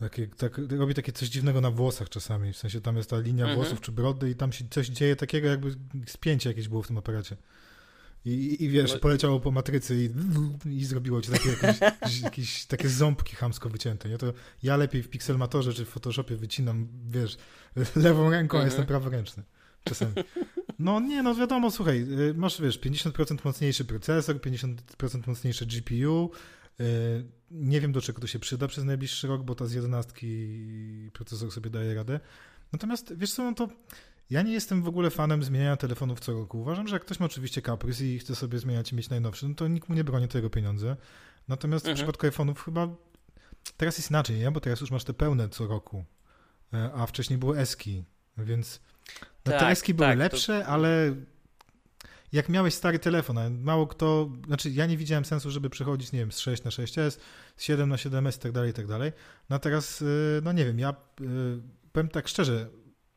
takie, 0.00 0.26
tak, 0.26 0.60
robi 0.78 0.94
takie 0.94 1.12
coś 1.12 1.28
dziwnego 1.28 1.60
na 1.60 1.70
włosach 1.70 2.08
czasami, 2.08 2.52
w 2.52 2.56
sensie 2.56 2.80
tam 2.80 2.96
jest 2.96 3.10
ta 3.10 3.18
linia 3.18 3.44
mhm. 3.44 3.60
włosów 3.60 3.80
czy 3.80 3.92
brody 3.92 4.30
i 4.30 4.34
tam 4.34 4.52
się 4.52 4.64
coś 4.70 4.86
dzieje 4.86 5.16
takiego, 5.16 5.48
jakby 5.48 5.74
spięcie 6.06 6.50
jakieś 6.50 6.68
było 6.68 6.82
w 6.82 6.86
tym 6.86 6.98
aparacie. 6.98 7.36
I, 8.24 8.64
i 8.64 8.68
wiesz, 8.68 8.92
no 8.92 8.98
poleciało 8.98 9.40
po 9.40 9.50
matrycy 9.50 9.96
i, 9.96 10.10
i 10.78 10.84
zrobiło 10.84 11.22
ci 11.22 11.30
takie, 11.30 11.48
jakieś, 11.82 12.20
jakieś, 12.20 12.64
takie 12.66 12.88
ząbki 12.88 13.36
chamsko 13.36 13.68
wycięte. 13.68 14.08
Nie? 14.08 14.18
To 14.18 14.32
ja 14.62 14.76
lepiej 14.76 15.02
w 15.02 15.08
Pixelmatorze 15.08 15.72
czy 15.72 15.84
w 15.84 15.88
Photoshopie 15.88 16.36
wycinam, 16.36 16.88
wiesz, 17.08 17.36
lewą 17.96 18.30
ręką, 18.30 18.58
a 18.58 18.64
jestem 18.64 18.80
mhm. 18.80 18.88
praworęczny. 18.88 19.42
Czasami. 19.84 20.12
No 20.78 21.00
nie, 21.00 21.22
no 21.22 21.34
wiadomo, 21.34 21.70
słuchaj, 21.70 22.06
y, 22.30 22.34
masz, 22.34 22.60
wiesz, 22.60 22.80
50% 22.80 23.38
mocniejszy 23.44 23.84
procesor, 23.84 24.36
50% 24.36 25.26
mocniejsze 25.26 25.66
GPU, 25.66 26.30
y, 26.80 26.84
nie 27.50 27.80
wiem, 27.80 27.92
do 27.92 28.00
czego 28.00 28.20
to 28.20 28.26
się 28.26 28.38
przyda 28.38 28.68
przez 28.68 28.84
najbliższy 28.84 29.26
rok, 29.26 29.42
bo 29.42 29.54
ta 29.54 29.66
z 29.66 29.72
11 29.72 30.12
procesor 31.12 31.52
sobie 31.52 31.70
daje 31.70 31.94
radę. 31.94 32.20
Natomiast, 32.72 33.14
wiesz 33.16 33.32
co, 33.32 33.44
no 33.44 33.54
to 33.54 33.68
ja 34.32 34.42
nie 34.42 34.52
jestem 34.52 34.82
w 34.82 34.88
ogóle 34.88 35.10
fanem 35.10 35.42
zmieniania 35.42 35.76
telefonów 35.76 36.20
co 36.20 36.32
roku. 36.32 36.60
Uważam, 36.60 36.88
że 36.88 36.96
jak 36.96 37.02
ktoś 37.02 37.20
ma 37.20 37.26
oczywiście 37.26 37.62
kaprys 37.62 38.00
i 38.00 38.18
chce 38.18 38.34
sobie 38.34 38.58
zmieniać 38.58 38.92
i 38.92 38.94
mieć 38.94 39.10
najnowszy, 39.10 39.48
no 39.48 39.54
to 39.54 39.68
nikt 39.68 39.88
mu 39.88 39.94
nie 39.94 40.04
broni 40.04 40.28
tego 40.28 40.50
pieniądze. 40.50 40.96
Natomiast 41.48 41.86
mhm. 41.86 41.96
w 41.96 41.98
przypadku 41.98 42.26
iPhone'ów 42.26 42.64
chyba 42.64 42.88
teraz 43.76 43.98
jest 43.98 44.10
inaczej, 44.10 44.38
nie? 44.38 44.50
Bo 44.50 44.60
teraz 44.60 44.80
już 44.80 44.90
masz 44.90 45.04
te 45.04 45.14
pełne 45.14 45.48
co 45.48 45.66
roku, 45.66 46.04
e, 46.74 46.90
a 46.94 47.06
wcześniej 47.06 47.38
były 47.38 47.58
eski, 47.58 48.04
więc 48.38 48.80
no, 49.46 49.52
tak, 49.52 49.60
te 49.60 49.68
eski 49.68 49.94
były 49.94 50.08
tak, 50.08 50.18
lepsze, 50.18 50.60
to... 50.60 50.66
ale 50.66 51.14
jak 52.32 52.48
miałeś 52.48 52.74
stary 52.74 52.98
telefon, 52.98 53.38
a 53.38 53.50
mało 53.50 53.86
kto, 53.86 54.30
znaczy 54.46 54.70
ja 54.70 54.86
nie 54.86 54.96
widziałem 54.96 55.24
sensu, 55.24 55.50
żeby 55.50 55.70
przechodzić, 55.70 56.12
nie 56.12 56.18
wiem, 56.18 56.32
z 56.32 56.38
6 56.38 56.64
na 56.64 56.70
6S, 56.70 57.18
z 57.56 57.62
7 57.62 57.88
na 57.88 57.96
7S 57.96 58.36
i 58.36 58.40
tak 58.40 58.52
dalej, 58.52 58.70
i 58.70 58.74
tak 58.74 58.86
dalej. 58.86 59.12
No 59.50 59.58
teraz, 59.58 60.02
y, 60.02 60.40
no 60.44 60.52
nie 60.52 60.64
wiem, 60.64 60.78
ja 60.78 60.90
y, 61.20 61.24
powiem 61.92 62.08
tak 62.08 62.28
szczerze, 62.28 62.70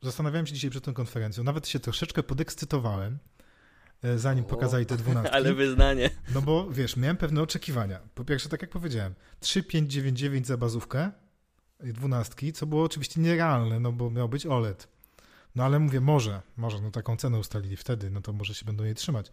zastanawiałem 0.06 0.48
się 0.48 0.54
dzisiaj 0.54 0.70
przed 0.70 0.84
tą 0.84 0.94
konferencją, 0.94 1.44
nawet 1.44 1.68
się 1.68 1.80
troszeczkę 1.80 2.24
podekscytowałem, 2.24 3.18
y, 4.06 4.20
zanim 4.20 4.46
o, 4.46 4.48
pokazali 4.48 4.86
te 4.86 4.98
dwunastki. 5.04 5.36
Ale 5.36 5.54
wyznanie. 5.54 6.10
No 6.34 6.42
bo 6.42 6.70
wiesz, 6.70 6.98
miałem 6.98 7.18
pewne 7.18 7.42
oczekiwania. 7.42 8.00
Po 8.16 8.26
pierwsze, 8.26 8.50
tak 8.50 8.62
jak 8.62 8.72
powiedziałem, 8.72 9.14
3599 9.40 10.48
za 10.48 10.58
bazówkę 10.58 11.12
dwunastki, 11.80 12.54
co 12.54 12.66
było 12.66 12.84
oczywiście 12.84 13.22
nierealne, 13.22 13.80
no 13.80 13.92
bo 13.92 14.12
miał 14.12 14.30
być 14.30 14.46
OLED. 14.46 14.88
No 15.56 15.64
ale 15.64 15.80
mówię, 15.80 16.02
może, 16.02 16.42
może, 16.58 16.82
no 16.82 16.92
taką 16.92 17.18
cenę 17.18 17.40
ustalili 17.40 17.78
wtedy, 17.78 18.12
no 18.12 18.22
to 18.22 18.34
może 18.34 18.54
się 18.54 18.66
będą 18.66 18.84
jej 18.84 18.96
trzymać. 18.96 19.32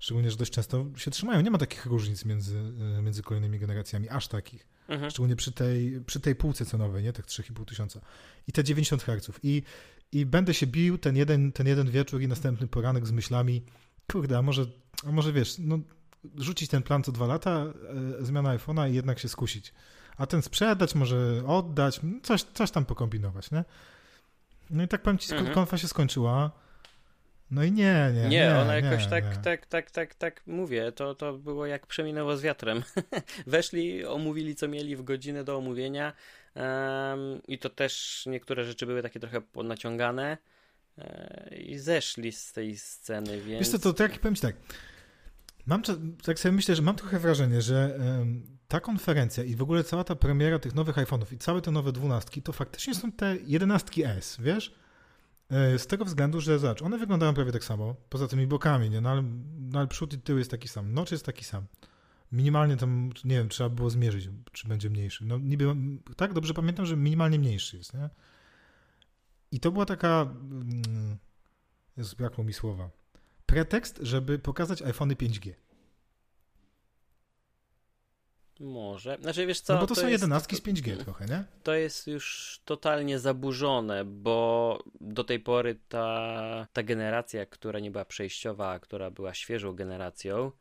Szczególnie, 0.00 0.30
że 0.30 0.36
dość 0.36 0.52
często 0.52 0.86
się 0.96 1.10
trzymają. 1.10 1.40
Nie 1.40 1.50
ma 1.50 1.58
takich 1.58 1.86
różnic 1.86 2.24
między, 2.24 2.58
e, 2.98 3.02
między 3.02 3.22
kolejnymi 3.22 3.58
generacjami, 3.58 4.08
aż 4.08 4.28
takich. 4.28 4.66
Mhm. 4.88 5.10
Szczególnie 5.10 5.36
przy 5.36 5.52
tej, 5.52 6.00
przy 6.06 6.20
tej 6.20 6.34
półce 6.34 6.66
cenowej, 6.66 7.02
nie? 7.02 7.12
Tak 7.12 7.26
3,5 7.26 7.64
tysiąca. 7.64 8.00
I 8.46 8.52
te 8.52 8.64
90 8.64 9.02
Hz. 9.02 9.30
I, 9.42 9.62
I 10.12 10.26
będę 10.26 10.54
się 10.54 10.66
bił 10.66 10.98
ten 10.98 11.16
jeden, 11.16 11.52
ten 11.52 11.66
jeden 11.66 11.90
wieczór 11.90 12.22
i 12.22 12.28
następny 12.28 12.66
poranek 12.66 13.06
z 13.06 13.12
myślami, 13.12 13.62
kurde, 14.12 14.38
a 14.38 14.42
może, 14.42 14.66
a 15.06 15.12
może 15.12 15.32
wiesz, 15.32 15.56
no 15.58 15.78
rzucić 16.36 16.70
ten 16.70 16.82
plan 16.82 17.02
co 17.02 17.12
dwa 17.12 17.26
lata, 17.26 17.64
e, 18.20 18.24
zmiana 18.24 18.56
iPhone'a 18.56 18.90
i 18.90 18.94
jednak 18.94 19.18
się 19.18 19.28
skusić. 19.28 19.74
A 20.16 20.26
ten 20.26 20.42
sprzedać, 20.42 20.94
może 20.94 21.42
oddać, 21.46 22.00
coś, 22.22 22.42
coś 22.42 22.70
tam 22.70 22.84
pokombinować, 22.84 23.50
nie? 23.50 23.64
No 24.70 24.82
i 24.82 24.88
tak 24.88 25.02
powiem 25.02 25.18
ci, 25.18 25.32
mhm. 25.32 25.54
konfa 25.54 25.78
się 25.78 25.88
skończyła. 25.88 26.50
No 27.50 27.64
i 27.64 27.72
nie, 27.72 28.10
nie. 28.14 28.22
Nie, 28.22 28.28
nie 28.28 28.58
ona 28.58 28.74
jakoś 28.74 29.04
nie, 29.04 29.10
tak, 29.10 29.24
nie. 29.24 29.42
tak, 29.42 29.66
tak, 29.66 29.90
tak, 29.90 30.14
tak 30.14 30.42
mówię. 30.46 30.92
To, 30.92 31.14
to 31.14 31.32
było 31.32 31.66
jak 31.66 31.86
przeminęło 31.86 32.36
z 32.36 32.42
wiatrem. 32.42 32.82
Weszli, 33.46 34.04
omówili 34.04 34.56
co 34.56 34.68
mieli 34.68 34.96
w 34.96 35.02
godzinę 35.02 35.44
do 35.44 35.56
omówienia 35.56 36.12
i 37.48 37.58
to 37.58 37.70
też 37.70 38.24
niektóre 38.26 38.64
rzeczy 38.64 38.86
były 38.86 39.02
takie 39.02 39.20
trochę 39.20 39.42
naciągane 39.64 40.38
um, 40.96 41.06
i 41.56 41.78
zeszli 41.78 42.32
z 42.32 42.52
tej 42.52 42.78
sceny, 42.78 43.40
więc... 43.40 43.60
Wiesz 43.60 43.68
co, 43.68 43.78
to, 43.78 43.92
to 43.92 44.02
jak 44.02 44.18
powiem 44.18 44.34
ci 44.34 44.42
tak, 44.42 44.56
mam, 45.66 45.82
tak 46.24 46.38
sobie 46.38 46.52
myślę, 46.52 46.76
że 46.76 46.82
mam 46.82 46.96
trochę 46.96 47.18
wrażenie, 47.18 47.62
że 47.62 47.98
ta 48.68 48.80
konferencja 48.80 49.44
i 49.44 49.56
w 49.56 49.62
ogóle 49.62 49.84
cała 49.84 50.04
ta 50.04 50.14
premiera 50.14 50.58
tych 50.58 50.74
nowych 50.74 50.96
iPhone'ów 50.96 51.32
i 51.32 51.38
całe 51.38 51.60
te 51.60 51.70
nowe 51.70 51.92
dwunastki, 51.92 52.42
to 52.42 52.52
faktycznie 52.52 52.94
są 52.94 53.12
te 53.12 53.36
jedenastki 53.46 54.04
S, 54.04 54.36
wiesz? 54.40 54.74
E, 55.50 55.78
z 55.78 55.86
tego 55.86 56.04
względu, 56.04 56.40
że 56.40 56.58
zobacz, 56.58 56.82
one 56.82 56.98
wyglądają 56.98 57.34
prawie 57.34 57.52
tak 57.52 57.64
samo, 57.64 57.96
poza 58.08 58.28
tymi 58.28 58.46
bokami, 58.46 58.90
nie? 58.90 59.00
No 59.00 59.10
ale, 59.10 59.22
no 59.60 59.78
ale 59.78 59.88
przód 59.88 60.12
i 60.12 60.18
tył 60.18 60.38
jest 60.38 60.50
taki 60.50 60.68
sam, 60.68 60.94
nocz 60.94 61.12
jest 61.12 61.26
taki 61.26 61.44
sam. 61.44 61.66
Minimalnie 62.32 62.76
tam, 62.76 63.10
nie 63.24 63.36
wiem, 63.36 63.48
trzeba 63.48 63.70
było 63.70 63.90
zmierzyć, 63.90 64.28
czy 64.52 64.68
będzie 64.68 64.90
mniejszy. 64.90 65.24
No 65.24 65.38
niby, 65.38 65.74
tak, 66.16 66.32
dobrze 66.32 66.54
pamiętam, 66.54 66.86
że 66.86 66.96
minimalnie 66.96 67.38
mniejszy 67.38 67.76
jest, 67.76 67.94
nie? 67.94 68.08
I 69.52 69.60
to 69.60 69.72
była 69.72 69.86
taka, 69.86 70.22
mm, 70.22 71.16
jest, 71.96 72.16
brakło 72.16 72.44
mi 72.44 72.52
słowa, 72.52 72.90
pretekst, 73.46 73.98
żeby 74.02 74.38
pokazać 74.38 74.82
iPhony 74.82 75.14
5G. 75.14 75.52
Może. 78.60 79.18
Znaczy, 79.20 79.46
wiesz 79.46 79.60
co? 79.60 79.74
No 79.74 79.80
bo 79.80 79.86
to, 79.86 79.94
to 79.94 80.00
są 80.00 80.08
jedenastki 80.08 80.56
z 80.56 80.60
5G 80.60 80.96
trochę, 80.96 81.26
nie? 81.26 81.44
To 81.62 81.74
jest 81.74 82.06
już 82.06 82.60
totalnie 82.64 83.18
zaburzone, 83.18 84.04
bo 84.04 84.78
do 85.00 85.24
tej 85.24 85.40
pory 85.40 85.78
ta, 85.88 86.66
ta 86.72 86.82
generacja, 86.82 87.46
która 87.46 87.80
nie 87.80 87.90
była 87.90 88.04
przejściowa, 88.04 88.70
a 88.70 88.78
która 88.78 89.10
była 89.10 89.34
świeżą 89.34 89.72
generacją, 89.72 90.52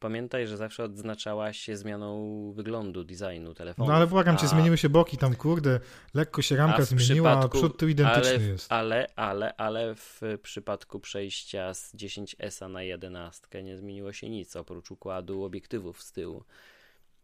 pamiętaj, 0.00 0.46
że 0.46 0.56
zawsze 0.56 0.84
odznaczała 0.84 1.52
się 1.52 1.76
zmianą 1.76 2.52
wyglądu, 2.52 3.04
designu 3.04 3.54
telefonu. 3.54 3.88
No 3.88 3.94
ale 3.94 4.06
błagam 4.06 4.34
a... 4.34 4.38
cię, 4.38 4.48
zmieniły 4.48 4.78
się 4.78 4.88
boki 4.88 5.16
tam, 5.16 5.34
kurde, 5.36 5.80
lekko 6.14 6.42
się 6.42 6.56
ramka 6.56 6.78
a 6.78 6.82
zmieniła, 6.82 7.30
a 7.30 7.48
przód 7.48 7.78
tu 7.78 7.88
identyczny 7.88 8.30
ale, 8.30 8.42
jest. 8.42 8.72
Ale, 8.72 9.06
ale, 9.16 9.56
ale 9.56 9.94
w 9.94 10.20
przypadku 10.42 11.00
przejścia 11.00 11.74
z 11.74 11.94
10S 11.94 12.70
na 12.70 12.82
11 12.82 13.62
nie 13.62 13.76
zmieniło 13.76 14.12
się 14.12 14.30
nic, 14.30 14.56
oprócz 14.56 14.90
układu 14.90 15.44
obiektywów 15.44 16.02
z 16.02 16.12
tyłu. 16.12 16.44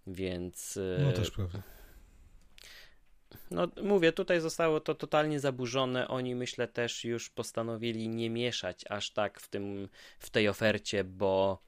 Więc. 0.07 0.79
No 0.99 1.12
też 1.12 1.31
prawda. 1.31 1.62
No 3.51 3.69
mówię, 3.83 4.12
tutaj 4.12 4.41
zostało 4.41 4.81
to 4.81 4.95
totalnie 4.95 5.41
zaburzone. 5.41 6.09
Oni 6.09 6.35
myślę 6.35 6.69
też 6.69 7.05
już 7.05 7.31
postanowili 7.31 8.09
nie 8.09 8.31
mieszać 8.31 8.85
aż 8.91 9.11
tak 9.11 9.41
w 9.41 9.49
tym 9.49 9.89
w 10.19 10.31
tej 10.31 10.49
ofercie, 10.49 11.05
bo 11.05 11.62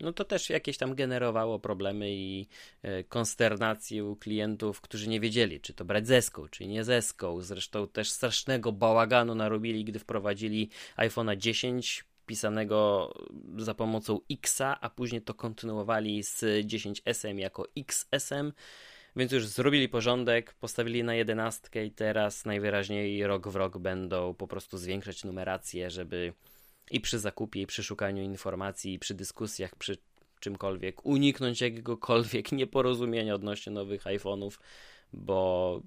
no 0.00 0.12
to 0.12 0.24
też 0.24 0.50
jakieś 0.50 0.78
tam 0.78 0.94
generowało 0.94 1.58
problemy 1.58 2.10
i 2.10 2.46
e, 2.82 3.04
konsternację 3.04 4.04
u 4.04 4.16
klientów, 4.16 4.80
którzy 4.80 5.08
nie 5.08 5.20
wiedzieli, 5.20 5.60
czy 5.60 5.74
to 5.74 5.84
brać 5.84 6.06
zeską, 6.06 6.48
czy 6.48 6.66
nie 6.66 6.84
zeską. 6.84 7.40
Zresztą 7.40 7.88
też 7.88 8.10
strasznego 8.10 8.72
bałaganu 8.72 9.34
narobili, 9.34 9.84
gdy 9.84 9.98
wprowadzili 9.98 10.70
iPhone'a 10.96 11.36
10 11.36 12.04
pisanego 12.26 13.10
za 13.56 13.74
pomocą 13.74 14.20
Xa, 14.30 14.80
a 14.80 14.90
później 14.90 15.22
to 15.22 15.34
kontynuowali 15.34 16.22
z 16.22 16.40
10SM 16.66 17.38
jako 17.38 17.66
XSM. 17.76 18.52
Więc 19.16 19.32
już 19.32 19.46
zrobili 19.46 19.88
porządek, 19.88 20.54
postawili 20.54 21.04
na 21.04 21.14
jedenastkę 21.14 21.84
i 21.84 21.90
teraz 21.90 22.44
najwyraźniej 22.44 23.26
rok 23.26 23.48
w 23.48 23.56
rok 23.56 23.78
będą 23.78 24.34
po 24.34 24.46
prostu 24.46 24.78
zwiększać 24.78 25.24
numerację, 25.24 25.90
żeby 25.90 26.32
i 26.90 27.00
przy 27.00 27.18
zakupie, 27.18 27.60
i 27.60 27.66
przy 27.66 27.82
szukaniu 27.82 28.22
informacji, 28.22 28.94
i 28.94 28.98
przy 28.98 29.14
dyskusjach, 29.14 29.76
przy 29.76 29.96
czymkolwiek 30.40 31.06
uniknąć 31.06 31.60
jakiegokolwiek 31.60 32.52
nieporozumienia 32.58 33.34
odnośnie 33.34 33.72
nowych 33.72 34.04
iPhone'ów, 34.04 34.58
bo 35.12 35.80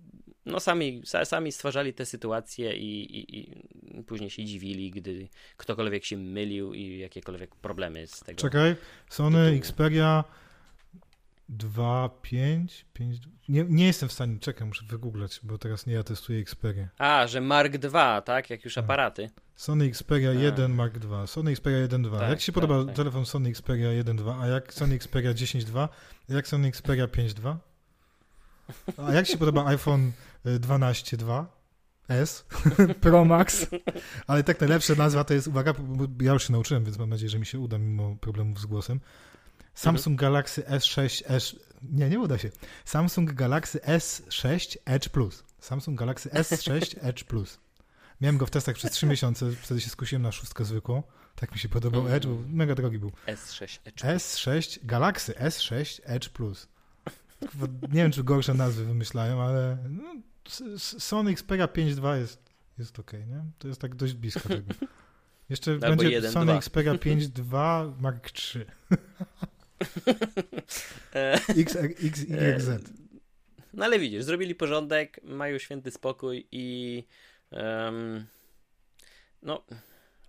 no 0.46 0.60
sami, 0.60 1.02
sami 1.24 1.52
stwarzali 1.52 1.94
te 1.94 2.06
sytuacje 2.06 2.78
i, 2.78 3.20
i, 3.20 3.40
i, 3.40 4.04
później 4.04 4.30
się 4.30 4.46
dziwili, 4.46 4.92
gdy 4.92 5.28
ktokolwiek 5.58 6.06
się 6.06 6.18
mylił 6.18 6.74
i 6.74 7.00
jakiekolwiek 7.00 7.56
problemy 7.56 8.08
z 8.08 8.20
tego. 8.20 8.40
Czekaj, 8.40 8.76
Sony 9.10 9.38
tytułu. 9.38 9.58
Xperia 9.58 10.24
2, 11.50 12.10
5, 12.22 12.86
5. 12.94 13.20
Nie, 13.50 13.66
nie 13.70 13.86
jestem 13.86 14.10
w 14.10 14.14
stanie, 14.14 14.40
czekaj, 14.40 14.68
muszę 14.68 14.86
wygooglać, 14.86 15.40
bo 15.44 15.58
teraz 15.58 15.86
nie 15.86 15.94
ja 15.94 16.04
testuję 16.04 16.40
Xperia. 16.40 16.88
A, 16.98 17.28
że 17.28 17.42
Mark 17.42 17.74
II, 17.84 18.22
tak? 18.26 18.50
Jak 18.50 18.66
już 18.66 18.76
tak. 18.76 18.84
aparaty. 18.84 19.30
Sony 19.56 19.86
Xperia 19.86 20.34
1 20.34 20.72
Mark 20.72 20.96
II. 20.96 21.28
Sony 21.28 21.52
Xperia 21.52 21.88
1.2. 21.88 22.20
Tak, 22.20 22.30
jak 22.30 22.40
Ci 22.40 22.52
tak, 22.52 22.62
podoba 22.62 22.86
tak. 22.86 22.96
telefon 22.96 23.26
Sony 23.26 23.50
Xperia 23.50 24.04
1.2, 24.04 24.42
a 24.42 24.48
jak 24.48 24.74
Sony 24.74 24.96
Xperia 24.96 25.34
10.2, 25.34 25.90
a 26.30 26.34
jak 26.34 26.48
Sony 26.48 26.68
Xperia 26.68 27.08
5.2? 27.08 27.56
A 28.98 29.14
jak 29.14 29.28
się 29.28 29.38
podoba 29.38 29.66
iPhone 29.66 30.12
12.2? 30.46 31.46
S, 32.10 32.46
Pro 33.02 33.26
Max, 33.26 33.68
ale 34.28 34.44
tak 34.44 34.62
najlepsza 34.62 34.96
nazwa 34.96 35.24
to 35.24 35.34
jest, 35.34 35.48
uwaga, 35.48 35.74
bo 35.74 36.24
ja 36.24 36.34
już 36.34 36.48
się 36.48 36.54
nauczyłem, 36.54 36.84
więc 36.84 36.98
mam 36.98 37.10
nadzieję, 37.10 37.30
że 37.30 37.40
mi 37.40 37.46
się 37.46 37.60
uda 37.60 37.78
mimo 37.78 38.16
problemów 38.16 38.60
z 38.60 38.66
głosem. 38.66 39.00
Samsung 39.78 40.14
mhm. 40.14 40.18
Galaxy 40.18 40.62
S6 40.62 41.24
Edge, 41.26 41.56
nie, 41.84 42.10
nie 42.10 42.20
uda 42.20 42.38
się. 42.38 42.50
Samsung 42.86 43.34
Galaxy 43.34 43.80
S6 43.80 44.78
Edge 44.86 45.10
Plus. 45.10 45.44
Samsung 45.60 46.00
Galaxy 46.00 46.30
S6 46.30 46.96
Edge 47.10 47.24
Plus. 47.24 47.60
Miałem 48.22 48.38
go 48.38 48.46
w 48.46 48.50
testach 48.50 48.76
przez 48.76 48.92
3 48.92 49.06
miesiące, 49.06 49.52
wtedy 49.52 49.82
się 49.82 49.90
skusiłem 49.90 50.22
na 50.22 50.32
szóstkę 50.32 50.66
zwykłą. 50.66 51.04
Tak 51.36 51.52
mi 51.52 51.60
się 51.60 51.70
podobał 51.70 52.02
mm. 52.02 52.14
Edge, 52.14 52.28
bo 52.28 52.38
mega 52.48 52.76
drogi 52.76 53.00
był. 53.00 53.12
S6 53.28 53.80
Edge. 53.86 54.04
S6 54.04 54.80
Galaxy 54.84 55.34
S6 55.34 56.00
Edge 56.04 56.30
Plus. 56.30 56.68
Nie 57.82 58.02
wiem, 58.02 58.12
czy 58.12 58.24
gorsze 58.24 58.54
nazwy 58.54 58.86
wymyślają, 58.86 59.42
ale 59.42 59.78
no, 59.90 60.16
Sony 60.78 61.32
Xperia 61.32 61.68
5.2 61.68 62.16
jest, 62.16 62.40
jest 62.78 63.00
ok, 63.00 63.14
nie? 63.14 63.44
To 63.60 63.68
jest 63.68 63.82
tak 63.82 63.96
dość 63.96 64.14
blisko 64.14 64.50
tego. 64.50 64.74
Jeszcze 65.50 65.72
Albo 65.72 65.88
będzie 65.88 66.10
1, 66.10 66.32
Sony 66.32 66.46
2. 66.46 66.58
Xperia 66.58 66.94
5.2 67.10 67.94
Mark 68.02 68.32
3. 68.32 68.66
X, 71.58 71.76
X, 72.04 72.22
YZ. 72.30 72.70
No 73.74 73.86
ale 73.86 74.00
widzisz, 74.00 74.24
zrobili 74.24 74.56
porządek, 74.56 75.20
mają 75.24 75.58
święty 75.58 75.92
spokój 75.92 76.48
i 76.52 77.04
um, 77.52 78.26
no 79.42 79.64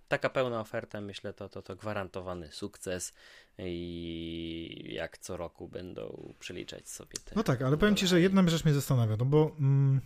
taka 0.07 0.29
pełna 0.29 0.59
oferta, 0.59 1.01
myślę, 1.01 1.33
to, 1.33 1.49
to, 1.49 1.61
to 1.61 1.75
gwarantowany 1.75 2.51
sukces 2.51 3.13
i 3.57 4.89
jak 4.93 5.17
co 5.17 5.37
roku 5.37 5.67
będą 5.67 6.33
przeliczać 6.39 6.89
sobie 6.89 7.17
te. 7.25 7.35
No 7.35 7.43
tak, 7.43 7.61
ale 7.61 7.77
powiem 7.77 7.95
Ci, 7.95 8.07
że 8.07 8.21
jedna 8.21 8.47
rzecz 8.47 8.65
mnie 8.65 8.73
zastanawia, 8.73 9.15
no 9.19 9.25
bo 9.25 9.55
mm, 9.59 10.01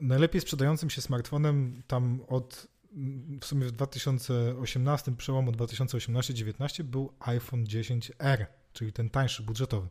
najlepiej 0.00 0.40
sprzedającym 0.40 0.90
się 0.90 1.00
smartfonem 1.00 1.82
tam 1.86 2.20
od 2.28 2.66
mm, 2.92 3.40
w 3.40 3.46
sumie 3.46 3.66
w 3.66 3.72
2018, 3.72 5.16
przełomu 5.16 5.52
2018-19 5.52 6.82
był 6.82 7.12
iPhone 7.20 7.64
10R, 7.64 8.46
czyli 8.72 8.92
ten 8.92 9.10
tańszy, 9.10 9.42
budżetowy. 9.42 9.88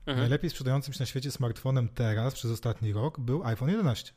Mhm. 0.00 0.18
Najlepiej 0.18 0.50
sprzedającym 0.50 0.94
się 0.94 1.00
na 1.00 1.06
świecie 1.06 1.30
smartfonem 1.30 1.88
teraz 1.88 2.34
przez 2.34 2.50
ostatni 2.50 2.92
rok 2.92 3.20
był 3.20 3.44
iPhone 3.44 3.68
11. 3.68 4.12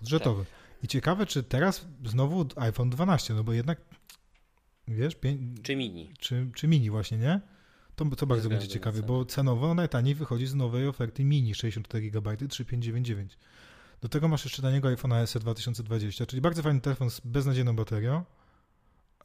Budżetowy. 0.00 0.44
Tak. 0.44 0.84
I 0.84 0.88
ciekawe, 0.88 1.26
czy 1.26 1.42
teraz 1.42 1.86
znowu 2.04 2.46
iPhone 2.56 2.90
12, 2.90 3.34
no 3.34 3.44
bo 3.44 3.52
jednak 3.52 3.80
wiesz, 4.88 5.14
pię... 5.14 5.36
czy 5.62 5.76
mini. 5.76 6.12
Czy, 6.18 6.50
czy 6.54 6.68
mini 6.68 6.90
właśnie, 6.90 7.18
nie? 7.18 7.40
To, 7.96 8.04
to 8.04 8.26
bardzo 8.26 8.48
będzie 8.48 8.68
ciekawe, 8.68 9.02
bo 9.02 9.24
cenowo 9.24 9.74
najtaniej 9.74 10.14
wychodzi 10.14 10.46
z 10.46 10.54
nowej 10.54 10.86
oferty 10.86 11.24
mini 11.24 11.54
64 11.54 12.10
GB 12.10 12.36
3599. 12.36 13.38
Do 14.00 14.08
tego 14.08 14.28
masz 14.28 14.44
jeszcze 14.44 14.62
taniego 14.62 14.88
iPhone 14.88 15.26
SE 15.26 15.40
2020, 15.40 16.26
czyli 16.26 16.42
bardzo 16.42 16.62
fajny 16.62 16.80
telefon 16.80 17.10
z 17.10 17.20
beznadziejną 17.20 17.76
baterią, 17.76 18.24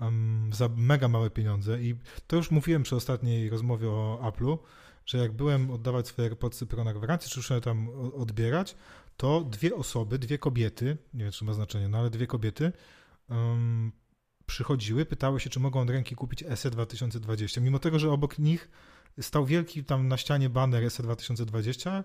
um, 0.02 0.50
za 0.54 0.70
mega 0.76 1.08
małe 1.08 1.30
pieniądze. 1.30 1.82
I 1.82 1.96
to 2.28 2.36
już 2.36 2.52
mówiłem 2.52 2.84
przy 2.84 2.96
ostatniej 2.96 3.50
rozmowie 3.50 3.90
o 3.90 4.20
Apple'u, 4.24 4.58
że 5.06 5.18
jak 5.18 5.32
byłem 5.32 5.72
oddawać 5.72 6.08
swoje 6.08 6.28
AirPodsy 6.28 6.66
Pro 6.66 6.84
na 6.84 6.94
gwarancję, 6.94 7.30
czy 7.30 7.40
już 7.40 7.64
tam 7.64 7.90
odbierać, 8.14 8.76
to 9.18 9.42
dwie 9.42 9.76
osoby, 9.76 10.20
dwie 10.20 10.38
kobiety, 10.38 10.98
nie 11.14 11.24
wiem 11.24 11.32
czy 11.32 11.46
ma 11.46 11.54
znaczenie, 11.54 11.88
no 11.88 11.98
ale 11.98 12.10
dwie 12.10 12.28
kobiety 12.28 12.72
um, 13.30 13.92
przychodziły, 14.46 15.06
pytały 15.06 15.40
się, 15.40 15.50
czy 15.50 15.60
mogą 15.60 15.82
od 15.82 15.90
ręki 15.90 16.16
kupić 16.16 16.44
SE 16.56 16.70
2020, 16.72 17.62
mimo 17.62 17.80
tego, 17.80 18.00
że 18.00 18.12
obok 18.12 18.40
nich 18.40 18.70
stał 19.22 19.46
wielki 19.46 19.84
tam 19.84 20.08
na 20.08 20.18
ścianie 20.18 20.50
banner 20.50 20.92
SE 20.92 21.04
2020, 21.04 22.04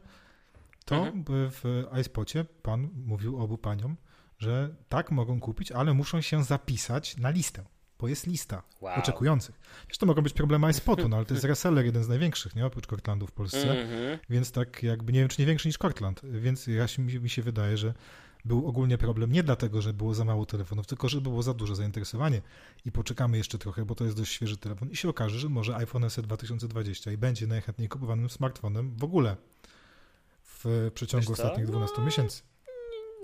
to 0.84 0.96
mhm. 0.96 1.24
w 1.50 1.84
iSpocie 2.00 2.44
pan 2.62 2.88
mówił 2.94 3.42
obu 3.42 3.58
paniom, 3.58 3.96
że 4.38 4.74
tak 4.88 5.10
mogą 5.10 5.40
kupić, 5.40 5.72
ale 5.72 5.94
muszą 5.94 6.20
się 6.20 6.44
zapisać 6.44 7.16
na 7.16 7.30
listę 7.30 7.64
bo 7.98 8.08
jest 8.08 8.26
lista 8.26 8.62
wow. 8.80 8.98
oczekujących. 8.98 9.60
Wiesz, 9.88 9.98
to 9.98 10.06
mogą 10.06 10.22
być 10.22 10.32
problemy 10.32 10.70
iSpotu, 10.70 11.08
no 11.08 11.16
ale 11.16 11.24
to 11.24 11.34
jest 11.34 11.44
reseller, 11.44 11.84
jeden 11.84 12.04
z 12.04 12.08
największych, 12.08 12.56
nie? 12.56 12.66
Oprócz 12.66 12.86
Cortlandu 12.86 13.26
w 13.26 13.32
Polsce, 13.32 13.70
mm 13.70 13.88
-hmm. 13.88 14.18
więc 14.30 14.52
tak 14.52 14.82
jakby, 14.82 15.12
nie 15.12 15.20
wiem, 15.20 15.28
czy 15.28 15.42
nie 15.42 15.46
większy 15.46 15.68
niż 15.68 15.78
Cortland, 15.78 16.20
więc 16.24 16.66
ja 16.66 16.88
się, 16.88 17.02
mi 17.02 17.30
się 17.30 17.42
wydaje, 17.42 17.76
że 17.76 17.94
był 18.46 18.66
ogólnie 18.66 18.98
problem 18.98 19.32
nie 19.32 19.42
dlatego, 19.42 19.82
że 19.82 19.92
było 19.92 20.14
za 20.14 20.24
mało 20.24 20.46
telefonów, 20.46 20.86
tylko 20.86 21.08
że 21.08 21.20
było 21.20 21.42
za 21.42 21.54
duże 21.54 21.76
zainteresowanie 21.76 22.42
i 22.84 22.92
poczekamy 22.92 23.36
jeszcze 23.36 23.58
trochę, 23.58 23.84
bo 23.84 23.94
to 23.94 24.04
jest 24.04 24.16
dość 24.16 24.32
świeży 24.32 24.56
telefon 24.56 24.90
i 24.90 24.96
się 24.96 25.08
okaże, 25.08 25.38
że 25.38 25.48
może 25.48 25.76
iPhone 25.76 26.10
SE 26.10 26.22
2020 26.22 27.12
i 27.12 27.16
będzie 27.16 27.46
najchętniej 27.46 27.88
kupowanym 27.88 28.30
smartfonem 28.30 28.96
w 28.96 29.04
ogóle 29.04 29.36
w 30.42 30.90
przeciągu 30.94 31.32
ostatnich 31.32 31.66
12 31.66 31.94
no, 31.98 32.04
miesięcy. 32.04 32.42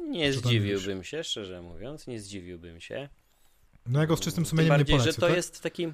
Nie 0.09 0.33
zdziwiłbym 0.33 1.05
się, 1.05 1.25
szczerze 1.25 1.63
mówiąc, 1.63 2.07
nie 2.07 2.21
zdziwiłbym 2.21 2.81
się. 2.81 3.09
No 3.87 4.01
ja 4.01 4.07
go 4.07 4.17
z 4.17 4.21
czystym 4.21 4.47
sumieniem 4.47 4.71
Tym 4.71 4.79
bardziej, 4.79 4.95
nie 4.95 4.99
polecę, 4.99 5.15
że 5.15 5.21
to 5.21 5.27
tak? 5.27 5.37
jest 5.37 5.61
taki... 5.61 5.93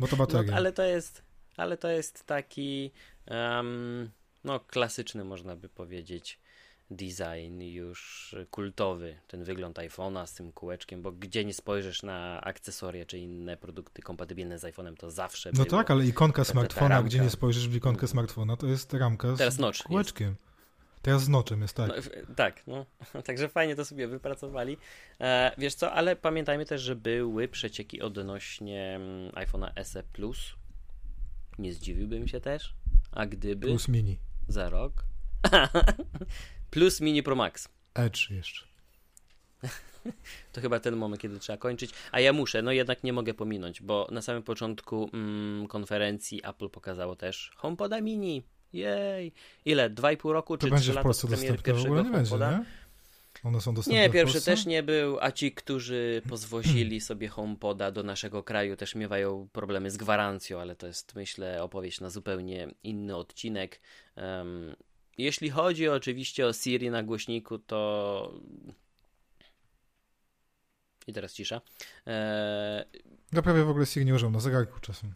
Bo 0.00 0.08
to 0.08 0.16
bateria. 0.16 0.50
No, 0.50 0.56
ale 0.56 0.72
to 0.72 0.82
jest, 0.82 1.22
ale 1.56 1.76
to 1.76 1.88
jest 1.88 2.26
taki 2.26 2.90
um, 3.26 4.10
no 4.44 4.60
klasyczny 4.60 5.24
można 5.24 5.56
by 5.56 5.68
powiedzieć 5.68 6.38
design 6.90 7.62
już 7.62 8.34
kultowy, 8.50 9.18
ten 9.26 9.44
wygląd 9.44 9.76
iPhone'a 9.76 10.26
z 10.26 10.34
tym 10.34 10.52
kółeczkiem, 10.52 11.02
bo 11.02 11.12
gdzie 11.12 11.44
nie 11.44 11.54
spojrzysz 11.54 12.02
na 12.02 12.40
akcesoria 12.40 13.04
czy 13.04 13.18
inne 13.18 13.56
produkty 13.56 14.02
kompatybilne 14.02 14.58
z 14.58 14.62
iPhone'em, 14.62 14.96
to 14.96 15.10
zawsze 15.10 15.50
No 15.54 15.64
tak, 15.64 15.90
ale 15.90 16.06
ikonka 16.06 16.44
smartfona, 16.44 17.02
gdzie 17.02 17.20
nie 17.20 17.30
spojrzysz 17.30 17.68
w 17.68 17.74
ikonkę 17.74 18.08
smartfona, 18.08 18.56
to 18.56 18.66
jest 18.66 18.94
ramka 18.94 19.34
z 19.34 19.38
Teraz 19.38 19.58
notch 19.58 19.82
kółeczkiem. 19.82 20.28
Jest. 20.28 20.47
Teraz 21.02 21.22
z 21.22 21.28
noczem 21.28 21.62
jest, 21.62 21.76
tak. 21.76 21.88
No, 21.88 22.34
tak, 22.36 22.62
no. 22.66 22.86
Także 23.26 23.48
fajnie 23.48 23.76
to 23.76 23.84
sobie 23.84 24.08
wypracowali. 24.08 24.76
E, 25.20 25.52
wiesz 25.58 25.74
co, 25.74 25.92
ale 25.92 26.16
pamiętajmy 26.16 26.64
też, 26.64 26.82
że 26.82 26.96
były 26.96 27.48
przecieki 27.48 28.02
odnośnie 28.02 28.96
mm, 28.96 29.32
iPhone'a 29.32 29.84
SE 29.84 30.02
Plus. 30.02 30.54
Nie 31.58 31.72
zdziwiłbym 31.72 32.28
się 32.28 32.40
też. 32.40 32.74
A 33.12 33.26
gdyby. 33.26 33.66
Plus 33.66 33.88
mini. 33.88 34.18
Za 34.48 34.70
rok. 34.70 35.04
Plus 36.70 37.00
mini 37.00 37.22
Pro 37.22 37.36
Max. 37.36 37.68
Edge 37.94 38.30
jeszcze. 38.30 38.66
to 40.52 40.60
chyba 40.60 40.80
ten 40.80 40.96
moment, 40.96 41.22
kiedy 41.22 41.38
trzeba 41.38 41.56
kończyć. 41.56 41.90
A 42.12 42.20
ja 42.20 42.32
muszę, 42.32 42.62
no 42.62 42.72
jednak 42.72 43.04
nie 43.04 43.12
mogę 43.12 43.34
pominąć, 43.34 43.82
bo 43.82 44.08
na 44.10 44.22
samym 44.22 44.42
początku 44.42 45.10
mm, 45.12 45.66
konferencji 45.66 46.40
Apple 46.44 46.68
pokazało 46.68 47.16
też 47.16 47.52
HomePoda 47.56 48.00
Mini. 48.00 48.42
Jej! 48.72 49.32
Ile? 49.64 49.90
Dwa 49.90 50.12
i 50.12 50.16
pół 50.16 50.32
roku 50.32 50.58
to 50.58 50.68
czy 50.68 50.76
trzy 50.76 50.92
lata 50.92 51.08
od 51.08 51.20
premiery 51.20 51.58
pierwszego 51.58 52.02
nie 52.02 52.10
będzie, 52.10 52.36
nie? 52.36 52.64
One 53.44 53.60
są 53.60 53.74
dostępne 53.74 54.00
Nie, 54.00 54.10
pierwszy 54.10 54.40
też 54.40 54.66
nie 54.66 54.82
był, 54.82 55.18
a 55.20 55.32
ci, 55.32 55.52
którzy 55.52 56.22
pozwolili 56.28 57.00
sobie 57.10 57.28
HomePoda 57.28 57.90
do 57.90 58.02
naszego 58.02 58.42
kraju 58.42 58.76
też 58.76 58.94
miewają 58.94 59.48
problemy 59.52 59.90
z 59.90 59.96
gwarancją, 59.96 60.60
ale 60.60 60.76
to 60.76 60.86
jest 60.86 61.14
myślę 61.14 61.62
opowieść 61.62 62.00
na 62.00 62.10
zupełnie 62.10 62.68
inny 62.82 63.16
odcinek. 63.16 63.80
Um, 64.16 64.76
jeśli 65.18 65.50
chodzi 65.50 65.88
oczywiście 65.88 66.46
o 66.46 66.52
Siri 66.52 66.90
na 66.90 67.02
głośniku, 67.02 67.58
to 67.58 68.40
i 71.06 71.12
teraz 71.12 71.32
cisza. 71.32 71.60
Eee... 72.06 72.84
Ja 73.32 73.42
prawie 73.42 73.64
w 73.64 73.70
ogóle 73.70 73.86
Siri 73.86 74.06
nie 74.06 74.14
używam 74.14 74.32
na 74.32 74.40
zegarku 74.40 74.80
czasem. 74.80 75.14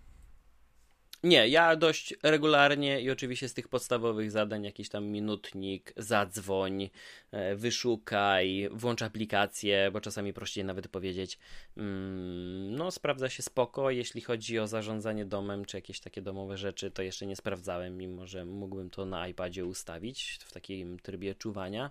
Nie, 1.24 1.48
ja 1.48 1.76
dość 1.76 2.14
regularnie 2.22 3.00
i 3.00 3.10
oczywiście 3.10 3.48
z 3.48 3.54
tych 3.54 3.68
podstawowych 3.68 4.30
zadań 4.30 4.64
jakiś 4.64 4.88
tam 4.88 5.04
minutnik, 5.04 5.92
zadzwoń, 5.96 6.90
e, 7.30 7.56
wyszukaj, 7.56 8.68
włącz 8.72 9.02
aplikację, 9.02 9.90
bo 9.92 10.00
czasami 10.00 10.32
prościej 10.32 10.64
nawet 10.64 10.88
powiedzieć. 10.88 11.38
Mm, 11.76 12.76
no, 12.76 12.90
sprawdza 12.90 13.28
się 13.28 13.42
spoko. 13.42 13.90
Jeśli 13.90 14.20
chodzi 14.20 14.58
o 14.58 14.66
zarządzanie 14.66 15.24
domem 15.24 15.64
czy 15.64 15.76
jakieś 15.76 16.00
takie 16.00 16.22
domowe 16.22 16.56
rzeczy, 16.56 16.90
to 16.90 17.02
jeszcze 17.02 17.26
nie 17.26 17.36
sprawdzałem, 17.36 17.96
mimo 17.96 18.26
że 18.26 18.44
mógłbym 18.44 18.90
to 18.90 19.04
na 19.04 19.28
iPadzie 19.28 19.64
ustawić 19.64 20.38
w 20.44 20.52
takim 20.52 20.98
trybie 20.98 21.34
czuwania. 21.34 21.90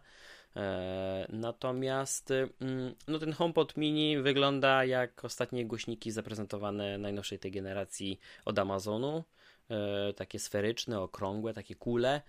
E, 0.56 1.26
natomiast 1.30 2.32
mm, 2.32 2.96
no 3.08 3.20
ten 3.20 3.34
HomePod 3.34 3.78
Mini 3.78 4.18
wygląda 4.18 4.86
jak 4.86 5.26
ostatnie 5.26 5.66
głośniki 5.66 6.12
zaprezentowane 6.12 6.98
najnowszej 6.98 7.40
tej 7.40 7.52
generacji 7.52 8.20
od 8.46 8.60
Amazonu. 8.60 9.24
E, 9.70 10.14
takie 10.14 10.40
sferyczne, 10.40 11.00
okrągłe, 11.00 11.54
takie 11.54 11.76
kule. 11.76 12.22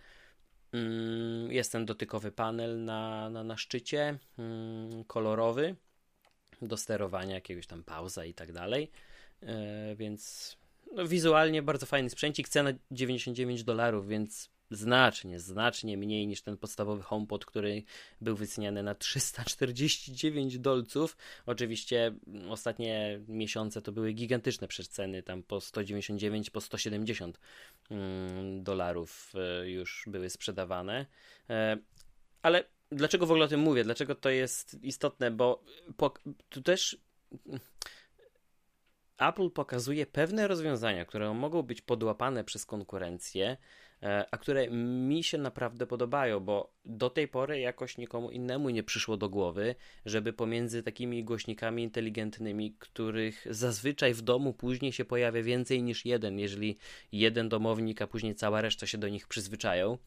Mm, 0.73 1.53
jest 1.53 1.73
ten 1.73 1.87
dotykowy 1.87 2.33
panel 2.33 2.85
na, 2.85 3.31
na, 3.31 3.45
na 3.45 3.57
szczycie, 3.57 4.19
mm, 4.39 5.05
kolorowy, 5.05 5.77
do 6.63 6.77
sterowania 6.77 7.35
jakiegoś 7.35 7.67
tam 7.67 7.85
pauza 7.85 8.25
i 8.25 8.35
tak 8.35 8.53
dalej. 8.53 8.91
E, 9.43 9.95
więc 9.97 10.57
no, 10.93 11.07
wizualnie 11.07 11.63
bardzo 11.63 11.87
fajny 11.87 12.11
sprzęcik, 12.11 12.49
cena 12.49 12.73
99 12.91 13.65
dolarów, 13.65 14.09
więc 14.09 14.51
znacznie, 14.73 15.41
znacznie 15.41 15.97
mniej 15.97 16.27
niż 16.27 16.43
ten 16.43 16.57
podstawowy 16.57 17.03
HomePod, 17.03 17.45
który 17.45 17.83
był 18.21 18.37
wyceniany 18.37 18.83
na 18.83 18.95
349 18.95 20.59
dolców. 20.59 21.17
Oczywiście 21.47 22.15
ostatnie 22.49 23.21
miesiące 23.29 23.83
to 23.83 23.93
były 23.93 24.13
gigantyczne 24.13 24.69
przeceny, 24.69 25.23
tam 25.23 25.43
po 25.43 25.61
199, 25.61 26.51
po 26.51 26.61
170 26.61 27.41
mm, 27.91 28.65
dolarów 28.65 29.33
e, 29.35 29.71
już 29.71 30.05
były 30.07 30.31
sprzedawane. 30.31 31.07
E, 31.51 31.79
ale 32.43 32.65
dlaczego 32.91 33.27
w 33.27 33.31
ogóle 33.31 33.45
o 33.45 33.49
tym 33.49 33.61
mówię? 33.61 33.85
Dlaczego 33.85 34.15
to 34.15 34.31
jest 34.31 34.77
istotne? 34.83 35.31
Bo 35.31 35.65
po, 35.97 36.15
tu 36.49 36.63
też 36.63 36.99
Apple 39.19 39.51
pokazuje 39.51 40.07
pewne 40.07 40.49
rozwiązania, 40.49 41.05
które 41.05 41.35
mogą 41.35 41.63
być 41.63 41.81
podłapane 41.81 42.45
przez 42.45 42.67
konkurencję, 42.67 43.57
a 44.31 44.39
które 44.39 44.71
mi 44.71 45.25
się 45.25 45.39
naprawdę 45.39 45.87
podobają, 45.87 46.41
bo 46.41 46.73
do 46.85 47.11
tej 47.11 47.29
pory 47.29 47.61
jakoś 47.61 47.99
nikomu 47.99 48.31
innemu 48.31 48.71
nie 48.71 48.83
przyszło 48.83 49.17
do 49.17 49.29
głowy, 49.29 49.75
żeby 50.07 50.33
pomiędzy 50.33 50.83
takimi 50.83 51.25
głośnikami 51.25 51.83
inteligentnymi, 51.83 52.77
których 52.79 53.47
zazwyczaj 53.51 54.15
w 54.15 54.23
domu 54.23 54.53
później 54.53 54.93
się 54.93 55.05
pojawia 55.05 55.43
więcej 55.43 55.83
niż 55.83 56.05
jeden, 56.05 56.39
jeżeli 56.39 56.79
jeden 57.13 57.49
domownik, 57.49 58.03
a 58.03 58.07
później 58.07 58.35
cała 58.35 58.61
reszta 58.61 58.87
się 58.87 58.99
do 58.99 59.09
nich 59.09 59.29
przyzwyczają, 59.29 59.99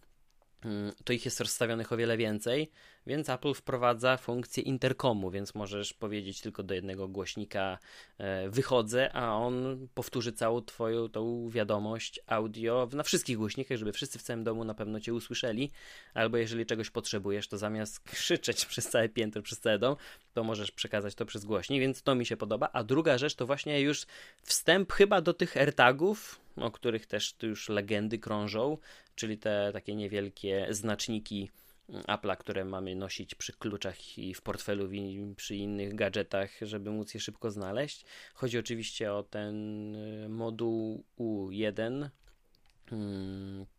to 1.03 1.13
ich 1.13 1.26
jest 1.26 1.39
rozstawionych 1.39 1.91
o 1.91 1.97
wiele 1.97 2.18
więcej, 2.18 2.72
więc 3.07 3.30
Apple 3.30 3.53
wprowadza 3.53 4.18
funkcję 4.18 4.63
interkomu, 4.63 5.32
więc 5.32 5.55
możesz 5.55 5.93
powiedzieć 5.93 6.41
tylko 6.41 6.63
do 6.63 6.74
jednego 6.74 7.07
głośnika 7.07 7.78
e, 8.18 8.49
wychodzę, 8.49 9.13
a 9.13 9.36
on 9.36 9.88
powtórzy 9.93 10.34
całą 10.34 10.61
twoją 10.61 11.09
tą 11.09 11.49
wiadomość 11.49 12.20
audio 12.28 12.89
na 12.93 13.03
wszystkich 13.03 13.38
głośnikach, 13.38 13.78
żeby 13.78 13.93
wszyscy 13.93 14.20
w 14.20 14.24
całym 14.24 14.43
domu 14.43 14.63
na 14.63 14.74
pewno 14.74 14.99
cię 14.99 15.13
usłyszeli, 15.13 15.72
albo 16.13 16.38
jeżeli 16.38 16.66
czegoś 16.66 16.89
potrzebujesz, 16.89 17.47
to 17.47 17.57
zamiast 17.57 17.99
krzyczeć 18.09 18.66
przez 18.66 18.89
całe 18.89 19.09
piętro, 19.09 19.41
przez 19.41 19.59
cały 19.59 19.80
dom, 19.80 19.95
to 20.34 20.43
możesz 20.43 20.72
przekazać 20.72 21.16
to 21.16 21.26
przez 21.26 21.45
głośnik, 21.45 21.80
więc 21.80 22.03
to 22.03 22.16
mi 22.16 22.26
się 22.26 22.38
podoba. 22.38 22.70
A 22.74 22.84
druga 22.84 23.18
rzecz 23.18 23.36
to 23.36 23.45
właśnie 23.45 23.82
już 23.82 24.05
wstęp 24.43 24.93
chyba 24.93 25.22
do 25.22 25.34
tych 25.34 25.57
AirTagów, 25.57 26.45
o 26.56 26.72
których 26.72 27.06
też 27.06 27.34
tu 27.34 27.47
już 27.47 27.70
legendy 27.70 28.20
krążą, 28.20 28.78
czyli 29.16 29.38
te 29.38 29.70
takie 29.74 29.95
niewielkie 29.95 30.68
znaczniki 30.70 31.49
Apple'a, 31.89 32.38
które 32.38 32.66
mamy 32.66 32.95
nosić 32.95 33.36
przy 33.36 33.53
kluczach 33.53 34.18
i 34.18 34.34
w 34.34 34.41
portfelu 34.41 34.91
i 34.91 35.34
przy 35.36 35.56
innych 35.56 35.95
gadżetach, 35.95 36.51
żeby 36.62 36.91
móc 36.91 37.14
je 37.14 37.20
szybko 37.20 37.51
znaleźć. 37.51 38.06
Chodzi 38.34 38.60
oczywiście 38.60 39.14
o 39.14 39.24
ten 39.24 39.95
y, 39.95 40.30
moduł 40.30 41.03
U1, 41.20 41.80
mm, 41.80 42.10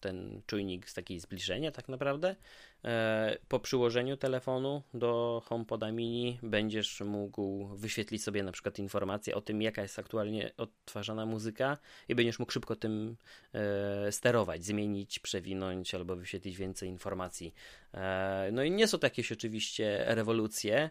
ten 0.01 0.43
czujnik 0.47 0.89
z 0.89 0.95
takiej 0.95 1.21
zbliżenia 1.21 1.73
tak 1.73 1.89
naprawdę. 1.89 2.37
E, 2.85 3.37
po 3.49 3.61
przyłożeniu 3.61 4.17
telefonu 4.17 4.83
do 4.95 5.43
HomePoda 5.45 5.93
mini 5.93 6.39
będziesz 6.43 7.01
mógł 7.01 7.67
wyświetlić 7.67 8.23
sobie 8.23 8.43
na 8.43 8.53
przykład 8.53 8.79
informację 8.79 9.35
o 9.35 9.41
tym, 9.41 9.63
jaka 9.63 9.83
jest 9.83 9.99
aktualnie 9.99 10.51
odtwarzana 10.57 11.27
muzyka 11.27 11.79
i 12.09 12.15
będziesz 12.15 12.39
mógł 12.39 12.53
szybko 12.53 12.77
tym 12.77 13.17
e, 13.53 14.13
sterować, 14.13 14.65
zmienić, 14.65 15.19
przewinąć 15.19 15.95
albo 15.95 16.17
wyświetlić 16.17 16.57
więcej 16.57 16.89
informacji. 16.89 17.55
E, 17.95 18.49
no 18.53 18.65
i 18.65 18.71
nie 18.71 18.89
są 18.89 18.99
to 18.99 19.07
jakieś 19.07 19.33
oczywiście 19.33 20.05
rewolucje, 20.07 20.91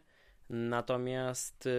natomiast 0.49 1.69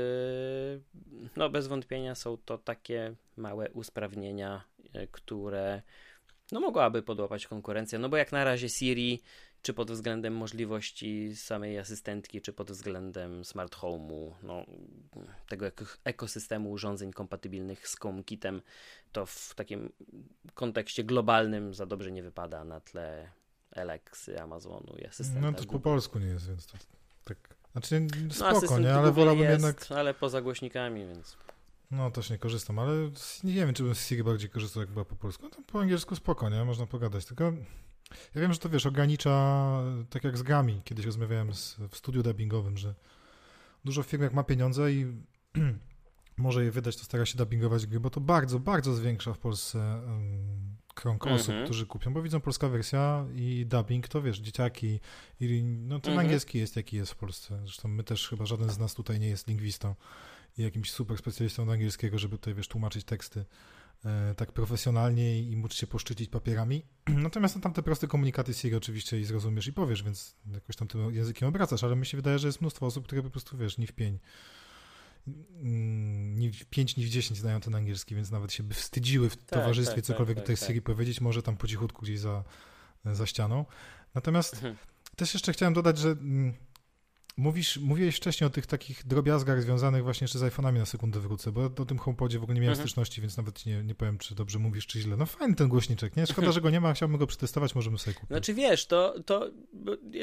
no 1.36 1.50
bez 1.50 1.66
wątpienia 1.66 2.14
są 2.14 2.36
to 2.36 2.58
takie 2.58 3.14
małe 3.36 3.70
usprawnienia, 3.70 4.64
które 5.12 5.82
no 6.52 6.60
mogłaby 6.60 7.02
podłapać 7.02 7.46
konkurencję, 7.46 7.98
no 7.98 8.08
bo 8.08 8.16
jak 8.16 8.32
na 8.32 8.44
razie 8.44 8.68
Siri 8.68 9.22
czy 9.62 9.74
pod 9.74 9.90
względem 9.90 10.36
możliwości 10.36 11.36
samej 11.36 11.78
asystentki, 11.78 12.40
czy 12.40 12.52
pod 12.52 12.70
względem 12.70 13.44
smart 13.44 13.76
home'u, 13.76 14.32
no, 14.42 14.66
tego 15.48 15.66
ekosystemu 16.04 16.70
urządzeń 16.70 17.12
kompatybilnych 17.12 17.88
z 17.88 17.98
HomeKitem, 17.98 18.62
to 19.12 19.26
w 19.26 19.54
takim 19.54 19.92
kontekście 20.54 21.04
globalnym 21.04 21.74
za 21.74 21.86
dobrze 21.86 22.12
nie 22.12 22.22
wypada 22.22 22.64
na 22.64 22.80
tle 22.80 23.30
Alexy, 23.70 24.40
Amazonu 24.40 24.96
i 24.98 25.06
asystenta. 25.06 25.40
No 25.40 25.52
to 25.52 25.64
po 25.64 25.80
polsku 25.80 26.18
nie 26.18 26.26
jest, 26.26 26.48
więc 26.48 26.66
to 26.66 26.78
tak... 27.24 27.38
Znaczy 27.72 28.06
no, 28.28 28.34
spoko, 28.34 28.74
no, 28.74 28.78
nie? 28.78 28.94
Ale 28.94 29.12
wolałbym 29.12 29.44
jest, 29.44 29.64
jednak... 29.64 29.92
ale 29.92 30.14
poza 30.14 30.42
głośnikami, 30.42 31.06
więc... 31.06 31.36
No, 31.90 32.10
też 32.10 32.30
nie 32.30 32.38
korzystam, 32.38 32.78
ale 32.78 32.92
nie 33.44 33.54
wiem, 33.54 33.74
czy 33.74 33.82
bym 33.82 33.94
z 33.94 34.06
Siri 34.06 34.24
bardziej 34.24 34.50
korzystał, 34.50 34.80
jak 34.80 34.90
była 34.90 35.04
po 35.04 35.16
polsku. 35.16 35.48
No, 35.58 35.64
po 35.66 35.80
angielsku 35.80 36.16
spoko, 36.16 36.50
nie? 36.50 36.64
Można 36.64 36.86
pogadać, 36.86 37.24
tylko 37.24 37.52
ja 38.34 38.40
wiem, 38.40 38.52
że 38.52 38.58
to 38.58 38.68
wiesz, 38.68 38.86
ogranicza, 38.86 39.82
tak 40.10 40.24
jak 40.24 40.38
z 40.38 40.42
grami. 40.42 40.82
Kiedyś 40.84 41.06
rozmawiałem 41.06 41.54
z, 41.54 41.76
w 41.90 41.96
studiu 41.96 42.22
dubbingowym, 42.22 42.76
że 42.76 42.94
dużo 43.84 44.02
firm 44.02 44.22
jak 44.22 44.32
ma 44.32 44.44
pieniądze 44.44 44.92
i 44.92 45.06
może 46.36 46.64
je 46.64 46.70
wydać, 46.70 46.96
to 46.96 47.04
stara 47.04 47.26
się 47.26 47.38
dubbingować 47.38 47.86
gry, 47.86 48.00
bo 48.00 48.10
to 48.10 48.20
bardzo, 48.20 48.58
bardzo 48.60 48.94
zwiększa 48.94 49.32
w 49.32 49.38
Polsce 49.38 49.78
um, 49.78 50.76
krąg 50.94 51.26
osób, 51.26 51.48
mm 51.48 51.62
-hmm. 51.62 51.64
którzy 51.64 51.86
kupią, 51.86 52.12
bo 52.14 52.22
widzą 52.22 52.40
polska 52.40 52.68
wersja 52.68 53.26
i 53.34 53.66
dubbing, 53.66 54.08
to 54.08 54.22
wiesz, 54.22 54.38
dzieciaki, 54.38 55.00
i, 55.40 55.62
no 55.62 56.00
ten 56.00 56.12
mm 56.12 56.22
-hmm. 56.22 56.26
angielski 56.26 56.58
jest 56.58 56.76
jaki 56.76 56.96
jest 56.96 57.12
w 57.12 57.16
Polsce. 57.16 57.60
Zresztą 57.62 57.88
my 57.88 58.04
też 58.04 58.28
chyba 58.28 58.46
żaden 58.46 58.70
z 58.70 58.78
nas 58.78 58.94
tutaj 58.94 59.20
nie 59.20 59.28
jest 59.28 59.48
lingwistą 59.48 59.94
i 60.58 60.62
jakimś 60.62 60.90
super 60.90 61.18
specjalistą 61.18 61.62
od 61.62 61.68
angielskiego, 61.68 62.18
żeby 62.18 62.38
tutaj, 62.38 62.54
wiesz, 62.54 62.68
tłumaczyć 62.68 63.04
teksty. 63.04 63.44
E, 64.04 64.34
tak 64.34 64.52
profesjonalnie 64.52 65.42
i 65.42 65.56
móc 65.56 65.74
się 65.74 65.86
poszczycić 65.86 66.30
papierami. 66.30 66.82
Natomiast 67.08 67.56
no, 67.56 67.62
tam 67.62 67.72
te 67.72 67.82
proste 67.82 68.06
komunikaty 68.06 68.54
Siri 68.54 68.74
oczywiście 68.74 69.20
i 69.20 69.24
zrozumiesz 69.24 69.66
i 69.66 69.72
powiesz, 69.72 70.02
więc 70.02 70.36
jakoś 70.52 70.76
tam 70.76 70.88
tym 70.88 71.14
językiem 71.14 71.48
obracasz, 71.48 71.84
ale 71.84 71.96
mi 71.96 72.06
się 72.06 72.16
wydaje, 72.16 72.38
że 72.38 72.48
jest 72.48 72.60
mnóstwo 72.60 72.86
osób, 72.86 73.04
które 73.04 73.22
po 73.22 73.30
prostu, 73.30 73.56
wiesz, 73.56 73.78
ni 73.78 73.86
w 73.86 73.92
pień, 73.92 74.18
mm, 75.26 76.38
ni 76.38 76.52
w 76.52 76.64
pięć, 76.64 76.96
ni 76.96 77.04
w 77.04 77.08
dziesięć 77.08 77.40
znają 77.40 77.60
ten 77.60 77.74
angielski, 77.74 78.14
więc 78.14 78.30
nawet 78.30 78.52
się 78.52 78.62
by 78.62 78.74
wstydziły 78.74 79.30
w 79.30 79.36
tak, 79.36 79.48
towarzystwie 79.48 79.96
tak, 79.96 80.04
cokolwiek 80.04 80.36
tak, 80.36 80.44
tutaj 80.44 80.56
tak, 80.56 80.66
Siri 80.66 80.82
powiedzieć, 80.82 81.20
może 81.20 81.42
tam 81.42 81.56
po 81.56 81.66
cichutku 81.66 82.02
gdzieś 82.02 82.20
za, 82.20 82.44
za 83.04 83.26
ścianą. 83.26 83.64
Natomiast 84.14 84.54
mhm. 84.54 84.76
też 85.16 85.34
jeszcze 85.34 85.52
chciałem 85.52 85.74
dodać, 85.74 85.98
że 85.98 86.08
mm, 86.08 86.54
Mówisz, 87.38 87.76
mówiłeś 87.76 88.16
wcześniej 88.16 88.46
o 88.46 88.50
tych 88.50 88.66
takich 88.66 89.06
drobiazgach 89.06 89.62
związanych 89.62 90.04
właśnie 90.04 90.24
jeszcze 90.24 90.38
z 90.38 90.42
iPhone'ami 90.42 90.78
na 90.78 90.86
sekundę 90.86 91.20
wrócę, 91.20 91.52
bo 91.52 91.64
o 91.64 91.84
tym 91.84 91.98
HomePodzie 91.98 92.38
w 92.38 92.42
ogóle 92.42 92.54
nie 92.54 92.60
miałem 92.60 92.72
mhm. 92.72 92.88
styczności, 92.88 93.20
więc 93.20 93.36
nawet 93.36 93.66
nie, 93.66 93.82
nie 93.82 93.94
powiem, 93.94 94.18
czy 94.18 94.34
dobrze 94.34 94.58
mówisz, 94.58 94.86
czy 94.86 95.00
źle. 95.00 95.16
No 95.16 95.26
fajny 95.26 95.54
ten 95.54 95.68
głośniczek, 95.68 96.16
nie? 96.16 96.26
Szkoda, 96.26 96.52
że 96.52 96.60
go 96.60 96.70
nie 96.70 96.80
ma, 96.80 96.94
chciałbym 96.94 97.18
go 97.18 97.26
przetestować, 97.26 97.74
możemy 97.74 97.98
sobie 97.98 98.14
kupić. 98.14 98.28
Znaczy 98.28 98.54
wiesz, 98.54 98.86
to, 98.86 99.14
to, 99.26 99.50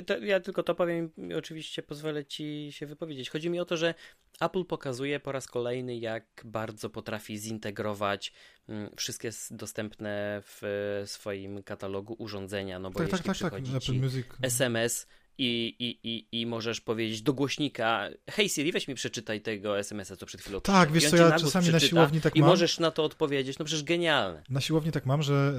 to 0.05 0.17
ja 0.17 0.39
tylko 0.39 0.63
to 0.63 0.75
powiem 0.75 1.09
i 1.29 1.33
oczywiście 1.33 1.83
pozwolę 1.83 2.25
ci 2.25 2.67
się 2.71 2.85
wypowiedzieć. 2.85 3.29
Chodzi 3.29 3.49
mi 3.49 3.59
o 3.59 3.65
to, 3.65 3.77
że 3.77 3.93
Apple 4.39 4.65
pokazuje 4.65 5.19
po 5.19 5.31
raz 5.31 5.47
kolejny, 5.47 5.97
jak 5.97 6.41
bardzo 6.45 6.89
potrafi 6.89 7.37
zintegrować 7.37 8.33
mm, 8.67 8.89
wszystkie 8.97 9.29
dostępne 9.51 10.41
w 10.45 10.61
swoim 11.05 11.63
katalogu 11.63 12.15
urządzenia, 12.19 12.79
no 12.79 12.91
bo 12.91 12.99
tak, 12.99 13.11
jeśli 13.11 13.25
tak, 13.25 13.37
tak, 13.37 13.51
tak. 13.51 13.63
przychodzi 13.63 14.23
tak. 14.23 14.37
SMS 14.41 15.07
i, 15.37 15.75
i, 15.79 16.09
i, 16.09 16.41
i 16.41 16.45
możesz 16.45 16.81
powiedzieć 16.81 17.21
do 17.21 17.33
głośnika 17.33 18.09
hej 18.29 18.49
Siri, 18.49 18.71
weź 18.71 18.87
mi 18.87 18.95
przeczytaj 18.95 19.41
tego 19.41 19.79
SMS-a, 19.79 20.15
co 20.15 20.25
przed 20.25 20.41
chwilą 20.41 20.61
Tak, 20.61 20.91
wiesz 20.91 21.09
co, 21.09 21.15
ja 21.15 21.29
na 21.29 21.39
czasami 21.39 21.69
na 21.69 21.79
siłowni 21.79 22.21
tak 22.21 22.35
i 22.35 22.39
mam. 22.39 22.49
I 22.49 22.51
możesz 22.51 22.79
na 22.79 22.91
to 22.91 23.03
odpowiedzieć, 23.03 23.59
no 23.59 23.65
przecież 23.65 23.83
genialne. 23.83 24.43
Na 24.49 24.61
siłowni 24.61 24.91
tak 24.91 25.05
mam, 25.05 25.23
że 25.23 25.53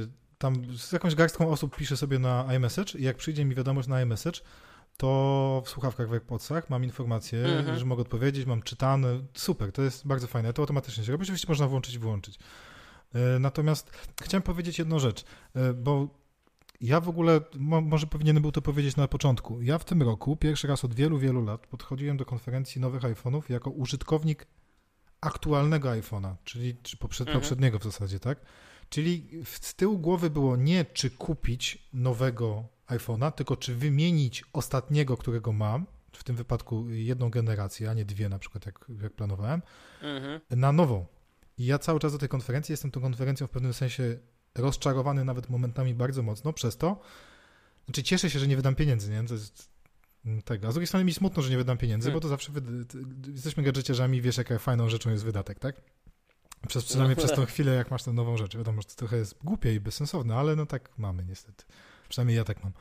yy, 0.00 0.08
tam 0.38 0.78
z 0.78 0.92
jakąś 0.92 1.14
garstką 1.14 1.50
osób 1.50 1.76
piszę 1.76 1.96
sobie 1.96 2.18
na 2.18 2.54
iMessage 2.56 2.98
i 2.98 3.02
jak 3.02 3.16
przyjdzie 3.16 3.44
mi 3.44 3.54
wiadomość 3.54 3.88
na 3.88 4.00
iMessage, 4.00 4.40
to 4.96 5.62
w 5.66 5.68
słuchawkach 5.68 6.08
w 6.08 6.12
AirPodsach 6.12 6.70
mam 6.70 6.84
informację, 6.84 7.44
mhm. 7.44 7.78
że 7.78 7.84
mogę 7.84 8.02
odpowiedzieć, 8.02 8.46
mam 8.46 8.62
czytane, 8.62 9.20
super, 9.34 9.72
to 9.72 9.82
jest 9.82 10.06
bardzo 10.06 10.26
fajne, 10.26 10.52
to 10.52 10.62
automatycznie 10.62 11.04
się 11.04 11.12
robi, 11.12 11.22
oczywiście 11.22 11.48
można 11.48 11.68
włączyć 11.68 11.94
i 11.94 11.98
wyłączyć. 11.98 12.38
Yy, 13.14 13.20
natomiast 13.40 13.90
chciałem 14.22 14.42
powiedzieć 14.42 14.78
jedną 14.78 14.98
rzecz, 14.98 15.24
yy, 15.54 15.74
bo 15.74 16.08
ja 16.80 17.00
w 17.00 17.08
ogóle, 17.08 17.40
mo, 17.56 17.80
może 17.80 18.06
powinienem 18.06 18.42
był 18.42 18.52
to 18.52 18.62
powiedzieć 18.62 18.96
na 18.96 19.08
początku. 19.08 19.62
Ja 19.62 19.78
w 19.78 19.84
tym 19.84 20.02
roku, 20.02 20.36
pierwszy 20.36 20.68
raz 20.68 20.84
od 20.84 20.94
wielu, 20.94 21.18
wielu 21.18 21.44
lat, 21.44 21.66
podchodziłem 21.66 22.16
do 22.16 22.24
konferencji 22.24 22.80
nowych 22.80 23.02
iPhone'ów 23.02 23.42
jako 23.48 23.70
użytkownik 23.70 24.46
aktualnego 25.20 25.88
iPhone'a, 25.88 26.34
czyli 26.44 26.76
czy 26.82 26.96
poprzed, 26.96 27.28
mhm. 27.28 27.40
poprzedniego 27.40 27.78
w 27.78 27.84
zasadzie, 27.84 28.20
tak? 28.20 28.38
Czyli 28.88 29.28
z 29.44 29.74
tyłu 29.74 29.98
głowy 29.98 30.30
było 30.30 30.56
nie 30.56 30.84
czy 30.84 31.10
kupić 31.10 31.88
nowego 31.92 32.64
iPhone'a, 32.88 33.32
tylko 33.32 33.56
czy 33.56 33.74
wymienić 33.74 34.44
ostatniego, 34.52 35.16
którego 35.16 35.52
mam, 35.52 35.86
w 36.12 36.24
tym 36.24 36.36
wypadku 36.36 36.90
jedną 36.90 37.30
generację, 37.30 37.90
a 37.90 37.94
nie 37.94 38.04
dwie 38.04 38.28
na 38.28 38.38
przykład, 38.38 38.66
jak, 38.66 38.84
jak 39.02 39.12
planowałem, 39.12 39.62
mhm. 40.02 40.40
na 40.50 40.72
nową. 40.72 41.06
I 41.58 41.66
ja 41.66 41.78
cały 41.78 42.00
czas 42.00 42.12
do 42.12 42.18
tej 42.18 42.28
konferencji 42.28 42.72
jestem 42.72 42.90
tą 42.90 43.00
konferencją 43.00 43.46
w 43.46 43.50
pewnym 43.50 43.74
sensie 43.74 44.18
rozczarowany 44.56 45.24
nawet 45.24 45.50
momentami 45.50 45.94
bardzo 45.94 46.22
mocno 46.22 46.52
przez 46.52 46.76
to. 46.76 47.00
Znaczy 47.84 48.02
cieszę 48.02 48.30
się, 48.30 48.38
że 48.38 48.48
nie 48.48 48.56
wydam 48.56 48.74
pieniędzy, 48.74 49.10
nie? 49.10 49.24
To 49.24 49.34
jest 49.34 49.76
tego. 50.44 50.68
A 50.68 50.70
z 50.70 50.74
drugiej 50.74 50.86
strony 50.86 51.04
mi 51.04 51.14
smutno, 51.14 51.42
że 51.42 51.50
nie 51.50 51.56
wydam 51.56 51.78
pieniędzy, 51.78 52.04
hmm. 52.06 52.16
bo 52.16 52.20
to 52.20 52.28
zawsze 52.28 52.52
jesteśmy 53.32 53.62
gadżeciarzami, 53.62 54.22
wiesz 54.22 54.36
jaka 54.36 54.58
fajną 54.58 54.88
rzeczą 54.88 55.10
jest 55.10 55.24
wydatek, 55.24 55.58
tak? 55.58 55.82
Przez, 56.68 56.84
przynajmniej 56.84 57.16
no. 57.16 57.24
przez 57.24 57.36
tą 57.36 57.46
chwilę, 57.46 57.74
jak 57.74 57.90
masz 57.90 58.02
tę 58.02 58.12
nową 58.12 58.36
rzecz. 58.36 58.56
Wiadomo, 58.56 58.82
że 58.82 58.88
to 58.88 58.94
trochę 58.94 59.16
jest 59.16 59.38
głupie 59.44 59.74
i 59.74 59.80
bezsensowne, 59.80 60.36
ale 60.36 60.56
no 60.56 60.66
tak 60.66 60.98
mamy 60.98 61.24
niestety. 61.24 61.64
Przynajmniej 62.08 62.36
ja 62.36 62.44
tak 62.44 62.64
mam. 62.64 62.72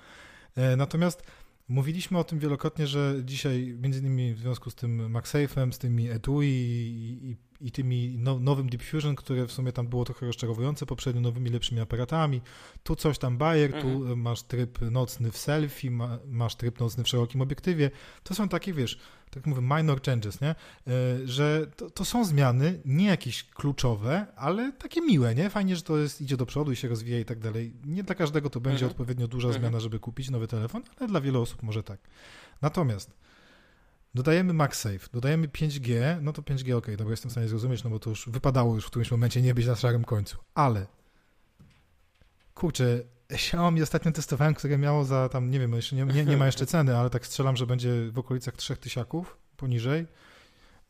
E, 0.55 0.75
natomiast 0.75 1.23
mówiliśmy 1.67 2.17
o 2.17 2.23
tym 2.23 2.39
wielokrotnie, 2.39 2.87
że 2.87 3.15
dzisiaj 3.23 3.75
między 3.81 3.99
innymi 3.99 4.33
w 4.33 4.39
związku 4.39 4.69
z 4.69 4.75
tym 4.75 5.13
MagSafe'em, 5.13 5.71
z 5.71 5.77
tymi 5.77 6.09
etui 6.09 6.47
i, 6.47 7.29
i 7.31 7.37
i 7.61 7.71
tymi 7.71 8.15
no, 8.17 8.39
nowym 8.39 8.69
Deep 8.69 8.83
Fusion, 8.83 9.15
które 9.15 9.47
w 9.47 9.51
sumie 9.51 9.71
tam 9.71 9.87
było 9.87 10.05
trochę 10.05 10.25
rozczarowujące 10.25 10.85
poprzednio 10.85 11.21
nowymi, 11.21 11.49
lepszymi 11.49 11.81
aparatami. 11.81 12.41
Tu 12.83 12.95
coś 12.95 13.17
tam 13.17 13.37
Bayer, 13.37 13.75
mhm. 13.75 13.83
tu 13.83 14.17
masz 14.17 14.43
tryb 14.43 14.81
nocny 14.81 15.31
w 15.31 15.37
selfie, 15.37 15.91
ma, 15.91 16.19
masz 16.27 16.55
tryb 16.55 16.79
nocny 16.79 17.03
w 17.03 17.07
szerokim 17.07 17.41
obiektywie. 17.41 17.91
To 18.23 18.35
są 18.35 18.49
takie, 18.49 18.73
wiesz, 18.73 18.99
tak 19.31 19.45
mówię, 19.45 19.61
minor 19.61 20.01
changes, 20.01 20.41
nie? 20.41 20.49
E, 20.49 20.55
że 21.25 21.67
to, 21.75 21.89
to, 21.89 22.05
są 22.05 22.25
zmiany, 22.25 22.81
nie 22.85 23.05
jakieś 23.05 23.43
kluczowe, 23.43 24.25
ale 24.35 24.71
takie 24.71 25.01
miłe, 25.01 25.35
nie? 25.35 25.49
Fajnie, 25.49 25.75
że 25.75 25.81
to 25.81 25.97
jest, 25.97 26.21
idzie 26.21 26.37
do 26.37 26.45
przodu 26.45 26.71
i 26.71 26.75
się 26.75 26.87
rozwija 26.87 27.19
i 27.19 27.25
tak 27.25 27.39
dalej. 27.39 27.73
Nie 27.85 28.03
dla 28.03 28.15
każdego 28.15 28.49
to 28.49 28.59
będzie 28.59 28.85
mhm. 28.85 28.91
odpowiednio 28.91 29.27
duża 29.27 29.47
mhm. 29.47 29.61
zmiana, 29.61 29.79
żeby 29.79 29.99
kupić 29.99 30.29
nowy 30.29 30.47
telefon, 30.47 30.83
ale 30.99 31.07
dla 31.09 31.21
wielu 31.21 31.41
osób 31.41 31.63
może 31.63 31.83
tak. 31.83 31.99
Natomiast 32.61 33.24
dodajemy 34.15 34.53
MagSafe, 34.53 35.09
dodajemy 35.13 35.47
5G, 35.47 36.21
no 36.21 36.33
to 36.33 36.41
5G 36.41 36.73
ok, 36.73 36.87
dobra, 36.97 37.11
jestem 37.11 37.29
w 37.29 37.31
stanie 37.31 37.47
zrozumieć, 37.47 37.83
no 37.83 37.89
bo 37.89 37.99
to 37.99 38.09
już 38.09 38.29
wypadało 38.29 38.75
już 38.75 38.85
w 38.85 38.89
którymś 38.89 39.11
momencie 39.11 39.41
nie 39.41 39.53
być 39.53 39.67
na 39.67 39.75
szarym 39.75 40.03
końcu, 40.03 40.37
ale 40.53 40.87
kurczę, 42.53 43.03
Xiaomi 43.29 43.81
ostatnio 43.81 44.11
testowałem, 44.11 44.53
które 44.53 44.77
miało 44.77 45.05
za 45.05 45.29
tam, 45.29 45.49
nie 45.49 45.59
wiem, 45.59 45.73
jeszcze 45.73 45.95
nie, 45.95 46.03
nie, 46.05 46.25
nie 46.25 46.37
ma 46.37 46.45
jeszcze 46.45 46.65
ceny, 46.65 46.97
ale 46.97 47.09
tak 47.09 47.25
strzelam, 47.25 47.55
że 47.55 47.67
będzie 47.67 48.11
w 48.11 48.19
okolicach 48.19 48.55
3000 48.55 49.05
poniżej. 49.57 50.05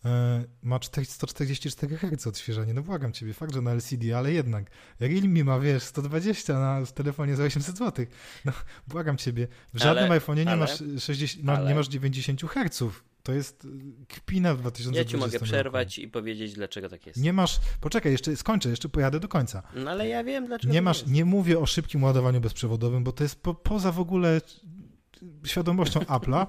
E, 0.06 0.44
ma 0.64 0.80
144 1.04 1.98
Hz 1.98 2.28
odświeżanie. 2.28 2.74
No 2.74 2.82
błagam 2.82 3.12
ciebie, 3.12 3.34
fakt, 3.34 3.54
że 3.54 3.62
na 3.62 3.72
LCD, 3.72 4.18
ale 4.18 4.34
jednak. 4.34 4.66
Realme 5.00 5.44
ma, 5.44 5.60
wiesz, 5.60 5.84
120 5.84 6.60
na 6.60 6.86
telefonie 6.86 7.36
za 7.36 7.44
800 7.44 7.78
zł. 7.78 8.06
No 8.46 8.52
błagam 8.88 9.18
ciebie, 9.18 9.48
w 9.74 9.80
żadnym 9.80 10.12
ale, 10.12 10.20
iPhone'ie 10.20 10.46
nie, 10.46 10.52
ale, 10.52 10.58
masz 10.58 10.84
60, 11.00 11.50
ale, 11.50 11.70
nie 11.70 11.76
masz 11.76 11.88
90 11.88 12.42
Hz. 12.42 12.84
To 13.26 13.34
jest 13.34 13.66
y, 13.66 13.70
kpina 14.08 14.54
w 14.54 14.58
2020 14.58 15.00
Ja 15.00 15.06
ci 15.06 15.26
mogę 15.26 15.46
przerwać 15.46 15.98
roku. 15.98 16.08
i 16.08 16.12
powiedzieć, 16.12 16.54
dlaczego 16.54 16.90
tak 16.90 17.08
jest. 17.08 17.20
Nie 17.20 17.34
masz, 17.34 17.60
poczekaj, 17.82 18.12
jeszcze 18.12 18.36
skończę, 18.36 18.70
jeszcze 18.70 18.90
pojadę 18.90 19.20
do 19.20 19.28
końca. 19.28 19.64
No 19.76 19.92
ale 19.92 20.08
ja 20.08 20.24
wiem, 20.24 20.48
dlaczego 20.48 20.74
Nie 20.74 20.82
masz, 20.82 21.06
nie 21.08 21.26
mówię 21.26 21.60
o 21.60 21.66
szybkim 21.66 22.04
ładowaniu 22.04 22.42
bezprzewodowym, 22.42 23.04
bo 23.04 23.12
to 23.12 23.24
jest 23.24 23.42
po, 23.42 23.54
poza 23.54 23.92
w 23.92 24.00
ogóle 24.00 24.42
świadomością 25.46 26.00
Apple'a, 26.18 26.48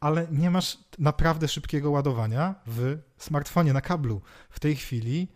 ale 0.00 0.26
nie 0.30 0.50
masz 0.50 0.78
naprawdę 0.98 1.48
szybkiego 1.48 1.90
ładowania 1.90 2.54
w 2.66 2.98
smartfonie 3.18 3.72
na 3.72 3.80
kablu. 3.80 4.20
W 4.50 4.60
tej 4.60 4.76
chwili 4.76 5.28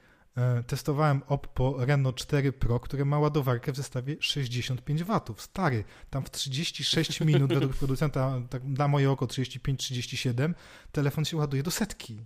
testowałem 0.67 1.23
Oppo 1.29 1.77
Reno 1.79 2.13
4 2.13 2.53
Pro, 2.53 2.81
które 2.81 3.05
ma 3.05 3.19
ładowarkę 3.19 3.73
w 3.73 3.77
zestawie 3.77 4.17
65 4.21 5.05
W. 5.05 5.21
Stary, 5.37 5.85
tam 6.11 6.25
w 6.25 6.31
36 6.31 7.21
minut 7.21 7.55
według 7.55 7.77
producenta, 7.77 8.41
tak 8.51 8.65
na 8.65 8.89
moje 8.89 9.11
oko 9.11 9.27
35-37, 9.27 10.55
telefon 10.93 11.25
się 11.25 11.37
ładuje 11.37 11.63
do 11.63 11.71
setki. 11.71 12.21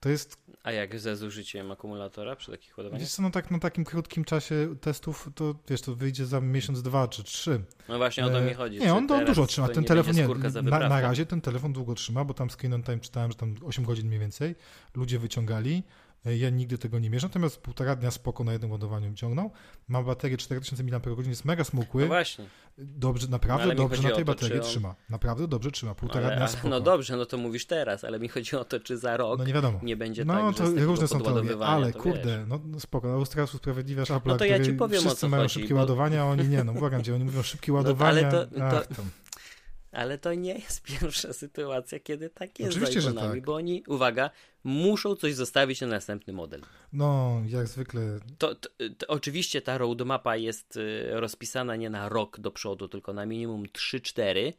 To 0.00 0.08
jest 0.08 0.38
a 0.62 0.72
jak 0.72 1.00
ze 1.00 1.16
zużyciem 1.16 1.70
akumulatora 1.72 2.36
przy 2.36 2.50
takich 2.50 2.78
ładowaniach? 2.78 3.00
Wiesz 3.00 3.12
co, 3.12 3.22
no 3.22 3.30
tak 3.30 3.50
na 3.50 3.58
takim 3.58 3.84
krótkim 3.84 4.24
czasie 4.24 4.76
testów, 4.80 5.30
to 5.34 5.54
wiesz, 5.68 5.80
to 5.80 5.94
wyjdzie 5.94 6.26
za 6.26 6.40
miesiąc, 6.40 6.82
dwa 6.82 7.08
czy 7.08 7.24
trzy. 7.24 7.64
No 7.88 7.98
właśnie 7.98 8.26
o 8.26 8.30
to 8.30 8.40
mi 8.40 8.54
chodzi. 8.54 8.78
Nie, 8.78 8.94
on, 8.94 9.12
on 9.12 9.24
dużo 9.24 9.46
trzyma. 9.46 9.68
Ten 9.68 9.84
telefon, 9.84 10.14
nie, 10.14 10.28
na, 10.62 10.88
na 10.88 11.00
razie 11.00 11.26
ten 11.26 11.40
telefon 11.40 11.72
długo 11.72 11.94
trzyma, 11.94 12.24
bo 12.24 12.34
tam 12.34 12.50
screen 12.50 12.74
on 12.74 12.82
time 12.82 12.98
czytałem, 12.98 13.30
że 13.30 13.36
tam 13.36 13.54
8 13.64 13.84
godzin 13.84 14.06
mniej 14.06 14.20
więcej. 14.20 14.54
Ludzie 14.94 15.18
wyciągali. 15.18 15.82
E, 16.26 16.36
ja 16.36 16.50
nigdy 16.50 16.78
tego 16.78 16.98
nie 16.98 17.10
mierzę, 17.10 17.26
natomiast 17.26 17.60
półtora 17.60 17.96
dnia 17.96 18.10
spoko 18.10 18.44
na 18.44 18.52
jednym 18.52 18.70
ładowaniu 18.70 19.14
ciągnął. 19.14 19.50
Ma 19.88 20.02
baterię 20.02 20.36
4000 20.36 20.84
mAh, 20.84 21.26
jest 21.26 21.44
mega 21.44 21.64
smukły. 21.64 22.02
No 22.02 22.08
właśnie. 22.08 22.44
Dobrze, 22.78 23.28
naprawdę 23.28 23.66
no, 23.66 23.74
dobrze 23.74 24.02
na 24.02 24.08
tej 24.08 24.18
to, 24.18 24.32
baterii 24.32 24.58
on... 24.58 24.64
trzyma. 24.64 24.94
Naprawdę 25.10 25.48
dobrze 25.48 25.70
trzyma. 25.70 25.94
Półtora 25.94 26.26
ale, 26.26 26.36
dnia 26.36 26.48
spoko. 26.48 26.68
No 26.68 26.80
dobrze, 26.80 27.16
no 27.16 27.26
to 27.26 27.38
mówisz 27.38 27.66
teraz, 27.66 28.04
ale 28.04 28.18
mi 28.18 28.28
chodzi 28.28 28.56
o 28.56 28.64
to, 28.64 28.80
czy 28.80 28.98
za 28.98 29.16
rok 29.16 29.38
no 29.38 29.44
nie, 29.44 29.52
wiadomo. 29.52 29.80
nie 29.82 29.96
będzie 29.96 30.24
no, 30.24 30.34
tak, 30.34 30.42
No 30.42 30.52
to 30.52 30.84
różne 30.86 31.08
są 31.08 31.20
teorie, 31.20 31.58
ale 31.58 31.92
kurde, 31.92 32.44
no, 32.46 32.60
no 32.64 32.80
spoko, 32.80 33.08
no 33.08 33.26
teraz 33.26 33.54
usprawiedliwiasz 33.54 34.10
Apple, 34.10 34.28
no 34.28 34.36
to 34.36 34.44
ja 34.44 34.64
ci 34.64 34.72
powiem, 34.72 35.00
wszyscy 35.00 35.28
mają 35.28 35.42
chodzi, 35.42 35.54
szybkie 35.54 35.74
bo... 35.74 35.80
ładowania, 35.80 36.22
a 36.22 36.24
oni 36.24 36.48
nie, 36.48 36.64
no 36.64 36.72
błagam 36.72 37.04
cię, 37.04 37.14
oni 37.14 37.24
mówią 37.24 37.42
szybkie 37.42 37.72
ładowania. 37.72 38.22
No, 38.22 38.28
ale 38.28 38.46
to, 38.46 38.54
to... 38.54 38.64
Ach, 38.64 38.86
ale 39.92 40.18
to 40.18 40.34
nie 40.34 40.54
jest 40.54 40.82
pierwsza 41.00 41.32
sytuacja, 41.32 42.00
kiedy 42.00 42.30
tak 42.30 42.58
jest 42.58 42.72
Oczywiście, 42.72 43.00
z 43.00 43.04
iPhone'ami, 43.04 43.30
tak. 43.30 43.44
bo 43.44 43.54
oni, 43.54 43.84
uwaga, 43.86 44.30
muszą 44.64 45.16
coś 45.16 45.34
zostawić 45.34 45.80
na 45.80 45.86
następny 45.86 46.32
model. 46.32 46.62
No, 46.92 47.40
jak 47.46 47.66
zwykle. 47.66 48.20
To, 48.38 48.54
to, 48.54 48.68
to 48.98 49.06
oczywiście 49.06 49.62
ta 49.62 49.78
roadmapa 49.78 50.36
jest 50.36 50.76
y, 50.76 51.06
rozpisana 51.10 51.76
nie 51.76 51.90
na 51.90 52.08
rok 52.08 52.40
do 52.40 52.50
przodu, 52.50 52.88
tylko 52.88 53.12
na 53.12 53.26
minimum 53.26 53.64
3-4 53.64 54.52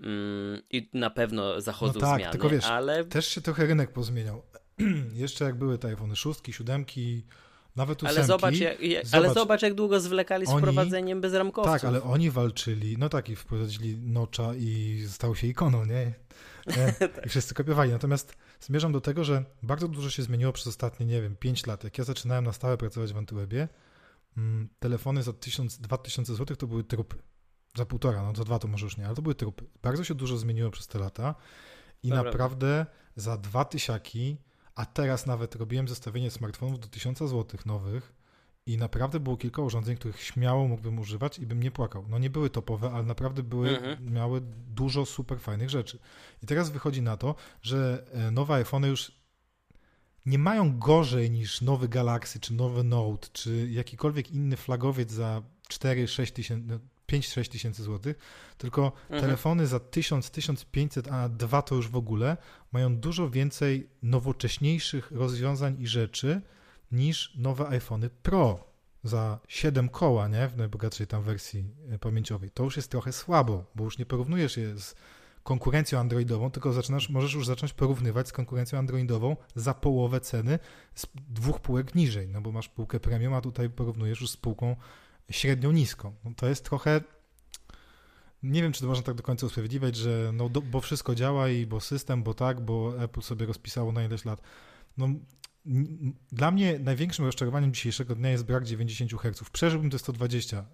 mm, 0.00 0.62
i 0.70 0.88
na 0.92 1.10
pewno 1.10 1.60
zachodzą 1.60 2.00
no 2.00 2.06
tak, 2.06 2.16
zmiany, 2.16 2.32
tylko 2.32 2.48
wiesz, 2.48 2.64
ale... 2.64 3.04
też 3.04 3.28
się 3.28 3.40
trochę 3.40 3.66
rynek 3.66 3.92
pozmieniał. 3.92 4.42
Jeszcze 5.12 5.44
jak 5.44 5.54
były 5.54 5.78
te 5.78 5.88
iPhone 5.88 6.16
6, 6.16 6.40
7, 6.50 6.84
nawet 7.76 8.02
ósemki. 8.02 8.16
Ale 8.16 8.26
zobacz, 8.26 8.56
jak, 8.56 8.78
zobacz, 8.78 9.14
ale 9.14 9.34
zobacz, 9.34 9.62
jak 9.62 9.74
długo 9.74 10.00
zwlekali 10.00 10.46
z 10.46 10.48
oni, 10.48 10.58
wprowadzeniem 10.58 11.20
bezramkowców. 11.20 11.72
Tak, 11.72 11.84
ale 11.84 12.02
oni 12.02 12.30
walczyli, 12.30 12.98
no 12.98 13.08
tak, 13.08 13.28
i 13.28 13.36
wprowadzili 13.36 13.96
Nocza 13.96 14.54
i 14.54 15.04
stał 15.08 15.36
się 15.36 15.46
ikoną, 15.46 15.84
nie? 15.84 16.12
I 17.26 17.28
wszyscy 17.28 17.54
kopiowali. 17.54 17.92
Natomiast 17.92 18.36
zmierzam 18.60 18.92
do 18.92 19.00
tego, 19.00 19.24
że 19.24 19.44
bardzo 19.62 19.88
dużo 19.88 20.10
się 20.10 20.22
zmieniło 20.22 20.52
przez 20.52 20.66
ostatnie, 20.66 21.06
nie 21.06 21.22
wiem, 21.22 21.36
5 21.36 21.66
lat. 21.66 21.84
Jak 21.84 21.98
ja 21.98 22.04
zaczynałem 22.04 22.44
na 22.44 22.52
stałe 22.52 22.76
pracować 22.76 23.12
w 23.12 23.16
Antywebie, 23.16 23.68
mm, 24.36 24.68
telefony 24.78 25.22
za 25.22 25.32
1000-2000 25.32 26.24
zł 26.34 26.56
to 26.56 26.66
były 26.66 26.84
trupy. 26.84 27.16
Za 27.76 27.86
półtora, 27.86 28.22
no 28.22 28.34
za 28.34 28.44
dwa 28.44 28.58
to 28.58 28.68
może 28.68 28.86
już 28.86 28.96
nie, 28.96 29.06
ale 29.06 29.14
to 29.14 29.22
były 29.22 29.34
trupy. 29.34 29.64
Bardzo 29.82 30.04
się 30.04 30.14
dużo 30.14 30.38
zmieniło 30.38 30.70
przez 30.70 30.86
te 30.86 30.98
lata 30.98 31.34
i 32.02 32.08
Dobra. 32.08 32.24
naprawdę 32.24 32.86
za 33.16 33.36
dwa 33.36 33.64
tysiaki 33.64 34.36
a 34.74 34.86
teraz 34.86 35.26
nawet 35.26 35.56
robiłem 35.56 35.88
zestawienie 35.88 36.30
smartfonów 36.30 36.80
do 36.80 36.88
1000 36.88 37.18
zł 37.18 37.60
nowych 37.66 38.12
i 38.66 38.78
naprawdę 38.78 39.20
było 39.20 39.36
kilka 39.36 39.62
urządzeń, 39.62 39.96
których 39.96 40.22
śmiało 40.22 40.68
mógłbym 40.68 40.98
używać 40.98 41.38
i 41.38 41.46
bym 41.46 41.62
nie 41.62 41.70
płakał. 41.70 42.04
No 42.08 42.18
nie 42.18 42.30
były 42.30 42.50
topowe, 42.50 42.90
ale 42.90 43.02
naprawdę 43.02 43.42
były, 43.42 43.68
mhm. 43.68 44.12
miały 44.12 44.40
dużo 44.74 45.06
super 45.06 45.40
fajnych 45.40 45.70
rzeczy. 45.70 45.98
I 46.42 46.46
teraz 46.46 46.70
wychodzi 46.70 47.02
na 47.02 47.16
to, 47.16 47.34
że 47.62 48.06
e, 48.12 48.30
nowe 48.30 48.54
iPhony 48.54 48.88
już 48.88 49.12
nie 50.26 50.38
mają 50.38 50.78
gorzej 50.78 51.30
niż 51.30 51.60
nowy 51.60 51.88
Galaxy, 51.88 52.40
czy 52.40 52.54
nowy 52.54 52.84
Note, 52.84 53.28
czy 53.32 53.68
jakikolwiek 53.70 54.30
inny 54.30 54.56
flagowiec 54.56 55.12
za 55.12 55.42
4-6 55.68 56.32
tysięcy, 56.32 56.66
no, 56.68 56.78
5-6 57.08 57.48
tysięcy 57.48 57.82
złotych, 57.82 58.18
tylko 58.58 58.92
mhm. 59.02 59.20
telefony 59.20 59.66
za 59.66 59.80
1000, 59.80 60.30
1500, 60.30 61.08
a 61.08 61.28
dwa 61.28 61.62
to 61.62 61.74
już 61.74 61.88
w 61.88 61.96
ogóle, 61.96 62.36
mają 62.72 62.96
dużo 62.96 63.30
więcej 63.30 63.88
nowocześniejszych 64.02 65.10
rozwiązań 65.10 65.76
i 65.80 65.86
rzeczy 65.86 66.40
niż 66.92 67.32
nowe 67.36 67.68
iPhony 67.68 68.10
Pro 68.10 68.72
za 69.04 69.38
7 69.48 69.88
koła, 69.88 70.28
nie? 70.28 70.48
W 70.48 70.56
najbogatszej 70.56 71.06
tam 71.06 71.22
wersji 71.22 71.64
e, 71.90 71.98
pamięciowej. 71.98 72.50
To 72.50 72.64
już 72.64 72.76
jest 72.76 72.90
trochę 72.90 73.12
słabo, 73.12 73.64
bo 73.74 73.84
już 73.84 73.98
nie 73.98 74.06
porównujesz 74.06 74.56
je 74.56 74.78
z 74.78 74.94
konkurencją 75.42 75.98
androidową, 75.98 76.50
tylko 76.50 76.72
zaczynasz, 76.72 77.10
możesz 77.10 77.34
już 77.34 77.46
zacząć 77.46 77.72
porównywać 77.72 78.28
z 78.28 78.32
konkurencją 78.32 78.78
androidową 78.78 79.36
za 79.54 79.74
połowę 79.74 80.20
ceny 80.20 80.58
z 80.94 81.06
dwóch 81.28 81.60
półek 81.60 81.94
niżej, 81.94 82.28
no 82.28 82.40
bo 82.40 82.52
masz 82.52 82.68
półkę 82.68 83.00
premium, 83.00 83.34
a 83.34 83.40
tutaj 83.40 83.70
porównujesz 83.70 84.20
już 84.20 84.30
z 84.30 84.36
półką 84.36 84.76
średnią 85.30 85.72
niską. 85.72 86.14
No 86.24 86.30
to 86.36 86.48
jest 86.48 86.64
trochę. 86.64 87.00
Nie 88.42 88.62
wiem, 88.62 88.72
czy 88.72 88.80
to 88.80 88.86
można 88.86 89.02
tak 89.02 89.14
do 89.14 89.22
końca 89.22 89.46
usprawiedliwiać, 89.46 89.96
że 89.96 90.30
no, 90.34 90.48
do, 90.48 90.62
bo 90.62 90.80
wszystko 90.80 91.14
działa 91.14 91.48
i 91.48 91.66
bo 91.66 91.80
system, 91.80 92.22
bo 92.22 92.34
tak, 92.34 92.60
bo 92.60 93.02
Apple 93.02 93.20
sobie 93.20 93.46
rozpisało 93.46 93.92
na 93.92 94.04
ileś 94.04 94.24
lat. 94.24 94.42
No, 94.96 95.08
dla 96.32 96.50
mnie 96.50 96.78
największym 96.78 97.24
rozczarowaniem 97.24 97.74
dzisiejszego 97.74 98.14
dnia 98.14 98.30
jest 98.30 98.44
brak 98.44 98.64
90 98.64 99.12
Hz. 99.12 99.50
Przeżyłbym 99.50 99.90
te 99.90 99.98
120, 99.98 100.64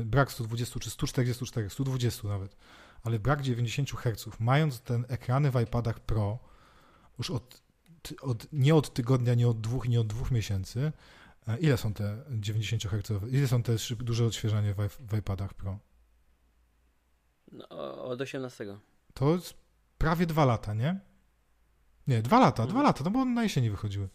y, 0.00 0.04
brak 0.04 0.32
120 0.32 0.80
czy 0.80 0.90
144, 0.90 1.70
120 1.70 2.28
nawet, 2.28 2.56
ale 3.02 3.18
brak 3.18 3.42
90 3.42 3.90
Hz, 3.90 4.26
mając 4.40 4.80
ten 4.80 5.04
ekrany 5.08 5.50
w 5.50 5.60
iPadach 5.60 6.00
Pro 6.00 6.38
już 7.18 7.30
od, 7.30 7.62
od, 8.20 8.46
nie 8.52 8.74
od 8.74 8.94
tygodnia, 8.94 9.34
nie 9.34 9.48
od 9.48 9.60
dwóch, 9.60 9.88
nie 9.88 10.00
od 10.00 10.06
dwóch 10.06 10.30
miesięcy, 10.30 10.92
Ile 11.60 11.76
są 11.76 11.94
te 11.94 12.24
90 12.30 12.82
Hz? 12.82 13.32
Ile 13.32 13.48
są 13.48 13.62
te 13.62 13.72
duże 13.98 14.24
odświeżanie 14.24 14.74
w, 14.74 14.98
w 15.12 15.18
iPadach 15.18 15.54
Pro? 15.54 15.78
No, 17.52 17.68
od 18.04 18.20
18. 18.20 18.78
To 19.14 19.38
prawie 19.98 20.26
dwa 20.26 20.44
lata, 20.44 20.74
nie? 20.74 21.00
Nie, 22.06 22.22
dwa 22.22 22.40
lata, 22.40 22.62
dwa 22.62 22.80
mhm. 22.80 22.86
lata, 22.86 23.04
no 23.04 23.10
bo 23.10 23.24
na 23.24 23.42
jesieni 23.42 23.70
wychodziły. 23.70 24.08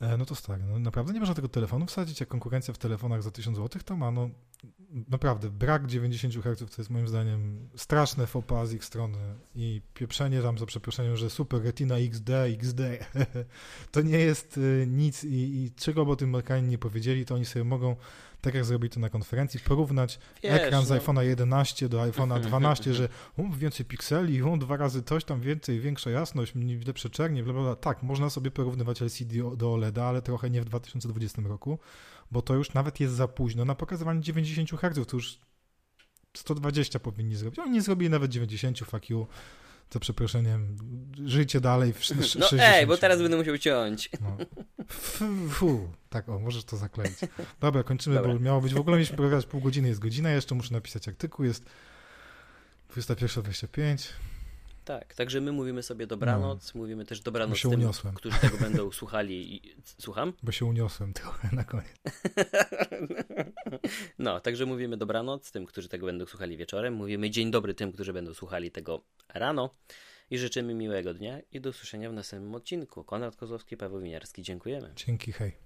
E, 0.00 0.16
no 0.16 0.26
to 0.26 0.34
stary, 0.34 0.62
no 0.64 0.78
naprawdę 0.78 1.12
nie 1.12 1.20
można 1.20 1.34
tego 1.34 1.48
telefonu 1.48 1.86
wsadzić, 1.86 2.20
jak 2.20 2.28
konkurencja 2.28 2.74
w 2.74 2.78
telefonach 2.78 3.22
za 3.22 3.30
1000 3.30 3.56
zł 3.56 3.82
to 3.84 3.96
ma, 3.96 4.10
no 4.10 4.30
naprawdę, 5.08 5.50
brak 5.50 5.86
90 5.86 6.34
Hz 6.34 6.58
to 6.58 6.82
jest 6.82 6.90
moim 6.90 7.08
zdaniem 7.08 7.68
straszne 7.76 8.26
pas 8.46 8.68
z 8.68 8.72
ich 8.72 8.84
strony 8.84 9.18
i 9.54 9.82
pieprzenie 9.94 10.42
tam 10.42 10.58
za 10.58 10.66
przeproszeniem, 10.66 11.16
że 11.16 11.30
super 11.30 11.62
Retina 11.62 11.96
XD, 11.96 12.30
XD, 12.30 12.80
to 13.92 14.02
nie 14.02 14.18
jest 14.18 14.58
y, 14.58 14.86
nic 14.88 15.24
i, 15.24 15.64
i 15.64 15.72
czego 15.76 16.04
by 16.04 16.12
o 16.12 16.16
tym 16.16 16.28
Amerykanie 16.28 16.68
nie 16.68 16.78
powiedzieli, 16.78 17.24
to 17.24 17.34
oni 17.34 17.44
sobie 17.44 17.64
mogą 17.64 17.96
tak 18.44 18.54
jak 18.54 18.64
zrobili 18.64 18.90
to 18.90 19.00
na 19.00 19.10
konferencji, 19.10 19.60
porównać 19.60 20.18
Wiesz, 20.42 20.52
ekran 20.52 20.86
z 20.86 20.90
no. 20.90 20.96
iPhone'a 20.96 21.20
11 21.20 21.88
do 21.88 21.98
iPhone'a 21.98 22.40
12, 22.40 22.94
że 22.94 23.08
um, 23.36 23.52
więcej 23.52 23.86
pikseli, 23.86 24.42
um, 24.42 24.58
dwa 24.58 24.76
razy 24.76 25.02
coś 25.02 25.24
tam 25.24 25.40
więcej, 25.40 25.80
większa 25.80 26.10
jasność, 26.10 26.54
mniej 26.54 26.80
lepsze 26.80 27.10
czernie, 27.10 27.42
bla, 27.42 27.52
bla, 27.52 27.62
bla. 27.62 27.76
Tak, 27.76 28.02
można 28.02 28.30
sobie 28.30 28.50
porównywać 28.50 29.02
LCD 29.02 29.56
do 29.56 29.72
OLEDa, 29.72 30.04
ale 30.04 30.22
trochę 30.22 30.50
nie 30.50 30.60
w 30.60 30.64
2020 30.64 31.42
roku, 31.42 31.78
bo 32.30 32.42
to 32.42 32.54
już 32.54 32.74
nawet 32.74 33.00
jest 33.00 33.14
za 33.14 33.28
późno 33.28 33.64
na 33.64 33.74
pokazywanie 33.74 34.20
90 34.20 34.70
Hz, 34.80 35.06
to 35.06 35.16
już 35.16 35.38
120 36.36 36.98
powinni 36.98 37.36
zrobić. 37.36 37.58
Oni 37.58 37.70
nie 37.70 37.82
zrobili 37.82 38.10
nawet 38.10 38.30
90, 38.30 38.78
fuck 38.78 39.10
you. 39.10 39.26
To 39.88 40.00
przeproszeniem, 40.00 40.76
żyjcie 41.24 41.60
dalej 41.60 41.92
w 41.92 41.96
sz- 41.98 42.20
sz- 42.20 42.40
No 42.40 42.46
60. 42.48 42.74
ej, 42.74 42.86
bo 42.86 42.96
teraz 42.96 43.22
będę 43.22 43.36
musiał 43.36 43.58
ciąć. 43.58 44.10
No. 44.20 44.36
Fu. 45.50 45.88
Tak, 46.10 46.28
o, 46.28 46.38
możesz 46.38 46.64
to 46.64 46.76
zakleić. 46.76 47.12
Dobra, 47.60 47.82
kończymy, 47.82 48.16
Dobra. 48.16 48.32
bo 48.34 48.40
miało 48.40 48.60
być, 48.60 48.74
w 48.74 48.78
ogóle 48.80 48.96
mieliśmy 48.96 49.16
programować 49.16 49.46
pół 49.50 49.60
godziny, 49.60 49.88
jest 49.88 50.00
godzina, 50.00 50.30
jeszcze 50.30 50.54
muszę 50.54 50.72
napisać 50.74 51.08
artykuł, 51.08 51.44
jest 51.44 51.64
21.25. 52.96 54.08
Tak, 54.84 55.14
także 55.14 55.40
my 55.40 55.52
mówimy 55.52 55.82
sobie 55.82 56.06
dobranoc, 56.06 56.74
mówimy 56.74 57.04
też 57.04 57.20
dobranoc 57.20 57.62
tym, 57.62 57.70
uniosłem. 57.70 58.14
którzy 58.14 58.38
tego 58.38 58.58
będą 58.58 58.92
słuchali. 59.00 59.54
I... 59.56 59.74
Słucham? 60.00 60.32
Bo 60.42 60.52
się 60.52 60.64
uniosłem 60.64 61.12
trochę 61.12 61.48
na 61.52 61.64
koniec. 61.64 61.94
No, 64.18 64.40
także 64.40 64.66
mówimy 64.66 64.96
dobranoc 64.96 65.50
tym, 65.50 65.66
którzy 65.66 65.88
tego 65.88 66.06
będą 66.06 66.26
słuchali 66.26 66.56
wieczorem. 66.56 66.94
Mówimy 66.94 67.30
dzień 67.30 67.50
dobry 67.50 67.74
tym, 67.74 67.92
którzy 67.92 68.12
będą 68.12 68.34
słuchali 68.34 68.70
tego 68.70 69.04
rano. 69.34 69.74
I 70.30 70.38
życzymy 70.38 70.74
miłego 70.74 71.14
dnia 71.14 71.40
i 71.52 71.60
do 71.60 71.70
usłyszenia 71.70 72.10
w 72.10 72.12
następnym 72.12 72.54
odcinku. 72.54 73.04
Konrad 73.04 73.36
Kozłowski, 73.36 73.76
Paweł 73.76 74.00
Winiarski. 74.00 74.42
Dziękujemy. 74.42 74.92
Dzięki, 74.96 75.32
hej. 75.32 75.56